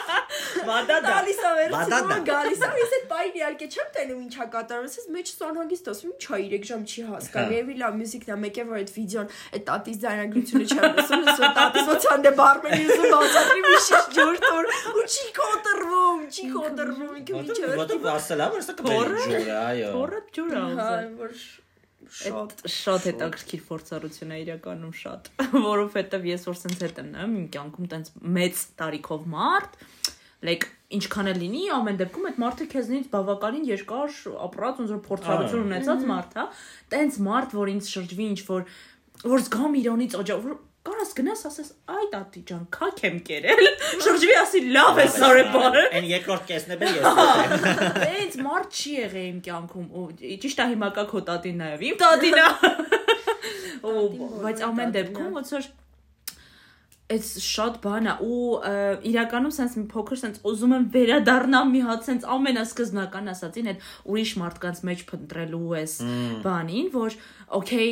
Վադա 0.69 0.97
դա։ 1.01 1.11
Տալիս 1.11 1.39
է 1.41 1.51
վերցնում, 1.57 2.23
գալիս 2.29 2.61
է, 2.61 2.69
ես 2.81 2.93
այդ 2.97 3.05
պայն 3.11 3.37
իհարկե 3.41 3.67
չեմ 3.71 3.89
տենում 3.95 4.19
ինչա 4.25 4.47
կատարում, 4.55 4.89
ասես 4.91 5.07
մեջ 5.15 5.31
սանհանգիստ 5.31 5.89
ասում, 5.91 6.11
ինչա 6.11 6.39
3 6.51 6.67
ժամ 6.71 6.83
չի 6.91 7.05
հասկանում։ 7.11 7.55
Եվ 7.57 7.71
լավ 7.81 7.97
մյուզիկն 8.01 8.31
է, 8.31 8.37
մեկ 8.41 8.59
է 8.61 8.65
որ 8.71 8.81
այդ 8.81 8.93
վիդեոն, 8.97 9.31
այդ 9.51 9.65
տատիս 9.71 9.97
ձայնագրությունը 10.01 10.65
չեմ 10.71 10.99
լսում, 11.01 11.25
լսում 11.31 11.55
տատիս 11.61 11.89
ոնց 11.91 12.07
հանդե 12.11 12.33
բարմենի 12.41 12.83
ուզում 12.91 13.09
բացատրի 13.15 13.65
մի 13.67 13.81
շիշ 13.87 14.11
ջուր 14.17 14.39
տոր, 14.45 14.69
ու 14.91 15.07
չի 15.11 15.25
կոտրվում, 15.41 16.21
չի 16.31 16.45
կոտրվում, 16.57 17.17
ինքը 17.21 17.41
Որտե՞ղ 17.41 17.59
միջը։ 17.61 17.73
որտե՞ղ 17.81 18.07
ասել 18.11 18.41
ա, 18.41 18.51
որ 18.51 18.63
սա 18.67 18.77
կբերի 18.81 19.25
ջուրը, 19.25 19.57
այո։ 19.61 19.91
Թորը 19.97 20.21
ջուր 20.37 20.55
է 20.61 20.63
Հա, 20.81 20.93
որ 21.21 21.35
շատ 21.41 21.61
Շատ 22.11 22.63
շատ 22.67 23.05
հետաքրքիր 23.07 23.61
փորձառություն 23.69 24.31
է 24.35 24.37
իրականում 24.41 24.95
շատ, 24.99 25.29
որովհետև 25.71 26.25
ես 26.27 26.47
որ 26.49 26.57
սենց 26.59 26.81
հետ 26.83 26.97
եմ 27.03 27.11
նայում 27.13 27.35
իմ 27.39 27.45
կյանքում 27.53 27.89
տենց 27.93 28.09
մեծ 28.37 28.63
տարիքով 28.81 29.27
մարդ, 29.31 29.77
like 30.45 30.71
ինչքան 30.91 31.29
է 31.31 31.35
լինի, 31.37 31.61
ամեն 31.75 31.99
դեպքում 32.01 32.25
այդ 32.31 32.39
մարդը 32.41 32.65
քեզնից 32.71 33.05
բավականին 33.11 33.67
երկար 33.69 34.17
ապրած 34.47 34.81
ոնց 34.81 34.91
որ 34.91 34.99
փորձառություն 35.05 35.63
ունեցած 35.67 36.03
մարդ, 36.09 36.35
հա, 36.41 36.45
տենց 36.91 37.19
մարդ, 37.27 37.55
որ 37.61 37.71
ինձ 37.75 37.91
շրջվի 37.91 38.27
ինչ 38.31 38.41
որ 38.49 38.65
որ 39.21 39.45
զգամ 39.45 39.77
իրանից 39.81 40.17
օջա, 40.21 40.37
որ 40.41 40.59
կարաս 40.81 41.11
գնաս 41.13 41.43
ասես, 41.45 41.67
այ 41.93 42.05
տատի 42.09 42.41
ջան, 42.49 42.61
քաք 42.73 43.01
եմ 43.05 43.17
կերել։ 43.27 43.67
Շրջվի 44.01 44.37
ասի 44.41 44.61
լավ 44.73 45.01
է 45.01 45.05
սարեբարը։ 45.13 45.83
Այն 45.99 46.07
երկրորդ 46.09 46.47
կեսն 46.49 46.73
է 46.73 46.77
բեր 46.81 46.95
ես։ 46.97 48.07
Էից 48.07 48.37
մարդ 48.47 48.79
չի 48.81 48.93
եղել 48.95 49.27
իմ 49.27 49.37
կյանքում 49.45 49.85
ու 50.01 50.05
ճիշտ 50.41 50.63
է 50.65 50.67
հիմա 50.71 50.89
կա 50.97 51.05
քո 51.11 51.21
տատին 51.29 51.61
նաև 51.61 51.85
իմ 51.91 52.01
տատին 52.01 52.41
է 52.41 52.47
ու 53.91 54.07
բայց 54.41 54.65
ամեն 54.71 54.95
դեպքում 54.97 55.37
ոնց 55.37 55.53
որ 55.57 55.69
Էս 57.11 57.33
շատ 57.45 57.81
բան 57.83 58.07
է 58.11 58.15
ու 58.27 58.45
իրականում 59.11 59.53
sense 59.57 59.77
մի 59.79 59.85
փոքր 59.91 60.21
sense 60.23 60.45
ուզում 60.47 60.77
եմ 60.77 60.87
վերադառնամ 60.95 61.75
մի 61.75 61.83
հատ 61.89 62.07
sense 62.07 62.31
ամենասկզբնական 62.37 63.33
ասածին 63.33 63.69
այդ 63.73 63.85
ուրիշ 64.13 64.33
մարդկանց 64.45 64.81
մեջ 64.91 65.05
փնտրելու 65.11 65.75
էս 65.81 65.99
բանին, 66.47 66.91
որ 66.95 67.19
okay 67.61 67.91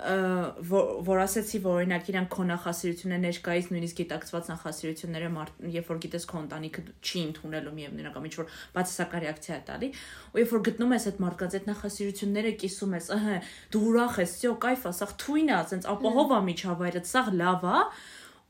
որ 0.00 1.18
ասացի 1.20 1.58
որ 1.60 1.80
օրինակ 1.80 2.06
իրան 2.08 2.26
քո 2.32 2.44
նախասիրությունը 2.48 3.16
ներկայից 3.20 3.66
նույնիսկ 3.74 3.98
գիտակցված 4.00 4.46
նախասիրությունները 4.50 5.28
երբ 5.74 5.90
որ 5.92 5.98
գիտես 6.04 6.24
քո 6.30 6.38
ընտանիքը 6.40 6.84
չի 7.04 7.24
ընդունելու 7.26 7.74
միևնույնն 7.76 8.08
է 8.08 8.12
կամ 8.14 8.28
ինչ 8.30 8.34
որ 8.40 8.54
բացասական 8.76 9.24
ռեակցիա 9.26 9.58
է 9.58 9.64
տալի 9.68 9.90
ու 10.30 10.40
երբ 10.40 10.54
որ 10.56 10.64
գտնում 10.70 10.94
ես 10.96 11.06
այդ 11.10 11.20
մարդկանց 11.26 11.58
այդ 11.60 11.68
նախասիրությունները 11.70 12.54
կիսում 12.64 12.96
ես 12.96 13.10
ըհը 13.18 13.36
դու 13.76 13.84
ուրախ 13.90 14.16
ես 14.24 14.32
սյո 14.40 14.54
կայֆ 14.64 14.88
ասախ 14.90 15.14
թույնա 15.20 15.60
ասենց 15.60 15.90
ապահով 15.90 16.32
է 16.32 16.40
միջավայրը 16.48 17.04
սաղ 17.10 17.30
լավ 17.40 17.68
է 17.68 17.84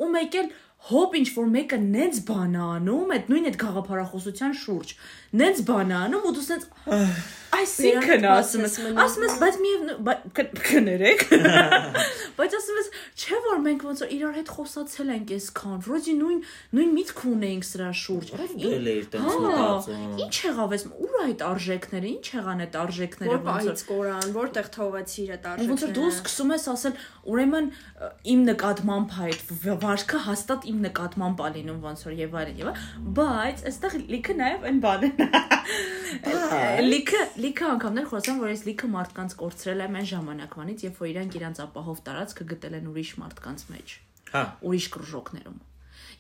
ու 0.01 0.11
մեկ 0.17 0.39
էլ 0.41 0.51
հոբ 0.89 1.15
ինչ 1.21 1.27
որ 1.37 1.49
մեկը 1.55 1.79
նենց 1.85 2.21
բան 2.31 2.55
է 2.57 2.63
անում 2.67 3.11
այդ 3.17 3.27
նույն 3.31 3.49
այդ 3.51 3.57
գաղափարախոսության 3.61 4.55
շուրջ 4.65 4.95
նենց 5.41 5.59
բան 5.69 5.91
է 5.93 5.97
անում 6.01 6.25
ու 6.31 6.33
դու 6.39 6.45
սենց 6.47 6.65
այսինքն 7.61 8.25
ասում 8.31 8.63
ես 8.65 8.75
ասում 9.05 9.25
ես 9.27 9.35
բայց 9.43 9.57
միև 9.65 10.61
կներեք 10.71 11.25
բայց 12.41 12.55
ասում 12.61 12.79
ես 12.81 12.89
չէ 13.21 13.41
որ 13.47 13.59
մենք 13.67 13.85
ոնց 13.91 14.03
որ 14.05 14.13
իրար 14.17 14.37
հետ 14.41 14.53
խոսացել 14.57 15.11
ենք 15.15 15.33
այսքան 15.37 15.77
վրոդի 15.87 16.15
նույն 16.21 16.41
նույն 16.79 16.93
միտք 16.97 17.21
ունեինք 17.31 17.67
սրա 17.71 17.91
շուրջ 18.01 18.33
էլ 18.71 18.89
էիր 18.95 19.09
տենց 19.15 19.27
Հա, 19.31 19.35
մտածում։ 19.45 20.17
Ինչ 20.25 20.35
եղավ 20.47 20.75
այս 20.79 20.85
ուր 21.05 21.17
այդ 21.27 21.45
արժեքները 21.51 22.11
ինչ 22.11 22.25
եղան 22.41 22.65
այդ 22.65 22.79
արժեքները 22.81 23.37
ոնց 23.51 23.69
որ 23.71 23.85
կորան, 23.91 24.33
որտեղ 24.41 24.71
թողեցիր 24.81 25.33
այդ 25.37 25.49
արժեքները։ 25.51 25.71
Ոնց 25.75 25.85
որ 25.85 25.95
դու 26.01 26.09
սկսում 26.17 26.55
ես 26.57 26.65
ասել, 26.71 26.95
ուրեմն 27.35 27.71
իմ 28.31 28.41
նկատմամբ 28.51 29.11
է 29.11 29.29
այդ 29.31 29.45
վ- 29.51 29.79
վարքը 29.85 30.23
հաստատ 30.31 30.70
իմ 30.71 30.83
նկատմամբ 30.87 31.41
է 31.41 31.51
լինում 31.57 31.81
ոնց 31.87 32.05
որ 32.07 32.15
եւ 32.21 32.37
այլն 32.41 32.61
եւ 32.61 32.85
բայց 33.19 33.65
այստեղ 33.71 33.97
լիքը 34.15 34.37
նաեւ 34.41 34.69
այն 34.71 34.79
բանն 34.85 35.25
է։ 35.25 35.31
Լիքը 36.91 37.23
լիքը 37.45 37.67
անգամներ 37.71 38.07
խոսեմ, 38.11 38.39
որ 38.43 38.53
այս 38.55 38.63
լիքը 38.71 38.91
մարդկանց 38.95 39.35
կորցրել 39.41 39.83
եմ 39.87 39.99
այն 40.01 40.09
ժամանակվանից, 40.11 40.85
երբ 40.87 41.01
որ 41.01 41.11
իրանք 41.11 41.37
իրանք 41.41 41.61
ապահով 41.67 42.05
տարածքը 42.11 42.47
գտել 42.51 42.79
են 42.81 42.89
ուրիշ 42.91 43.13
մարդկանց 43.21 43.67
մեջ 43.71 43.99
Հա, 44.31 44.43
ուրիշ 44.71 44.87
կրժոկներում։ 44.95 45.59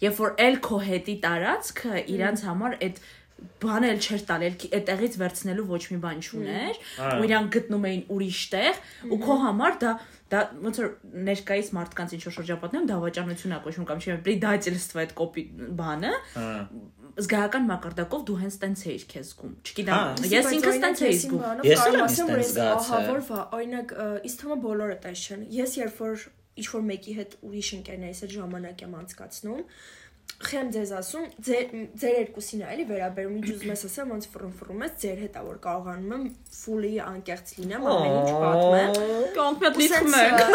Երբ 0.01 0.21
որ 0.21 0.31
էլ 0.41 0.57
քո 0.65 0.79
հետի 0.87 1.15
տարածքը 1.25 2.03
իրանց 2.15 2.43
համար 2.49 2.77
այդ 2.87 3.01
բան 3.62 3.86
էլ 3.86 3.98
չէր 4.00 4.22
տալ, 4.30 4.44
էլ 4.48 4.54
այդտեղից 4.78 5.16
վերցնելու 5.20 5.66
ոչ 5.68 5.82
մի 5.92 5.98
բան 6.06 6.22
չուներ, 6.24 6.78
ու 7.04 7.26
իրանք 7.28 7.50
գտնում 7.56 7.88
էին 7.90 8.04
ուրիշ 8.16 8.42
տեղ, 8.54 8.78
ու 9.12 9.18
քո 9.26 9.36
համար 9.44 9.80
դա 9.84 9.92
դա 10.32 10.40
ոնց 10.66 10.78
որ 10.82 10.88
ներկայիս 11.28 11.68
մարդկանց 11.76 12.14
ինչ 12.16 12.22
որ 12.26 12.34
շրջապատներում 12.36 12.88
դավաճանություն 12.90 13.56
է 13.56 13.60
կոչվում 13.66 13.88
կամ 13.92 14.00
չի 14.02 14.16
предательство 14.26 15.02
այդ 15.04 15.12
կոպի 15.20 15.44
բանը 15.80 16.14
հա։ 16.36 16.48
զգայական 17.16 17.68
մակարդակով 17.70 18.24
դու 18.28 18.38
հենց 18.42 18.58
տենց 18.64 18.82
էիր 18.90 19.06
քեզ 19.12 19.28
զգում։ 19.30 19.52
Չգիտեմ, 19.66 19.96
Հա, 19.96 20.30
ես 20.32 20.48
Բայց 20.50 20.56
ինքս 20.56 20.72
օրինակ 20.72 20.86
տենց 20.86 21.04
էի 21.06 21.12
ես 21.12 21.22
իմ 21.22 21.30
զգում։ 21.30 21.44
բանով 21.46 21.70
Ես 21.70 21.84
էլ 21.86 21.86
կարող 21.86 21.96
եմ 21.96 22.06
ասեմ, 22.06 22.32
որ 22.32 22.36
տենց 22.36 22.46
ես 22.46 22.56
զգացել։ 22.56 22.96
ահավոր 22.96 23.22
վա, 23.30 23.44
օրինակ 23.56 23.94
ը, 23.96 24.08
ինձ 24.26 24.36
թվում 24.42 24.56
է 24.56 24.60
բոլորը 24.66 24.98
տես 25.06 25.24
չեն։ 25.26 25.46
Ես 25.56 25.78
երբ 25.80 26.02
որ 26.02 26.26
ինչ 26.56 26.68
որ 26.76 26.84
մեկի 26.90 27.16
հետ 27.16 27.38
ուրիշ 27.46 27.70
ընկերներիս 27.76 28.20
հետ 28.26 28.36
ժամանակ 28.36 28.84
եմ 28.86 28.98
անցկացնում, 29.00 29.64
խեմ 30.41 30.69
ձեզ 30.75 30.91
ասում, 30.97 31.25
ձեր 31.47 31.65
ձեր 32.01 32.15
երկուսին 32.17 32.63
էլի 32.73 32.85
վերաբերում, 32.89 33.35
ինչ 33.41 33.49
ուզում 33.55 33.73
ես 33.75 33.83
ասեմ, 33.91 34.13
ոնց 34.15 34.29
ֆռում-ֆռում 34.33 34.85
ես, 34.87 34.95
ձեր 35.03 35.19
հետ 35.25 35.35
որ 35.51 35.59
կարողանում 35.67 36.15
եմ 36.17 36.25
ֆուլի 36.61 36.93
անկեղծ 37.11 37.53
լինեմ, 37.61 37.83
ամեն 37.93 38.15
ինչ 38.21 38.31
պատմեմ։ 38.41 38.91
մեկ։ 40.15 40.41
ը, 40.41 40.49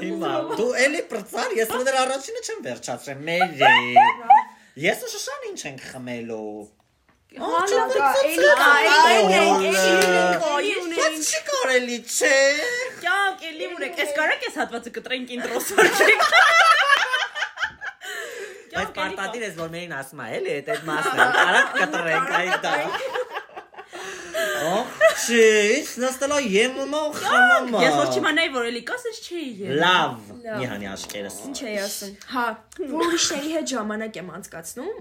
Հիմա 0.00 0.32
դու 0.56 0.70
էլի 0.86 1.02
բրծար, 1.10 1.54
ես 1.60 1.72
դեռ 1.90 1.96
առաջինը 2.00 2.40
չեմ 2.48 2.60
վերջացրել, 2.70 3.18
մերի։ 3.28 3.72
Ես 4.80 5.02
ու 5.04 5.10
Շշան 5.14 5.48
ինչ 5.50 5.60
ենք 5.70 5.82
խմելու։ 5.90 6.44
Հալա, 7.30 7.58
էլի 8.26 8.46
կա, 8.60 8.70
էլի 8.90 9.34
ենք, 9.40 9.66
էլի 9.70 10.70
ենք, 10.70 10.88
Բայց 10.96 11.28
չի 11.30 11.40
կարելի, 11.50 11.98
չէ։ 12.10 12.32
Կյանք 13.04 13.44
էլի 13.50 13.68
ունեք, 13.76 14.00
ես 14.02 14.10
կարա՞ք 14.16 14.46
ես 14.48 14.56
հատվածը 14.60 14.92
կտրենք 14.96 15.34
ինտրոս 15.36 15.70
վարչեք։ 15.78 16.24
Բայց 18.70 18.92
պարտադիր 19.00 19.46
ես 19.48 19.56
որ 19.60 19.72
մերին 19.74 19.96
ասում 20.00 20.20
է, 20.24 20.28
էլի 20.40 20.54
այդ 20.60 20.70
այդ 20.76 20.86
մասն 20.90 21.20
է։ 21.20 21.28
Արագ 21.46 21.74
կտրենք 21.80 22.34
այդ 22.40 22.56
դա։ 22.66 22.74
Օ, 24.60 24.80
չի, 25.16 25.44
նստելա 26.02 26.36
եմումա 26.44 26.98
ու 27.08 27.12
խմամա։ 27.16 27.80
Ես 27.80 27.94
որ 27.96 28.10
չիմանայի 28.14 28.50
որ 28.54 28.66
էլի 28.70 28.82
կաս 28.90 29.06
ես 29.08 29.20
չի 29.24 29.40
ել։ 29.40 29.78
Լավ, 29.80 30.18
Լավ։ 30.44 30.58
մի 30.60 30.68
հանի 30.70 30.88
աշկերս։ 30.90 31.36
Ինչ 31.48 31.60
էի 31.70 31.78
ասում։ 31.84 32.12
Հա, 32.34 32.44
ուրիշների 33.00 33.54
հետ 33.56 33.70
ժամանակ 33.72 34.18
եմ 34.20 34.28
անցկացնում, 34.36 34.92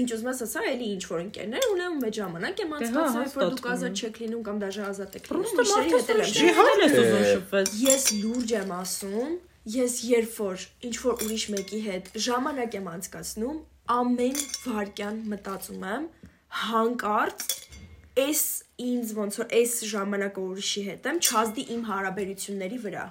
ինչ 0.00 0.08
ուզում 0.16 0.30
ես 0.32 0.40
ասա, 0.46 0.64
էլի 0.72 0.88
ինչ 0.96 1.02
որ 1.12 1.22
ընկերներ 1.26 1.68
ունեմ, 1.76 1.98
մեծ 2.06 2.20
ժամանակ 2.20 2.62
եմ 2.64 2.72
Դե 2.72 2.76
հա, 2.76 2.86
անցկացնում, 2.86 3.26
երբ 3.26 3.36
որ 3.36 3.52
դուք 3.56 3.68
ազատ 3.76 4.00
չեք 4.00 4.20
լինում 4.24 4.46
կամ 4.48 4.56
դաժե 4.64 4.86
ազատ 4.86 5.20
եք 5.20 5.28
լինում, 5.28 5.36
Պրոստը 5.36 5.60
ուրիշների 5.66 5.92
մարդը 5.92 6.00
հետ 6.00 6.10
էլ 6.16 6.24
եմ 6.24 6.32
շփվել 6.36 6.80
ես 6.86 6.96
Չի 6.96 7.04
ուզում 7.06 7.26
շփվել։ 7.36 7.66
Ես 7.86 8.04
լուրջ 8.24 8.56
եմ 8.56 8.72
ասում, 8.80 9.36
ես 9.66 9.94
երբ 10.06 10.34
որ 10.38 10.64
ինչ 10.86 10.94
որ 11.02 11.22
ուրիշ 11.26 11.44
մեկի 11.56 11.80
հետ 11.86 12.10
ժամանակ 12.26 12.76
եմ 12.78 12.86
անցկացնում, 12.92 13.56
ամեն 13.96 14.38
վարքյան 14.66 15.16
մտածում 15.32 15.86
եմ 15.90 16.04
հանկարծ 16.62 17.46
այս 18.26 18.42
ինձ 18.86 19.12
ոնց 19.16 19.38
որ 19.42 19.54
այս 19.58 19.72
ժամանակը 19.92 20.44
ուրիշի 20.50 20.82
հետ 20.86 21.08
եմ 21.10 21.18
չազդի 21.26 21.64
իմ 21.76 21.82
հարաբերությունների 21.90 22.78
վրա 22.86 23.04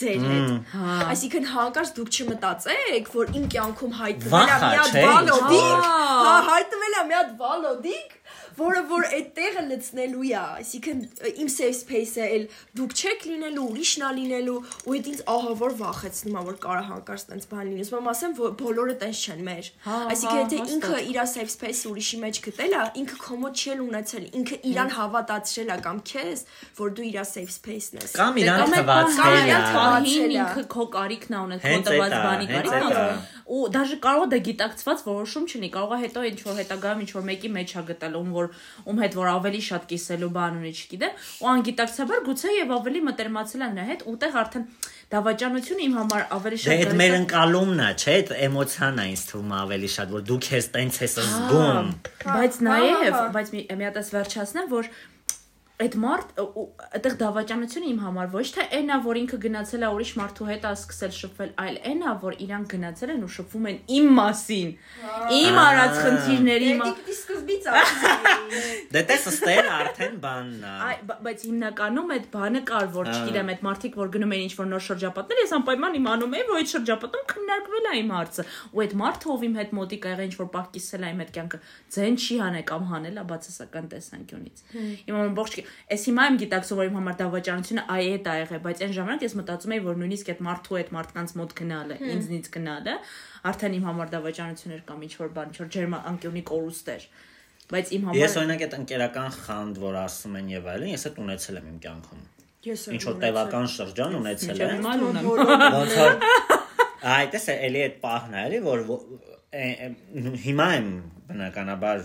ձեր 0.00 0.22
հետ։ 0.30 0.74
Այսինքն 1.12 1.46
հանկարծ 1.50 1.90
դուք 1.96 2.10
չմտածեք, 2.16 3.08
որ 3.14 3.32
իմ 3.36 3.44
կյանքում 3.52 3.96
հայտնվել 4.00 4.52
է 4.54 4.58
մի 4.62 4.78
հատ 4.80 4.94
վալոդիկ, 5.04 5.82
Հա։ 5.84 5.98
հա, 6.24 6.36
հայտնվել 6.50 6.96
է 7.00 7.02
մի 7.10 7.16
հատ 7.18 7.34
վալոդիկ, 7.42 8.14
որը 8.58 8.82
որ 8.90 9.06
այդ 9.10 9.28
տեղը 9.36 9.62
լցնելու 9.70 10.24
է, 10.30 10.40
այսինքն 10.60 10.98
իմ 11.40 11.50
safe 11.54 11.76
space-ը 11.80 12.26
էլ 12.36 12.44
դուք 12.80 12.94
չեք 13.00 13.26
լինելու, 13.30 13.66
ուրիշն 13.70 14.04
է 14.06 14.10
լինելու, 14.20 14.56
ու 14.90 14.94
այդ 14.96 15.10
ինձ 15.10 15.20
ահավոր 15.34 15.76
վախեցնում 15.80 16.38
է, 16.40 16.44
որ 16.50 16.56
կարա 16.64 16.82
հանկարծ 16.90 17.24
տենց 17.30 17.48
բան 17.50 17.64
լինի։ 17.70 17.84
Ուսում 17.86 18.00
եմ 18.00 18.10
ասեմ, 18.10 18.34
որ 18.40 18.54
բոլորը 18.60 18.96
տենց 19.00 19.20
չեն 19.20 19.42
մեր։ 19.50 19.70
Հա, 19.86 19.98
Այսինքն 20.10 20.36
հա, 20.36 20.40
եթե 20.40 20.60
հաստատ։ 20.60 20.74
ինքը 20.74 21.00
իր 21.10 21.18
safe 21.30 21.52
space-ը 21.54 21.90
ուրիշի 21.90 22.18
մեջ 22.20 22.40
գտել 22.46 22.74
է, 22.80 22.82
ինքը 23.00 23.16
կոմոդ 23.20 23.60
չի 23.60 23.74
ունեցել, 23.80 24.24
ինքը 24.40 24.56
իրան 24.70 24.90
հավատացրել 24.96 25.70
է 25.70 25.78
կամ 25.86 25.98
քեզ, 26.10 26.44
որ 26.80 26.94
դու 26.96 27.06
իր 27.10 27.18
safe 27.30 27.52
space-ն 27.54 28.00
ես։ 28.00 28.14
Կամ 28.20 28.40
իրան 28.40 28.60
Կամ 28.60 28.74
թվացել 28.80 29.36
է։ 29.40 29.60
է։ 30.30 30.40
ինքը 30.40 30.64
քո 30.74 30.86
կարիքն 30.96 31.36
է 31.36 31.40
ունել, 31.40 31.60
քո 31.60 31.76
տված 31.90 32.14
բանի 32.20 32.46
կարիքն 32.50 32.90
է։ 32.90 33.04
Ու 33.50 33.60
դաժե 33.74 33.96
կարող 34.04 34.24
է 34.26 34.30
դա 34.30 34.38
գիտակցված 34.46 35.00
որոշում 35.10 35.46
չլինի, 35.50 35.70
կարող 35.74 35.94
է 35.96 35.98
հետո 36.04 36.22
ինչ 36.30 36.38
որ 36.46 36.58
հետագայում 36.60 37.00
ինչ 37.02 37.10
որ 37.16 37.24
մեկի 37.30 37.50
մեջ 37.56 37.74
է 37.74 37.82
գտել, 37.90 38.14
ում 38.20 38.30
որ 38.36 38.46
ում 38.90 39.00
հետ 39.02 39.16
որ 39.20 39.30
ավելի 39.30 39.62
շատ 39.70 39.88
կիսելու 39.90 40.30
բան 40.38 40.60
ունի, 40.60 40.72
չգիտեմ, 40.80 41.18
ու 41.40 41.50
անգիտակցաբար 41.50 42.22
գուցե 42.30 42.54
եւ 42.60 42.74
ավելի 42.78 43.02
մտերմացել 43.10 43.66
է 43.66 43.70
նրա 43.74 43.86
հետ, 43.90 44.04
ուտեղ 44.14 44.38
արդեն 44.40 44.66
դավաճանությունը 45.10 45.82
իմ 45.90 45.94
համար 45.98 46.26
ավելի 46.38 46.58
Դե 46.60 46.62
շատ 46.62 46.80
այդ 46.80 46.92
մեր 47.00 47.14
ընկալումն 47.18 47.80
է, 47.82 47.88
չէ՞, 47.98 48.12
այդ 48.20 48.28
էմոցիան 48.46 49.00
է 49.00 49.06
ինձ 49.10 49.22
թվում 49.30 49.54
ավելի 49.60 49.90
շատ, 49.94 50.12
որ 50.14 50.22
դու 50.30 50.38
քեզ 50.46 50.68
տենց 50.76 51.00
ես 51.00 51.16
զգում։ 51.26 51.88
Բայց 52.30 52.60
նաև, 52.70 53.08
հա։ 53.10 53.24
բայց 53.34 53.50
մի 53.56 53.62
մի 53.80 53.88
հատ 53.90 53.98
էս 54.00 54.12
վերջացնեմ, 54.14 54.68
որ 54.70 54.90
այդ 55.80 55.94
մարդ 56.00 56.32
այդտեղ 56.40 57.14
դավաճանությունը 57.20 57.86
իմ 57.90 58.00
համար 58.04 58.26
ոչ 58.34 58.42
թե 58.56 58.64
այնա, 58.78 58.96
որ 59.06 59.18
ինքը 59.20 59.38
գնացել 59.44 59.84
է 59.86 59.88
ուրիշ 59.96 60.10
մարդու 60.20 60.48
հետ 60.50 60.64
է 60.68 60.72
սկսել 60.76 61.12
շփվել, 61.18 61.52
այլ 61.64 61.76
այնա, 61.90 62.10
որ 62.24 62.36
իրանք 62.44 62.66
գնացել 62.74 63.12
են 63.14 63.22
ու 63.24 63.30
շփվում 63.36 63.68
են 63.70 63.78
իմ 63.96 64.08
մասին։ 64.20 64.68
Իմ 65.40 65.60
արած 65.64 65.94
խնդիրների 66.04 66.68
Դե 66.70 66.76
մա- 66.80 66.90
դի 67.00 67.14
սկզբից 67.16 67.68
ասեցի։ 67.70 68.60
Դե 68.94 69.02
տես 69.10 69.24
ստել 69.30 69.70
արդեն 69.80 70.14
բանն 70.24 70.60
է։ 70.60 70.74
Այ 70.90 70.96
բա- 71.10 71.18
բայց 71.26 71.44
հիմնականում 71.48 72.12
այդ 72.16 72.26
բանը 72.34 72.62
կար, 72.70 72.86
որ 73.00 73.10
չգիտեմ, 73.14 73.50
այդ 73.54 73.64
մարդիկ, 73.70 73.98
որ 74.00 74.12
գնում 74.20 74.34
են 74.36 74.44
ինչ-որ 74.50 74.68
նոր 74.70 74.84
շրջապատներ, 74.90 75.40
ես 75.40 75.52
անպայման 75.60 75.98
իմանում 76.00 76.34
եմ, 76.40 76.50
որ 76.50 76.60
այդ 76.60 76.70
շրջապատում 76.74 77.24
քննարկվել 77.30 77.88
է 77.90 77.94
իմ 78.00 78.10
հարցը։ 78.20 78.46
Ու 78.74 78.82
այդ 78.84 78.94
մարդը, 79.00 79.30
ով 79.30 79.44
իմ 79.50 79.54
հետ 79.60 79.74
մոտիկ 79.80 80.02
ա 80.04 80.10
եղել, 80.10 80.28
ինչ-որ 80.30 80.50
պահ 80.50 80.66
կիսել 80.74 81.00
է 81.00 81.10
իմ 81.14 81.20
հետ 81.24 81.30
կյանքը, 81.40 81.60
ձեն 81.94 82.18
չի 82.20 82.36
հանե 82.40 82.62
կամ 82.70 82.82
հանել 82.90 83.20
է 83.20 83.24
բացասական 83.30 83.90
տեսանկյունից։ 83.94 84.64
Իմ 85.10 85.20
ամբողջ 85.20 85.52
Էս 85.94 86.04
հիմա 86.10 86.24
եմ 86.30 86.36
գիտակցում, 86.40 86.78
որ 86.80 86.88
իմ 86.90 86.96
համար 87.00 87.16
դավաճանությունը 87.20 87.82
այ 87.94 88.04
այդ 88.10 88.26
ա 88.30 88.34
եղել, 88.40 88.60
բայց 88.66 88.82
այն 88.86 88.94
ժամանակ 89.00 89.24
ես 89.26 89.34
մտածում 89.40 89.74
էի, 89.76 89.82
որ 89.90 89.98
նույնիսկ 90.00 90.30
այդ 90.34 90.40
մարդու 90.46 90.78
այդ 90.80 90.90
մարդկանց 90.96 91.34
մոտ 91.40 91.54
գնալը, 91.60 91.96
ինձնից 92.14 92.46
գնալը, 92.56 92.94
արդեն 93.50 93.76
իմ 93.80 93.84
համար 93.90 94.12
դավաճանություն 94.14 94.74
էր 94.76 94.82
կամ 94.90 95.04
ինչ-որ 95.10 95.30
բան, 95.40 95.50
ինչ-որ 95.50 95.68
ջերմանկյունի 95.76 96.42
կորուստ 96.50 96.90
էր։ 96.94 97.04
Բայց 97.70 97.90
իմ 97.94 98.06
համար 98.10 98.18
Ես 98.20 98.32
օրինակ 98.40 98.62
այդ 98.66 98.72
ընկերական 98.80 99.30
խանդ, 99.40 99.76
որ 99.80 99.94
ասում 100.00 100.36
են 100.40 100.46
եւ 100.50 100.64
այլն, 100.74 100.88
ես 100.90 101.04
այդ 101.10 101.18
ունեցել 101.24 101.58
եմ 101.60 101.66
իմ 101.70 101.78
կյանքում։ 101.84 102.22
Ես 102.60 102.80
Ինչ 102.90 103.02
որ 103.06 103.14
տևական 103.24 103.68
շրջան 103.74 104.16
ունեցել 104.20 104.58
եմ։ 104.60 104.82
Ոնց 105.70 105.94
որ 106.00 106.12
Այ 107.10 107.24
դες 107.32 107.46
է 107.48 107.54
էլի 107.70 107.80
այդ 107.86 107.94
պահն 108.02 108.34
է, 108.36 108.40
էլի 108.50 108.58
որ 108.66 108.82
է- 109.56 109.76
է- 109.86 110.34
հիմա 110.44 110.66
եմ 110.80 110.88
բնականաբար 111.30 112.02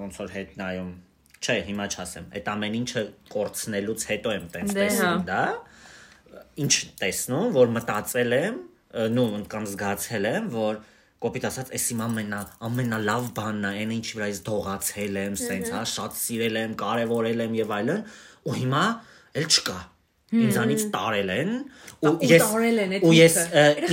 ոնց 0.00 0.20
որ 0.22 0.30
հետ 0.36 0.54
նայում 0.62 0.92
Չէ, 1.40 1.56
հիմա 1.70 1.86
չասեմ։ 1.88 2.24
Այդ 2.36 2.48
ամեն 2.52 2.74
ինչը 2.80 3.02
կորցնելուց 3.32 4.02
հետո 4.10 4.32
եմ 4.36 4.48
տենց 4.54 4.74
Դե 4.76 4.80
հա։ 4.80 4.88
տեսնում 4.90 5.22
դա։ 5.30 5.44
Ինչ 6.60 6.74
տեսնում, 7.00 7.46
որ 7.56 7.70
մտածել 7.76 8.36
եմ 8.40 8.58
նո 9.16 9.24
կամ 9.54 9.68
զգացել 9.70 10.28
եմ, 10.30 10.50
որ 10.52 10.80
կոպիտ 11.20 11.46
ասած, 11.50 11.70
էս 11.76 11.86
իմ 11.94 12.02
ամենա 12.06 12.40
ամենալավ 12.68 13.30
բանն 13.36 13.66
է, 13.70 13.72
այն 13.80 13.94
ինչի 13.96 14.18
վրա 14.18 14.28
ես 14.30 14.40
դողացել 14.50 15.18
եմ, 15.20 15.38
սենց, 15.40 15.72
հա, 15.76 15.82
շատ 15.94 16.16
սիրել 16.20 16.60
եմ, 16.60 16.76
կարևորել 16.80 17.44
եմ 17.44 17.56
եւ 17.60 17.74
այլն, 17.76 18.04
ու 18.48 18.56
հիմա 18.60 18.84
էլ 19.40 19.48
չկա 19.50 19.78
ինձանից 20.30 20.82
տարել 20.94 21.30
են 21.34 21.52
ու 22.06 22.12
ես 22.30 22.44
ու 23.02 23.14
ես 23.16 23.36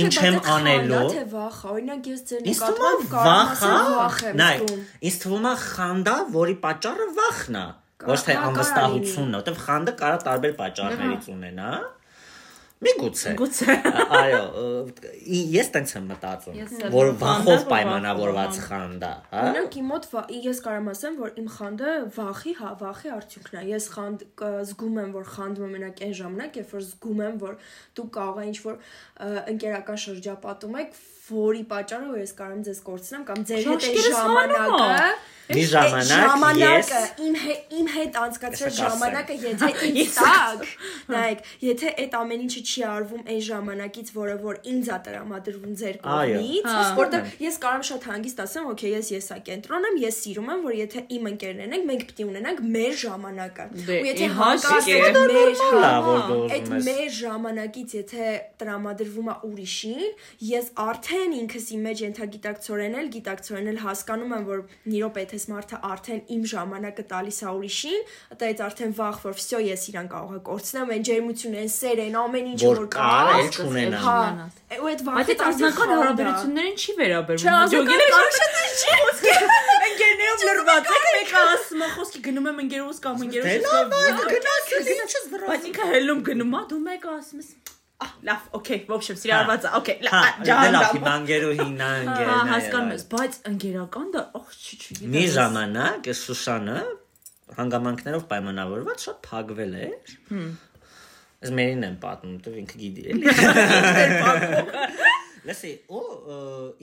ինչ 0.04 0.12
եմ 0.28 0.36
անելու 0.54 1.00
Թե 1.14 1.24
վախ, 1.32 1.58
օրինակ 1.72 2.08
ես 2.12 2.22
ձեր 2.30 2.44
նկատմամբ 2.46 3.08
կարող 3.14 3.50
ասեմ 3.58 3.90
վախ 3.98 4.18
եմ 4.28 4.38
նայ, 4.38 4.54
ինձ 5.10 5.18
թվում 5.24 5.48
է 5.50 5.54
խանդա, 5.64 6.16
որի 6.38 6.56
պատճառը 6.62 7.08
վախն 7.18 7.58
է, 7.58 7.66
ոչ 8.08 8.18
թե 8.28 8.36
հա, 8.38 8.48
է, 8.48 9.12
որտեվ 9.38 9.62
խանդը 9.66 9.94
կարա 9.98 10.18
տարբեր 10.28 10.54
պատճառներից 10.62 11.30
ունենա։ 11.34 11.72
Միգուցե։ 12.78 13.30
Գուցե։ 13.38 13.74
Այո, 14.18 14.42
ը, 14.62 15.38
ես 15.50 15.70
տենց 15.74 15.92
եմ 15.98 16.04
մտածում, 16.12 16.58
որ 16.94 17.08
վախով 17.18 17.48
որ 17.48 17.64
պայմանավորված 17.72 18.52
վախով, 18.52 18.68
խանդա, 18.68 19.10
հա։ 19.32 19.42
Օրինակ 19.48 19.78
իմ 19.80 19.88
մոտ 19.92 20.06
ես 20.46 20.60
կարամ 20.66 20.90
ասեմ, 20.92 21.16
որ 21.18 21.32
իմ 21.42 21.48
խանդը 21.56 21.94
վախի, 22.18 22.54
հա, 22.60 22.70
վախի 22.82 23.12
արդյունքն 23.16 23.58
է։ 23.58 23.64
Ես 23.72 23.88
խանդ 23.96 24.24
զգում 24.70 25.00
եմ, 25.02 25.10
որ 25.18 25.26
խանդում 25.34 25.66
եմ 25.66 25.74
մենակ 25.78 26.02
այն 26.06 26.14
ժամանակ, 26.22 26.60
երբ 26.62 26.74
որ 26.78 26.84
զգում 26.86 27.22
եմ, 27.26 27.40
որ 27.42 27.56
դու 27.98 28.06
կարող 28.18 28.38
ես 28.38 28.52
ինչ-որ 28.52 28.78
ընկերական 29.54 30.00
շրջապատում 30.06 30.78
եք, 30.84 31.02
որի 31.28 31.64
պատճառով 31.72 32.22
ես 32.22 32.32
կարամ 32.38 32.62
ձեզ 32.68 32.78
կորցնեմ 32.86 33.26
կամ 33.28 33.42
ձեր 33.48 33.66
հետ 33.68 33.88
հանում 33.88 34.06
ժամանակը 34.14 35.02
Մի 35.48 35.64
ժամանակ 35.72 36.08
ես 36.08 36.90
ժամանակը 36.90 37.02
իմ 37.28 37.36
իմ 37.78 37.86
հետ 37.94 38.18
անցկացրած 38.22 38.80
ժամանակը 38.82 39.38
եթե 39.44 39.70
ինձ 40.02 40.18
նայեք 41.14 41.46
եթե 41.68 41.92
այդ 42.04 42.18
ամեն 42.18 42.44
ինչը 42.48 42.62
չի 42.68 42.84
արվում 42.88 43.22
այն 43.32 43.40
ժամանակից 43.48 44.12
որը 44.18 44.36
որ 44.42 44.60
ինձ 44.72 44.90
է 44.92 44.98
տրամադրվում 45.08 45.78
ձեր 45.82 45.98
կողմից 46.08 46.68
Հա։ 46.68 46.84
որտեղ 46.98 47.32
ես 47.46 47.58
կարամ 47.64 47.86
շատ 47.88 48.08
հանգիստ 48.08 48.42
ասեմ 48.44 48.68
օքեյ 48.74 48.94
ես 48.98 49.10
եսա 49.14 49.38
կենտրոն 49.48 49.88
եմ 49.88 49.98
ես 50.04 50.20
սիրում 50.24 50.52
եմ 50.52 50.66
որ 50.68 50.76
եթե 50.78 51.04
իմ 51.18 51.30
ընկերներն 51.32 51.76
ենք 51.78 51.88
մենք 51.88 52.08
պետք 52.08 52.20
է 52.22 52.26
ունենանք 52.28 52.60
մեր 52.74 52.94
ժամանակը 53.02 53.64
Դե, 53.88 53.96
ու 53.98 54.08
եթե 54.08 54.28
հանկարծ 54.38 54.88
մեր 54.88 55.18
հա, 55.58 55.90
դու 56.28 56.38
այդ 56.56 56.70
մեր 56.88 57.10
ժամանակից 57.18 57.94
եթե 57.98 58.28
տրամադրվում 58.62 59.28
է 59.28 59.36
ուրիշին 59.48 60.04
ես 60.48 60.70
արդեն 60.84 61.36
ինքս 61.38 61.68
իմ 61.76 61.84
մեջ 61.88 62.02
ենթագիտակցորեն 62.06 62.98
էլ 63.02 63.10
գիտակցորեն 63.18 63.70
էլ 63.72 63.80
հասկանում 63.84 64.34
եմ 64.38 64.46
որ 64.48 64.62
նիրոպ 64.92 65.20
եթե 65.38 65.52
մարդը 65.54 65.78
արդեն 65.88 66.20
իմ 66.34 66.42
ժամանակը 66.52 67.04
տալիս 67.12 67.38
է 67.38 67.48
ուրիշին 67.58 68.00
դա 68.38 68.48
այդ 68.48 68.62
արդեն 68.68 68.94
վախ 68.98 69.18
որ 69.24 69.36
վсё 69.38 69.60
ես 69.64 69.82
իրան 69.92 70.08
կարող 70.12 70.32
եմ 70.38 70.42
կորցնեմ 70.48 70.92
այն 70.98 71.04
ջերմությունը 71.08 71.60
այն 71.62 71.72
սերը 71.78 72.06
այն 72.08 72.18
ամեն 72.22 72.50
ինչը 72.52 72.72
որ 72.74 72.88
կա, 72.98 73.12
էլ 73.38 73.50
չունենա։ 73.54 74.02
հա 74.08 74.18
ու 74.78 74.88
այդ 74.88 75.02
վախը 75.06 75.22
այդ 75.32 75.42
անձնական 75.48 75.92
հարաբերություններին 75.94 76.76
չի 76.82 76.94
վերաբերվում։ 76.98 77.46
Չէ, 77.46 77.54
անձնական 77.58 78.02
հարաբերություններին 78.04 78.76
չի։ 78.78 79.38
Ընկերներով 79.88 80.44
լրված 80.48 80.92
եք, 80.98 81.08
մեկը 81.14 81.46
ասում 81.54 81.86
է 81.86 81.90
խոսքի 81.94 82.22
գնում 82.28 82.50
եմ 82.52 82.60
ընկերոս 82.64 83.00
կամ 83.06 83.18
Դե 83.18 83.28
ընկերոս։ 83.28 83.66
լավ, 83.68 83.96
գնաս, 84.34 84.76
ինչս 84.98 85.26
վրա։ 85.32 85.50
Բայց 85.54 85.66
ինքը 85.72 85.90
հելում 85.94 86.22
գնում 86.28 86.54
է, 86.58 86.62
դու 86.74 86.84
մեկը 86.88 87.16
ասում 87.16 87.42
ես 87.44 87.67
Ահ, 87.98 88.10
լավ, 88.28 88.42
օքեյ, 88.54 88.80
ոբշեմ, 88.86 89.16
սիրալված, 89.18 89.64
հա, 89.66 89.78
օքեյ, 89.78 89.96
հա, 90.06 90.18
լավ, 90.22 90.42
ջան, 90.46 90.68
լավ, 90.74 90.98
բանգերուհին 91.02 91.80
անգեր։ 91.88 92.28
Հա, 92.28 92.36
հասկանում 92.52 92.92
ես, 92.94 93.04
բայց 93.14 93.38
ընկերական 93.50 94.12
դա, 94.14 94.22
ախ, 94.38 94.52
չի, 94.54 94.78
չի։ 94.78 95.08
Մի 95.14 95.22
ժամանակ 95.34 96.10
Սուսանը 96.18 96.76
հանգամանքներով 97.58 98.26
պայմանավորված 98.30 99.04
շատ 99.08 99.18
փակվել 99.26 99.74
էր։ 99.88 100.14
Հմ։ 100.28 100.48
Ես 101.38 101.52
մերին 101.58 101.86
եմ 101.88 101.96
պատմում, 102.02 102.36
դու 102.44 102.54
ինքը 102.62 102.78
գիտի 102.82 103.02
էլի։ 103.14 103.34
Լսի, 105.48 105.72
ու 105.94 106.04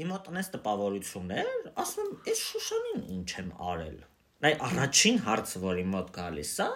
իմ 0.01 0.11
մոտ 0.11 0.30
ունես 0.32 0.51
տպավորություններ, 0.55 1.49
ասում 1.84 2.05
եմ, 2.05 2.13
այս 2.32 2.43
Շուշանին 2.49 3.01
ինչ 3.16 3.28
եմ 3.39 3.49
արել։ 3.72 3.97
Նայ 4.45 4.53
առաջին 4.68 5.20
հարցը, 5.26 5.61
որ 5.66 5.82
իմ 5.84 5.91
մոտ 5.95 6.09
գալիս 6.16 6.53
է, 6.66 6.70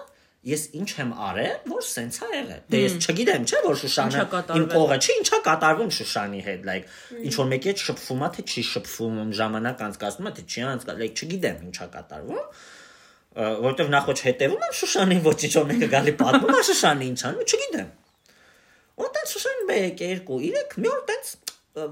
ես 0.47 0.61
ինչ 0.79 0.89
եմ 1.03 1.09
արել, 1.27 1.55
որ 1.67 1.83
սենց 1.83 2.17
է 2.19 2.27
եղել։ 2.31 2.61
Դե 2.71 2.79
ես 2.79 2.93
չգիտեմ, 3.03 3.45
չէ՞ 3.49 3.59
որ 3.65 3.79
Շուշանը 3.81 4.21
իմ 4.55 4.67
կողը 4.71 4.97
չի, 5.03 5.15
ինչա 5.19 5.39
կատարվում 5.49 5.89
Շուշանի 5.99 6.43
հետ, 6.47 6.61
like 6.69 6.93
ինչ 7.19 7.33
որ 7.39 7.49
մեկի 7.49 7.69
հետ 7.69 7.83
շփվում 7.83 8.23
է, 8.23 8.29
թե 8.37 8.45
չի 8.49 8.63
շփվում, 8.69 9.33
ժամանակ 9.39 9.83
անցկացնում 9.89 10.29
է, 10.29 10.33
թե 10.39 10.45
չի 10.47 10.63
անցկացնում, 10.69 11.03
like 11.03 11.19
չգիտեմ 11.19 11.57
ինչա 11.69 11.89
կատարվում 11.99 12.45
որովհետև 13.39 13.91
նախ 13.93 14.07
ոչ 14.09 14.19
հետևում 14.25 14.63
եմ 14.69 14.73
Շուշանին, 14.79 15.21
ոչ 15.27 15.37
ինչ 15.49 15.53
որ 15.59 15.67
մեկը 15.69 15.89
գալի 15.93 16.13
պատմում 16.19 16.55
է 16.55 16.63
Շուշանի 16.69 17.09
ինչ 17.09 17.19
անում, 17.29 17.45
չգիտեմ։ 17.49 17.89
Ու 18.99 19.09
տենց 19.15 19.33
Շուշան 19.35 19.61
1 19.75 19.93
2 19.99 20.39
3 20.49 20.79
մի 20.79 20.89
օր 20.89 21.03
տենց 21.09 21.35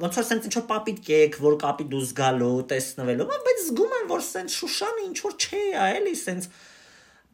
ոնց 0.01 0.17
որ 0.17 0.25
սենց 0.27 0.47
ինչ 0.47 0.55
որ 0.57 0.65
պապիտ 0.71 0.97
կեք, 1.07 1.35
որ 1.43 1.55
կապի 1.61 1.85
դուս 1.91 2.09
գալու, 2.17 2.55
տեսնվելու, 2.71 3.27
բայց 3.47 3.59
զգում 3.67 3.93
եմ, 3.97 4.07
որ 4.09 4.23
սենց 4.27 4.55
Շուշանը 4.57 5.03
ինչ 5.07 5.17
որ 5.21 5.35
չէ, 5.37 5.61
ա, 5.77 5.85
էլի 5.99 6.15
սենց 6.17 6.49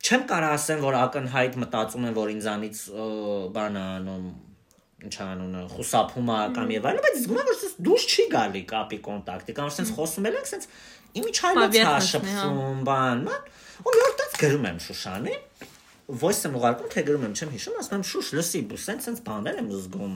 չեմ 0.04 0.24
կարող 0.30 0.54
ասեմ, 0.58 0.82
որ 0.84 0.97
ակնհայտ 0.99 1.54
մտածում 1.64 2.08
եմ, 2.10 2.16
որ 2.18 2.32
ինձանից 2.34 2.80
բան 3.56 3.78
անում 3.84 4.26
ինչ 5.04 5.16
անունը 5.24 5.62
խուսափում 5.74 6.30
է 6.34 6.39
կամ 6.58 6.74
եւ 6.74 6.88
այլն, 6.89 7.04
բայց 7.04 7.18
զգում 7.24 7.39
եմ 7.39 7.47
որ 7.49 7.58
սենց 7.60 7.74
դուրս 7.88 8.06
չի 8.14 8.26
գալի 8.34 8.62
կապի 8.72 8.99
կոնտակտի, 9.08 9.56
կամ 9.58 9.72
սենց 9.78 9.91
խոսում 9.97 10.28
ենք, 10.30 10.49
սենց 10.51 10.68
իմի 11.20 11.34
չայլաց 11.39 11.78
է 11.80 11.84
շփվում, 12.10 12.80
բան, 12.88 13.26
ման, 13.28 13.49
ու 13.84 13.95
մի 13.95 14.04
օր 14.04 14.16
տած 14.22 14.38
գրում 14.43 14.68
եմ 14.70 14.80
Շուշանին, 14.84 15.43
voice-ը 16.24 16.54
ուղարկում, 16.60 16.93
թե 16.93 17.04
գրում 17.10 17.28
եմ, 17.28 17.36
չեմ 17.39 17.54
հիշում, 17.58 17.78
ասում 17.84 17.97
եմ 17.99 18.08
Շուշ, 18.14 18.32
լսի, 18.39 18.64
բու 18.72 18.82
սենց 18.84 19.08
սենց 19.08 19.22
բաներ 19.28 19.62
եմ 19.64 19.70
զգում 19.74 20.16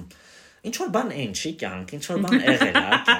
ինչ 0.67 0.75
որ 0.81 0.89
բան 0.95 1.11
այն 1.15 1.33
չի 1.37 1.51
կյանք, 1.61 1.91
ինչ 1.95 2.05
որ 2.11 2.21
բան 2.23 2.41
եղել 2.43 2.67
է 2.67 2.71
կյանք, 2.77 3.11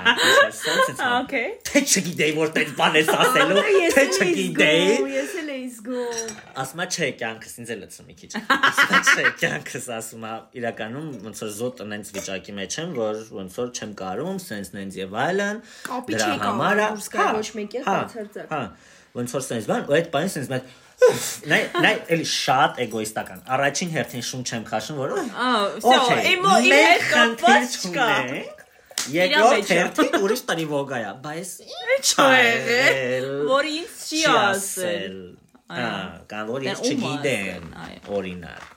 սենց 0.57 0.87
սենց։ 0.87 1.03
Okay։ 1.17 1.45
Թե 1.67 1.81
չգիտեի 1.85 2.33
որ 2.37 2.51
տես 2.57 2.73
բան 2.79 2.97
ես 2.97 3.11
ասելու, 3.13 3.63
թե 3.93 4.03
չգիտեի։ 4.17 4.89
Ես 5.13 5.35
էլ 5.41 5.46
էի 5.67 5.73
զգում։ 5.75 6.29
Ասում 6.61 6.81
է, 6.81 6.85
չէ, 6.87 7.07
կյանքս 7.19 7.53
ինձ 7.61 7.71
է 7.73 7.75
լցնում 7.81 8.07
մի 8.07 8.15
քիչ։ 8.21 8.29
Ասում 8.55 8.93
է, 8.95 9.01
չէ, 9.03 9.25
կյանքս 9.41 9.87
ասում 9.97 10.23
է, 10.27 10.33
իրականում 10.61 11.07
ոնց 11.27 11.41
որ 11.43 11.51
զոտ 11.57 11.83
այնց 11.87 12.11
վիճակի 12.17 12.55
մեջ 12.57 12.77
եմ, 12.81 12.93
որ 12.97 13.21
ոնց 13.37 13.57
որ 13.57 13.71
չեմ 13.77 13.93
կարում, 14.01 14.41
սենց 14.47 14.73
նենց 14.77 14.99
եւ 15.01 15.17
այլն։ 15.27 15.61
Կապի 15.87 16.17
չի 16.17 16.33
կարող, 16.43 16.83
դուրս 16.87 17.09
գա 17.13 17.23
հա, 17.23 17.31
ոչ 17.37 17.47
մեկի 17.59 17.81
հետ 17.81 17.87
հա, 17.87 17.97
բացարձակ։ 17.97 18.51
Հա։ 18.55 18.61
Ոնց 19.17 19.33
որ 19.37 19.47
սենց 19.47 19.71
բան, 19.71 19.87
ու 19.87 19.97
այդ 19.97 20.11
բանը 20.15 20.35
սենց 20.37 20.51
մեն 20.55 20.75
Նայ, 20.97 21.59
նայ, 21.77 21.91
էլի 22.15 22.23
շատ 22.25 22.79
էգոիստական։ 22.87 23.43
Առաջին 23.53 23.91
հերթին 23.93 24.23
շուն 24.25 24.45
չեմ 24.49 24.63
քաշում, 24.65 25.01
որ 25.03 25.13
օ, 25.13 25.25
իմ 26.31 26.47
հետ 26.65 27.05
կապված 27.11 27.75
չկա։ 27.77 28.07
Երկրորդ 29.13 29.69
հերթին 29.71 30.15
ուրիշ 30.25 30.41
տարի 30.49 30.65
ոգայա, 30.71 31.11
բայց 31.23 31.51
ի՞նչ 31.63 32.07
է 32.23 32.25
եղել, 32.37 33.27
որ 33.51 33.69
ինձ 33.71 34.01
չի 34.07 34.21
ասել։ 34.33 35.19
Հա, 35.67 35.87
կամ 36.31 36.47
որ 36.47 36.63
ես 36.63 36.81
Դե 36.83 36.91
չգիտեմ, 36.95 37.65
օրինակ։ 38.15 38.67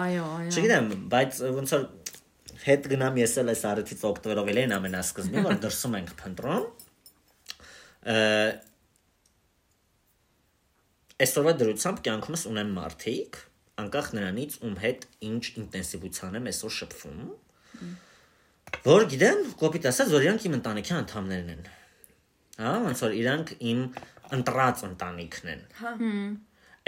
Այո, 0.00 0.24
այո։ 0.40 0.50
Չգիտեմ, 0.52 0.90
բայց 1.12 1.38
ոնց 1.56 1.72
որ 1.74 1.86
հետ 2.66 2.88
գնամ 2.92 3.20
ես 3.20 3.36
էլ 3.40 3.52
այս 3.54 3.62
առիթից 3.70 4.02
օգտվելով 4.10 4.50
էլ 4.52 4.60
են 4.60 4.74
ամենասկզբին, 4.76 5.46
որ 5.46 5.56
դրսում 5.64 5.96
ենք 6.00 6.12
փնտրում։ 6.20 6.66
Այսօրվա 11.20 11.54
դրությամբ 11.60 12.04
կյանքումս 12.06 12.44
ունեմ 12.50 12.70
մարդիկ, 12.76 13.40
անկախ 13.80 14.12
նրանից 14.20 14.54
ում 14.68 14.76
հետ 14.84 15.08
ինչ 15.30 15.42
ինտենսիվության 15.64 16.38
եմ 16.40 16.48
այսօր 16.52 16.76
շփվում, 16.76 17.18
որ 18.84 19.04
գիտեմ, 19.10 19.42
կոպիտ 19.60 19.90
ասած, 19.90 20.14
որ 20.14 20.26
իրանք 20.28 20.46
իմ 20.48 20.56
ընտանիքի 20.60 20.94
անդամներն 21.00 21.52
են։ 21.56 21.62
Հա, 22.60 22.72
ոնց 22.86 23.02
որ 23.04 23.16
իրանք 23.20 23.52
իմ 23.70 23.84
ընտրած 24.36 24.86
ընտանիքն 24.90 25.50
են։ 25.54 25.66
Հա։ 25.80 25.96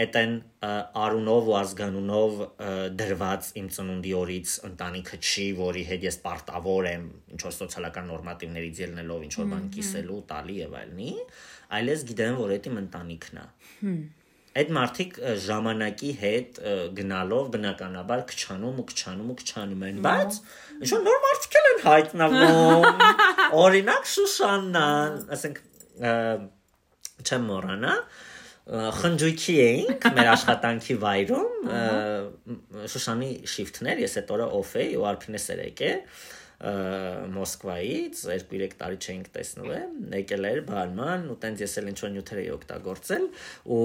Այդ 0.03 0.15
են 0.19 0.33
արունով 0.99 1.49
ու 1.51 1.57
ազգանունով 1.59 2.39
դրված 2.97 3.49
իմ 3.61 3.67
ծնունդի 3.77 4.13
օրից 4.19 4.55
ընտանիքը 4.69 5.19
չի, 5.21 5.45
որի 5.59 5.83
հետ 5.91 6.07
ես 6.09 6.17
պարտավոր 6.23 6.89
եմ 6.93 7.05
ինչ 7.37 7.41
որ 7.45 7.55
սոցիալական 7.59 8.09
նորմատիվներից 8.13 8.81
ելնելով 8.83 9.27
ինչ 9.27 9.35
որ 9.37 9.51
բան 9.53 9.67
կիսելու, 9.77 10.17
տալի 10.33 10.57
եւ 10.63 10.79
այլնի, 10.81 11.13
այլ 11.77 11.93
ես 11.93 12.07
գիտեմ, 12.09 12.41
որ 12.41 12.55
այդ 12.57 12.71
իմ 12.73 12.81
ընտանիքն 12.83 13.43
է։ 13.43 13.47
Այդ 14.53 14.73
մարդիկ 14.77 15.15
ժամանակի 15.43 16.11
հետ 16.23 16.59
գնալով 16.97 17.47
բնականաբար 17.53 18.25
քչանում 18.33 18.81
ու 18.83 18.87
քչանում 18.91 19.31
ու 19.33 19.37
քչանում 19.43 19.85
են, 19.89 20.01
բայց 20.05 20.41
ինչ 20.83 20.91
որ 20.93 21.07
նոր 21.07 21.23
մարդիկ 21.27 21.57
են 21.61 21.81
հայտնվում։ 21.87 23.07
Օրինակ 23.63 24.11
Շուշաննան, 24.13 25.17
ասենք 25.37 25.63
չեմ 27.23 27.49
մոռանա 27.53 27.95
խնջույքի 28.99 29.55
էինք 29.63 30.05
մեր 30.17 30.29
աշխատանքի 30.33 30.97
վայրում 31.03 31.73
Շուշանի 32.93 33.31
շիֆթներ 33.55 34.03
ես 34.05 34.15
այդ 34.21 34.31
օրը 34.37 34.47
օֆ 34.61 34.77
էի 34.83 34.93
ու 35.01 35.09
Արփինե 35.11 35.41
սերեկ 35.43 35.83
է 35.83 35.91
ը, 35.91 35.97
Մոսկվայից 36.63 38.21
2-3 38.23 38.75
տարի 38.79 38.99
չէինք 39.03 39.31
տեսնում 39.35 39.71
է 39.75 39.79
եկել 40.21 40.47
էր 40.47 40.61
բանման 40.69 41.25
ու 41.33 41.37
տենց 41.43 41.63
ես 41.65 41.73
էլ 41.81 41.89
ինչ 41.91 41.97
որ 42.03 42.13
նյութեր 42.15 42.41
էի 42.43 42.51
օգտագործել 42.55 43.25
ու 43.75 43.81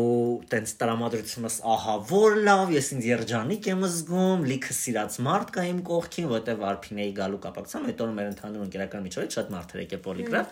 տենց 0.51 0.73
տրամադրությունս 0.81 1.57
ահա 1.73 1.95
որ 2.11 2.37
լավ 2.47 2.73
ես 2.75 2.89
ինձ 2.97 3.07
երջանիկ 3.09 3.69
եմ 3.73 3.81
զգում 3.97 4.45
լիքը 4.51 4.77
սիրած 4.77 5.17
մարդ 5.25 5.53
կա 5.57 5.65
իմ 5.71 5.79
կողքին 5.89 6.29
որտեվ 6.37 6.61
արփինեի 6.69 7.11
գալու 7.17 7.41
կապակցությամբ 7.47 7.89
այդ 7.91 8.03
օրը 8.05 8.15
մեր 8.17 8.29
ընդհանուր 8.33 8.67
ընկերական 8.67 9.05
միջոցից 9.07 9.37
շատ 9.37 9.51
մարդ 9.57 9.73
էր 9.73 9.83
եկել 9.87 10.01
պոլիգրաֆ 10.05 10.45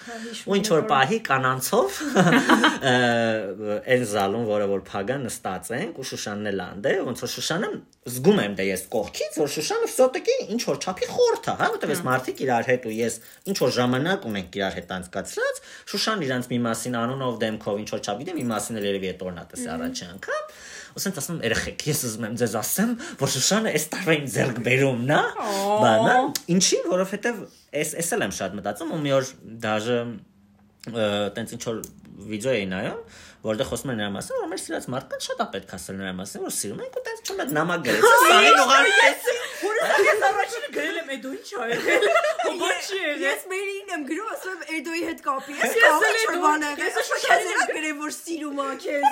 ու 0.50 0.60
ինչ 0.60 0.68
որ 0.74 0.84
պահի 0.96 1.20
կանանցով 1.30 2.02
այն 3.96 4.06
զալուն 4.16 4.50
որը 4.50 4.70
որ 4.74 4.86
փագա 4.90 5.20
նստած 5.26 5.72
ենք 5.76 6.02
ու 6.02 6.08
Շուշանն 6.10 6.52
էլ 6.52 6.66
անդե 6.66 6.96
ոնց 7.06 7.24
որ 7.26 7.32
Շուշանը 7.36 7.70
զգում 8.06 8.42
եմ 8.46 8.56
դե 8.60 8.66
ես 8.70 8.84
կողքից 8.94 9.38
որ 9.42 9.50
Շուշանը 9.56 9.88
վսոտեկի 9.90 10.36
ինչ 10.56 10.62
որ 10.70 10.78
չափի 10.86 11.08
խորթ 11.10 11.50
է 11.50 11.56
հա 11.62 11.70
որտեվ 11.76 11.94
ես 11.96 12.02
մարդիկ 12.16 12.44
իրար 12.46 12.70
հետ 12.72 12.88
ու 12.90 12.96
ես 12.96 13.20
ինչ 13.52 13.58
որ 13.66 13.76
ժամանակ 13.76 14.30
ունենք 14.32 14.58
իրար 14.60 14.80
հետ 14.80 14.96
անցկացրած 14.96 15.62
Շուշան 15.92 16.26
իրանց 16.26 16.50
մի 16.56 16.60
մասին 16.66 16.98
անունով 17.06 17.38
դեմքով 17.44 17.84
ինչ 17.84 17.90
որ 17.96 18.02
չափ 18.06 18.24
գիտեմ 18.24 18.40
մի 18.40 18.48
մասին 18.56 18.80
էլ 18.80 18.90
երևի 18.90 19.12
այդ 19.12 19.26
օրն 19.26 19.42
է 19.44 19.46
տեսա 19.52 19.76
առաջի 19.76 20.10
անգամ 20.16 20.50
Ոսենց 20.96 21.18
ասում 21.20 21.40
երեխեք, 21.44 21.82
ես 21.90 22.02
ուզում 22.08 22.26
եմ 22.26 22.36
ձեզ 22.40 22.54
ասեմ, 22.56 22.92
որ 23.20 23.32
Շուշանը 23.34 23.72
այս 23.76 23.86
տարվային 23.92 24.30
ձեռք 24.32 24.62
բերումն 24.64 25.12
է։ 25.12 25.18
Բանա, 25.82 26.14
ինչին, 26.56 26.86
որովհետև 26.94 27.42
այս 27.82 27.92
էս 28.00 28.12
էլ 28.16 28.24
եմ 28.24 28.36
շատ 28.38 28.56
մտածում 28.62 28.94
ու 28.96 29.00
մի 29.04 29.12
օր 29.18 29.32
դաժե 29.66 29.98
տենց 31.36 31.54
ինչ 31.58 31.62
որ 31.68 31.82
վիդեո 32.32 32.56
էի 32.56 32.70
նայում, 32.72 33.04
որտեղ 33.46 33.68
խոսում 33.70 33.92
են 33.94 34.00
նրա 34.02 34.12
մասին, 34.16 34.38
որ 34.42 34.48
մեր 34.52 34.62
սիրած 34.62 34.86
մարդկանց 34.96 35.26
շատ 35.26 35.42
է 35.44 35.48
պետք 35.56 35.74
ասել 35.76 35.98
նրա 36.02 36.14
մասին, 36.20 36.44
որ 36.46 36.54
սիրում 36.56 36.82
ենք 36.86 36.96
ու 36.96 37.04
տենց 37.06 37.20
չունեք 37.26 37.52
նամակ 37.56 37.84
գրեց։ 37.86 38.06
Սարին 38.26 38.60
ուղարկեց։ 38.66 39.28
Որը 39.66 39.90
ես 40.06 40.24
առաջինը 40.30 40.70
գրել 40.76 40.98
եմ 41.02 41.12
Էդոյի 41.16 41.42
չի 41.46 41.56
եղել։ 41.76 42.08
Ոչի 42.66 43.00
եղել։ 43.06 43.26
Ես 43.26 43.46
մերին 43.52 43.94
եմ 43.96 44.06
գրում, 44.10 44.32
ասում 44.36 44.56
եմ 44.56 44.76
Էդոյի 44.76 45.04
հետ 45.10 45.22
կապի։ 45.26 45.58
Ես 45.62 45.76
կապի 45.86 46.24
չորբան 46.26 46.66
եղել։ 46.66 46.86
Ես 46.86 47.10
շուշազերա 47.10 47.68
գրեմ, 47.76 48.00
որ 48.06 48.16
սիրում 48.16 48.62
ա 48.66 48.70
քեզ։ 48.86 49.06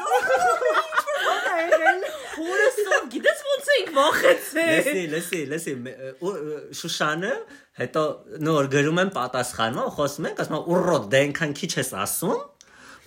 Ինչ 0.84 1.04
որ 1.08 1.20
բան 1.24 1.50
ա 1.54 1.58
եղել։ 1.64 2.06
Հորս 2.34 2.80
սով 2.84 3.10
գիտես 3.14 3.44
ոնց 3.50 3.72
էինք 3.74 3.92
վախեցել։ 3.98 4.72
Լսի, 4.74 5.04
լսի, 5.14 5.42
լսի, 5.54 5.76
Շուշանը 6.82 7.34
հետո 7.80 8.02
նոր 8.46 8.68
գրում 8.74 9.00
եմ 9.02 9.12
պատասխանում, 9.16 9.94
խոսում 9.98 10.28
ենք, 10.30 10.42
ասում 10.44 10.58
եմ 10.60 10.68
ուռոտ 10.74 11.06
դե 11.14 11.22
այնքան 11.24 11.56
քիչ 11.58 11.72
ես 11.80 11.90
ասում, 12.04 12.42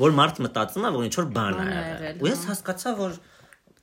որ 0.01 0.14
մարդ 0.16 0.40
մտածում 0.47 0.86
է, 0.86 0.90
որ 0.97 1.07
ինչ 1.09 1.14
որ 1.16 1.28
բան 1.36 1.61
է 1.62 2.12
Ու 2.20 2.30
ես 2.30 2.42
հասկացա, 2.51 2.92
որ 3.01 3.16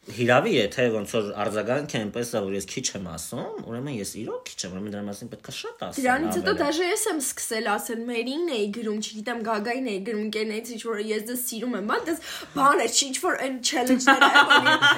Հիրավի 0.04 0.52
եթե 0.52 0.86
ոնց 0.92 1.12
որ 1.16 1.28
արձագանքը 1.40 2.00
այնպես 2.04 2.32
է 2.36 2.40
որ 2.44 2.56
ես 2.58 2.66
քիչ 2.68 2.84
եմ 2.98 3.06
ասում, 3.08 3.60
ուրեմն 3.72 3.94
ես 3.96 4.10
իրոք 4.20 4.42
քիչ 4.50 4.58
եմ, 4.66 4.74
ուրեմն 4.74 4.92
դրա 4.94 5.04
մասին 5.08 5.30
պետքա 5.32 5.54
շատ 5.56 5.86
ասեմ։ 5.88 6.04
Դրանից 6.04 6.40
հետո 6.40 6.54
դաժե 6.60 6.90
ես 6.90 7.06
եմ 7.08 7.22
սկսել 7.24 7.70
ասել 7.72 8.02
մերին 8.10 8.52
էի 8.52 8.66
գրում, 8.76 9.00
չգիտեմ 9.00 9.40
գագային 9.48 9.88
էի 9.94 10.02
գրում, 10.10 10.28
կենից 10.36 10.72
ինչ 10.76 10.82
որ 10.84 11.00
ես 11.08 11.24
դες 11.30 11.46
սիրում 11.48 11.78
եմ, 11.80 11.88
բայց 11.94 12.20
բան 12.52 12.84
է, 12.84 12.90
ինչ 13.08 13.16
որ 13.24 13.40
այն 13.48 13.56
չելենջները 13.64 14.28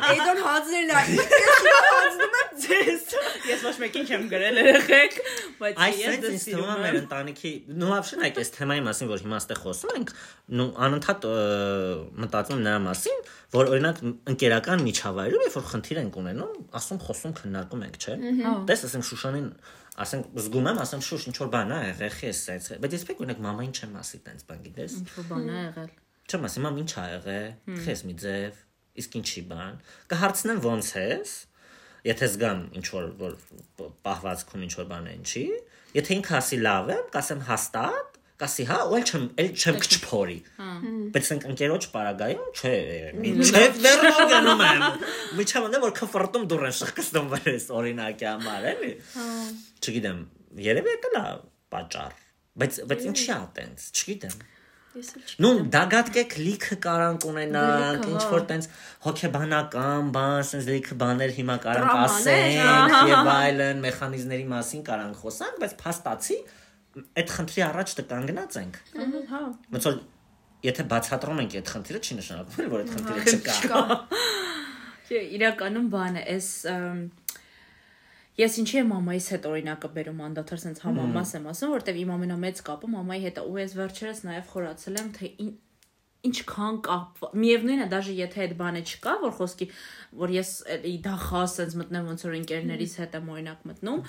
այդ 0.09 0.25
on 0.25 0.41
հազրն 0.49 0.89
է։ 0.89 1.05
Հազնում 1.85 2.35
եմ 2.41 2.57
ձեզ։ 2.65 3.15
Ես 3.45 3.65
ոչ 3.69 3.75
մեկին 3.85 4.09
չեմ 4.09 4.25
գրել 4.33 4.59
երեխեք, 4.65 5.17
բայց 5.61 5.81
ես 6.01 6.19
դες 6.25 6.45
սիրում 6.49 6.71
եմ 6.73 6.83
մեր 6.85 6.99
ընտանիքի։ 7.03 7.53
Նու 7.77 7.93
ավշնակ 7.99 8.41
էս 8.41 8.53
թեմայի 8.57 8.85
մասին 8.89 9.11
որ 9.11 9.23
հիմա 9.25 9.39
ստե 9.43 9.57
խոսում 9.61 9.95
ենք, 9.99 10.13
նու 10.55 10.69
անընդհատ 10.85 11.27
մտածում 12.25 12.63
նրա 12.65 12.79
մասին, 12.85 13.23
որ 13.55 13.71
օրինակ 13.75 14.01
ընկերական 14.33 14.83
մի 14.85 14.94
միջավայրում 14.95 15.43
երբ 15.45 15.55
որ 15.55 15.65
խնդիր 15.75 15.99
ենք 16.01 16.19
ունենում, 16.21 16.53
ասում 16.79 16.99
խոսում 17.05 17.33
քննարկում 17.39 17.83
ենք, 17.85 17.97
չէ՞։ 18.05 18.15
Տես 18.69 18.85
ասեմ 18.87 19.03
Շուշանին 19.09 19.49
ասենք 19.95 20.31
զգում 20.35 20.65
եմ, 20.71 20.79
ասեմ 20.83 21.03
շուշ 21.07 21.25
ինչ 21.29 21.35
որ 21.39 21.49
բան 21.53 21.69
է 21.71 21.77
եղել, 21.85 22.13
խես 22.19 22.39
սենց։ 22.45 22.65
Բայց 22.83 22.95
ես 22.95 23.03
պետք 23.07 23.21
ունեք 23.25 23.41
մամային 23.45 23.75
չեմ 23.79 23.93
ասի 24.01 24.19
տենց 24.25 24.41
բան 24.49 24.63
գիտես։ 24.65 24.95
Ինչ 24.99 25.11
որ 25.15 25.27
բան 25.29 25.45
է 25.45 25.55
եղել։ 25.55 25.91
Չեմ 26.25 26.47
ասի, 26.49 26.63
մամ 26.65 26.79
ինչ 26.83 26.91
ա 26.95 27.05
եղել, 27.15 27.47
խես 27.85 28.01
մի 28.09 28.15
ձև, 28.25 28.59
իսկ 28.99 29.15
ինչի 29.21 29.43
բան։ 29.51 29.79
Կհարցնեմ 30.11 30.59
ոնց 30.65 30.89
ես, 30.99 31.35
եթե 32.05 32.29
զգամ 32.35 32.59
ինչ 32.75 32.85
որ 32.91 33.07
որ 33.23 33.37
պահվածքում 34.05 34.65
ինչ 34.65 34.73
որ 34.75 34.89
բան 34.91 35.07
է 35.07 35.15
ինչի, 35.15 35.45
եթե 35.95 36.17
ինքը 36.19 36.35
ասի 36.41 36.59
լավ 36.65 36.91
է, 36.91 36.97
կասեմ 37.15 37.45
հաստատ, 37.47 38.14
կասի 38.41 38.65
հա, 38.67 38.77
ու 38.91 38.97
էլ 38.97 39.05
չեմ 39.05 39.25
էլ 39.41 39.51
չեմ 39.55 39.77
կչփորի։ 39.85 40.37
Բայց 41.15 41.29
ենք 41.35 41.45
ընկերոջ 41.51 41.85
պարագայում, 41.93 42.47
չէ, 42.59 42.73
չէ, 43.47 43.61
վերնով 43.85 44.19
գնում 44.31 44.63
եմ։ 44.65 44.83
Միջավայրը 45.39 45.81
որ 45.85 45.93
քֆրտում 45.99 46.47
դուրն 46.51 46.75
շղկստում 46.79 47.29
վրես 47.35 47.67
օրինակի 47.79 48.27
համար, 48.31 48.67
էլի։ 48.73 48.91
Չգիտեմ, 49.79 50.19
երևի 50.67 50.97
դա 51.05 51.13
լա 51.15 51.23
պատճառ։ 51.75 52.19
Բայց 52.55 52.81
բայց 52.91 53.07
ինչի 53.11 53.31
է 53.35 53.39
տենց, 53.55 53.87
չգիտեմ։ 53.95 54.43
Նու 55.43 55.55
դագատկեք 55.75 56.35
լիքը 56.39 56.75
կարանք 56.85 57.25
ունենանք, 57.27 58.05
ինչ 58.13 58.21
որ 58.31 58.45
տենց 58.51 58.67
հոգեբանական 59.03 60.11
բան, 60.15 60.37
sense 60.47 60.69
լիքը 60.71 60.95
բաներ 61.01 61.33
հիմա 61.35 61.57
կարանք 61.65 61.97
ասենք 62.05 62.95
եւ 63.11 63.31
այլն 63.33 63.81
մեխանիզմների 63.83 64.45
մասին 64.53 64.85
կարանք 64.87 65.19
խոսանք, 65.25 65.59
բայց 65.65 65.75
փաստացի 65.83 66.37
այդ 66.95 67.31
խնդրի 67.35 67.63
առաջ 67.65 67.93
կանգնած 68.11 68.57
ենք։ 68.61 68.79
Հա։ 69.31 69.41
Ոնց 69.75 69.87
որ 69.89 69.99
եթե 70.65 70.85
բացատրում 70.91 71.41
ենք 71.43 71.55
այդ 71.59 71.71
խնդիրը, 71.75 72.01
չի 72.05 72.17
նշանակում, 72.19 72.69
որ 72.71 72.83
այդ 72.85 72.93
խնդիրը 72.95 73.35
չկա։ 73.55 73.81
Չէ, 75.05 75.19
իրականում 75.37 75.89
բանը 75.93 76.25
էս 76.35 76.49
Ես 78.35 78.57
ինչի 78.59 78.79
եմ 78.81 78.89
մամայիս 78.91 79.27
հետ 79.31 79.45
օրինակը 79.47 79.89
բերում 79.95 80.17
անդադար 80.25 80.59
sense 80.59 80.81
համամաս 80.83 81.29
եմ 81.37 81.45
ասում, 81.53 81.69
որտեվ 81.71 81.99
իմ 82.01 82.09
ամենամեծ 82.15 82.57
կապը 82.67 82.89
մամայի 82.91 83.21
հետ 83.25 83.37
է, 83.39 83.43
ու 83.47 83.59
ես 83.61 83.75
վերջերս 83.79 84.19
նաև 84.27 84.49
խորացել 84.51 84.97
եմ, 84.99 85.11
թե 85.15 85.29
ինչքան 86.27 86.77
կապ 86.85 87.23
միևնույնն 87.41 87.83
է 87.85 87.87
դաժե 87.93 88.15
եթե 88.19 88.41
այդ 88.45 88.53
բանը 88.61 88.81
չկա 88.85 89.13
որ 89.23 89.33
խոսքի 89.39 89.67
որ 90.21 90.33
ես 90.35 90.51
էլի 90.75 90.93
դա 91.05 91.15
խասենց 91.25 91.75
մտնեմ 91.81 92.09
ոնց 92.11 92.25
որ 92.25 92.35
ընկերներիս 92.39 92.95
հետ 93.01 93.17
եմ 93.19 93.29
օրինակ 93.35 93.65
մտնում 93.69 94.01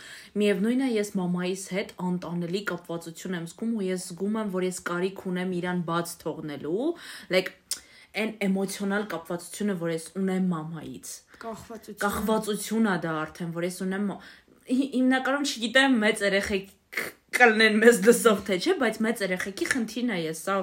միևնույնն 0.43 0.87
է 0.87 0.91
ես 0.97 1.11
մամայիս 1.21 1.65
հետ 1.77 1.93
անտանելի 2.07 2.63
կապվածություն 2.71 3.37
եմ 3.41 3.47
զգում 3.53 3.77
ու 3.77 3.87
ես 3.87 4.07
զգում 4.11 4.41
եմ 4.43 4.55
որ 4.57 4.67
ես 4.67 4.81
կարիք 4.91 5.23
ունեմ 5.33 5.55
իրան 5.61 5.85
բաց 5.91 6.17
թողնելու 6.23 6.89
like 7.37 7.55
այն 8.17 8.31
էմոցիոնալ 8.47 9.03
կապվածությունը 9.13 9.75
որ 9.83 9.91
ես 9.93 10.07
ունեմ 10.17 10.45
մամայից 10.53 11.11
կախվածություն 11.43 11.99
կախվածությունն 12.07 12.91
է 12.93 12.97
դա 13.05 13.17
արդեն 13.27 13.51
որ 13.57 13.67
ես 13.67 13.79
ունեմ 13.87 14.07
հիմնականում 14.67 15.45
չգիտեմ 15.47 15.99
մեծ 16.07 16.23
երեխեք 16.27 16.71
կլնեն 17.37 17.79
մեզ 17.83 18.01
լսող 18.07 18.41
թե 18.47 18.59
չէ, 18.63 18.75
բայց 18.81 18.99
մեծ 19.07 19.23
երեխեքի 19.27 19.69
խնդիրն 19.73 20.15
է 20.17 20.19
ես, 20.27 20.41
սա 20.47 20.57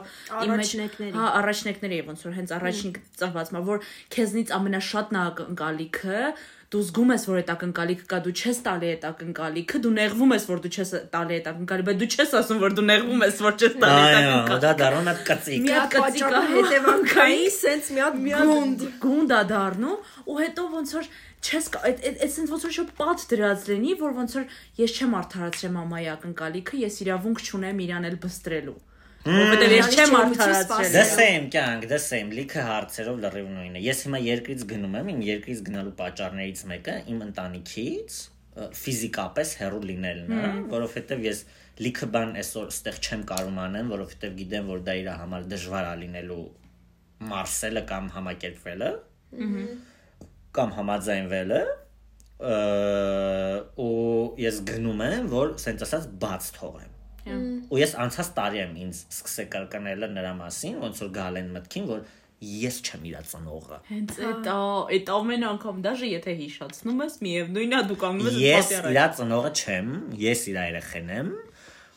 իմ 0.43 0.53
առաջնեկների։ 0.57 1.13
Հա, 1.17 1.29
առաջնեկների 1.43 1.99
է 2.01 2.07
ոնց 2.09 2.25
որ 2.27 2.35
հենց 2.39 2.55
առաջին 2.57 2.97
ծնված 3.21 3.53
մա, 3.53 3.63
որ 3.69 3.87
քեզնից 4.17 4.53
ամենաշատն 4.57 5.19
է 5.19 5.23
ակնկալիքը, 5.23 6.19
դու 6.73 6.81
զգում 6.83 7.11
ես, 7.13 7.23
որ 7.29 7.37
այդ 7.39 7.49
ակնկալիքը 7.53 8.05
կա, 8.09 8.17
դու 8.25 8.31
չես 8.33 8.59
տալի 8.65 8.87
այդ 8.93 9.03
ակնկալիքը, 9.09 9.81
դու 9.83 9.91
նեղվում 9.93 10.31
ես, 10.33 10.45
որ 10.49 10.61
դու 10.63 10.71
չես 10.73 10.93
տալի 11.13 11.35
այդ 11.37 11.49
ակնկալիքը, 11.51 11.85
բայց 11.89 11.99
դու 12.01 12.07
չես 12.13 12.33
ասում, 12.39 12.61
որ 12.63 12.75
դու 12.79 12.85
նեղվում 12.87 13.21
ես, 13.23 13.41
որ 13.45 13.59
չես 13.61 13.75
տալի 13.83 13.99
այդ 14.03 14.17
ակնկալիքը։ 14.23 14.57
Դա 14.63 14.71
դառնում 14.81 15.11
է 15.11 15.15
կծիկ։ 15.29 15.67
Մի 15.67 15.75
հատ 15.77 15.93
կծիկա 15.93 16.41
հետևանքային, 16.53 17.53
սենց 17.59 17.91
մի 17.93 18.03
հատ 18.03 18.17
գունդ, 18.49 18.87
գունդ 19.05 19.35
է 19.37 19.43
դառնում, 19.53 20.09
ու 20.33 20.39
հետո 20.41 20.65
ոնց 20.73 20.95
որ 20.97 21.11
չես 21.43 21.67
այդ 21.75 22.01
այդ 22.07 22.31
sense 22.31 22.51
ոնց 22.53 22.65
որ 22.67 22.73
շատ 22.77 22.91
պատ 22.97 23.23
դրած 23.33 23.67
լինի, 23.69 23.93
որ 23.99 24.15
ոնց 24.17 24.35
որ 24.37 24.45
ես 24.79 24.95
չեմ 24.95 25.15
արդարացրել 25.19 25.73
մամայի 25.75 26.07
ակնկալիքը, 26.13 26.79
ես 26.83 26.99
իրավունք 27.03 27.43
չունեմ 27.43 27.81
իրան 27.83 28.07
էլ 28.09 28.17
բստրելու։ 28.23 28.75
Որովհետև 29.23 29.73
ես 29.73 29.89
չեմ 29.93 30.15
արդարացրել։ 30.19 30.93
The 30.93 31.03
same 31.09 31.45
կյանք, 31.55 31.87
the 31.91 31.99
same 32.03 32.31
լիքը 32.37 32.63
հարցերով 32.67 33.19
լրիվ 33.23 33.51
նույնը։ 33.57 33.83
Ես 33.83 34.01
հիմա 34.07 34.19
երկրից 34.23 34.65
գնում 34.71 34.97
եմ, 34.99 35.11
իմ 35.13 35.21
երկրից 35.27 35.61
գնալու 35.67 35.93
պատճառներից 35.99 36.63
մեկը 36.71 36.95
իմ 37.13 37.21
ընտանիքից 37.27 38.17
ֆիզիկապես 38.83 39.53
հեռու 39.63 39.85
լինելն 39.89 40.35
է, 40.39 40.49
որովհետև 40.73 41.23
ես 41.23 41.39
լիքը 41.83 42.09
բան 42.13 42.35
այսօր 42.43 42.67
ստեղ 42.73 42.99
չեմ 43.03 43.23
կարող 43.31 43.55
անեմ, 43.63 43.95
որովհետև 43.95 44.35
գիտեմ, 44.43 44.67
որ 44.73 44.83
դա 44.83 44.97
իր 44.99 45.09
համար 45.23 45.47
դժվար 45.55 45.87
է 45.87 45.95
լինելու 46.03 46.43
մարսելը 47.31 47.83
կամ 47.93 48.11
համակերպվելը։ 48.13 48.91
Ահա 49.47 49.65
կամ 50.57 50.73
համաձայնվելը 50.77 51.61
ու 53.83 53.93
ես 54.43 54.57
գնում 54.67 55.05
եմ, 55.05 55.29
որ 55.31 55.53
սենց 55.63 55.85
ասած 55.85 56.09
բաց 56.23 56.49
թողեմ։ 56.57 56.91
Ու 57.71 57.79
ես 57.79 57.93
անցած 58.03 58.33
տարի 58.35 58.59
եմ 58.63 58.73
ինձ 58.83 58.99
սկսել 59.13 59.47
կրկնելը 59.53 60.09
նրա 60.17 60.33
մասին, 60.41 60.75
ոնց 60.83 61.01
որ 61.05 61.11
գալ 61.15 61.39
են 61.39 61.53
մտքին, 61.55 61.85
որ 61.93 62.03
ես 62.43 62.79
չեմ 62.83 63.05
իր 63.07 63.17
ծնողը։ 63.29 63.77
Հենց 63.87 64.17
այդ 64.27 64.49
այդ 64.51 65.11
ամեն 65.13 65.45
անգամ 65.47 65.77
դաժե 65.85 66.09
եթե 66.11 66.33
հիշացնում 66.41 67.03
ես, 67.03 67.15
միևնույնն 67.23 67.77
է 67.77 67.81
դու 67.87 67.97
կանգնում 68.03 68.39
ես 68.43 68.71
պատերազմ։ 68.73 68.97
Ես 68.97 69.05
իր 69.05 69.15
ծնողը 69.19 69.51
չեմ, 69.63 69.93
ես 70.23 70.43
իր 70.51 70.59
երեխեն 70.63 71.13
եմ 71.13 71.31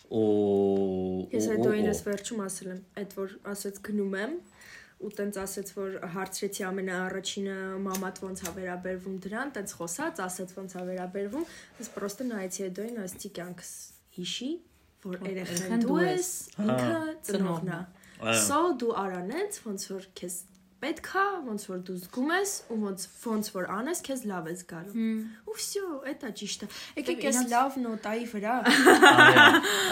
ու 0.06 0.26
Ես 1.34 1.48
այդ 1.50 1.64
օրինս 1.66 2.02
վերջում 2.06 2.42
ասել 2.46 2.68
եմ, 2.70 2.82
այդ 3.02 3.16
որ 3.18 3.32
ասած 3.50 3.80
գնում 3.88 4.14
եմ, 4.22 4.36
ու 4.96 5.10
տենց 5.16 5.38
ասեց 5.42 5.72
որ 5.76 5.96
հարցրեցի 6.14 6.64
ամենաառաջինը 6.66 7.56
մամատ 7.84 8.20
ոնց 8.24 8.42
է 8.46 8.52
վերաբերվում 8.56 9.18
դրան, 9.26 9.52
տենց 9.56 9.74
խոսած, 9.80 10.22
ասեց 10.26 10.54
ոնց 10.56 10.76
է 10.76 10.84
վերաբերվում, 10.90 11.44
ես 11.82 11.90
պրոստը 11.96 12.26
նայեցի 12.30 12.64
հետոին 12.66 12.98
ասեցի 13.04 13.30
կյանքս 13.36 13.72
հիշի, 14.16 14.50
որ 15.06 15.22
երեխան 15.30 15.84
դու 15.84 15.98
ես, 16.00 16.16
ես, 16.16 16.32
ինքը 16.64 17.14
ծնողն 17.28 17.72
է։ 17.76 17.80
Այո։ 18.16 18.36
So 18.48 18.60
դու 18.80 18.92
արանեց, 19.04 19.58
ոնց 19.66 19.82
որ 19.92 20.06
քեզ 20.16 20.36
պետքա, 20.82 21.24
ոնց 21.46 21.62
որ 21.70 21.78
դու 21.86 21.94
զգում 22.02 22.30
ես 22.36 22.52
ու 22.68 22.76
ոնց 22.82 23.04
ոնց 23.26 23.48
որ 23.54 23.68
անես, 23.76 24.00
քեզ 24.06 24.22
լավ 24.30 24.48
ես 24.50 24.62
գալու։ 24.70 25.04
Ու 25.46 25.54
վсё, 25.56 25.84
էտա 26.12 26.30
ճիշտը։ 26.40 26.68
Եկեք 27.00 27.22
էս 27.30 27.38
լավ 27.52 27.78
նոտայի 27.80 28.26
վրա։ 28.32 28.56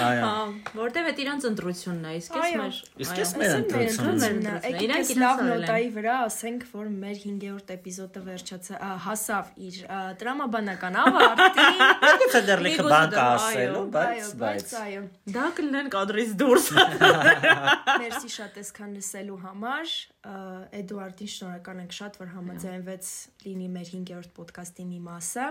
Այո։ 0.05 0.33
Որտեվ 0.77 1.09
էդ 1.11 1.23
իրանց 1.25 1.47
ընտրությունն 1.51 2.05
է, 2.05 2.15
իսկ 2.21 2.37
էս 2.41 2.49
մեր 2.61 2.81
Իսկ 3.05 3.23
էս 3.25 3.33
մեր 3.41 3.55
ընտրությունն 3.59 4.49
է։ 4.53 4.73
Իրանք 4.85 5.13
լավ 5.25 5.43
նոտայի 5.49 5.89
վրա 5.97 6.17
ասենք, 6.29 6.67
որ 6.75 6.91
մեր 7.05 7.23
5-րդ 7.25 7.73
էպիզոդը 7.75 8.25
վերջացա, 8.29 8.81
հասավ 9.09 9.53
իր 9.69 9.81
տրամաբանական 10.21 10.99
ավարտին։ 11.05 11.85
Գուցե 12.25 12.43
դեռ 12.51 12.65
լիքը 12.69 12.89
բան 12.93 13.15
կա 13.15 13.27
ասելու, 13.35 13.85
բայց 13.95 14.33
բայց 14.45 14.75
այո։ 14.85 15.05
Դա 15.39 15.47
կլինեն 15.59 15.93
կադրից 15.95 16.35
դուրս։ 16.45 16.69
Մերսի 16.75 18.35
շատ 18.39 18.61
էսքան 18.65 18.99
լսելու 18.99 19.41
համար։ 19.45 19.97
Էդուարդին 20.25 21.31
շնորհակալ 21.35 21.81
ենք 21.85 21.97
շատ, 21.99 22.15
որ 22.23 22.31
համաձայնվեց 22.35 23.11
լինի 23.45 23.69
մեր 23.75 23.91
5-րդ 23.95 24.39
ոդկասթի 24.41 24.87
մի 24.89 25.01
մասը։ 25.05 25.49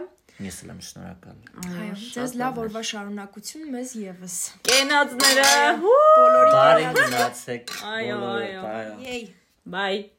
ես 0.47 0.57
էլ 0.63 0.73
եմ 0.73 0.81
շնորհակալ։ 0.87 1.43
Այո, 1.73 1.99
ձեզ 2.15 2.33
լավ 2.41 2.59
օրվա 2.63 2.83
շարունակություն 2.89 3.69
մեզ 3.77 3.93
եւս։ 4.01 4.39
Կենացները։ 4.71 5.53
Բոլորի 5.85 6.57
Բարի 6.57 6.91
գնացեք։ 6.97 7.77
Այո, 7.93 8.19
այո։ 8.33 8.99
Եյ 9.05 9.23
Bye։ 9.65 10.12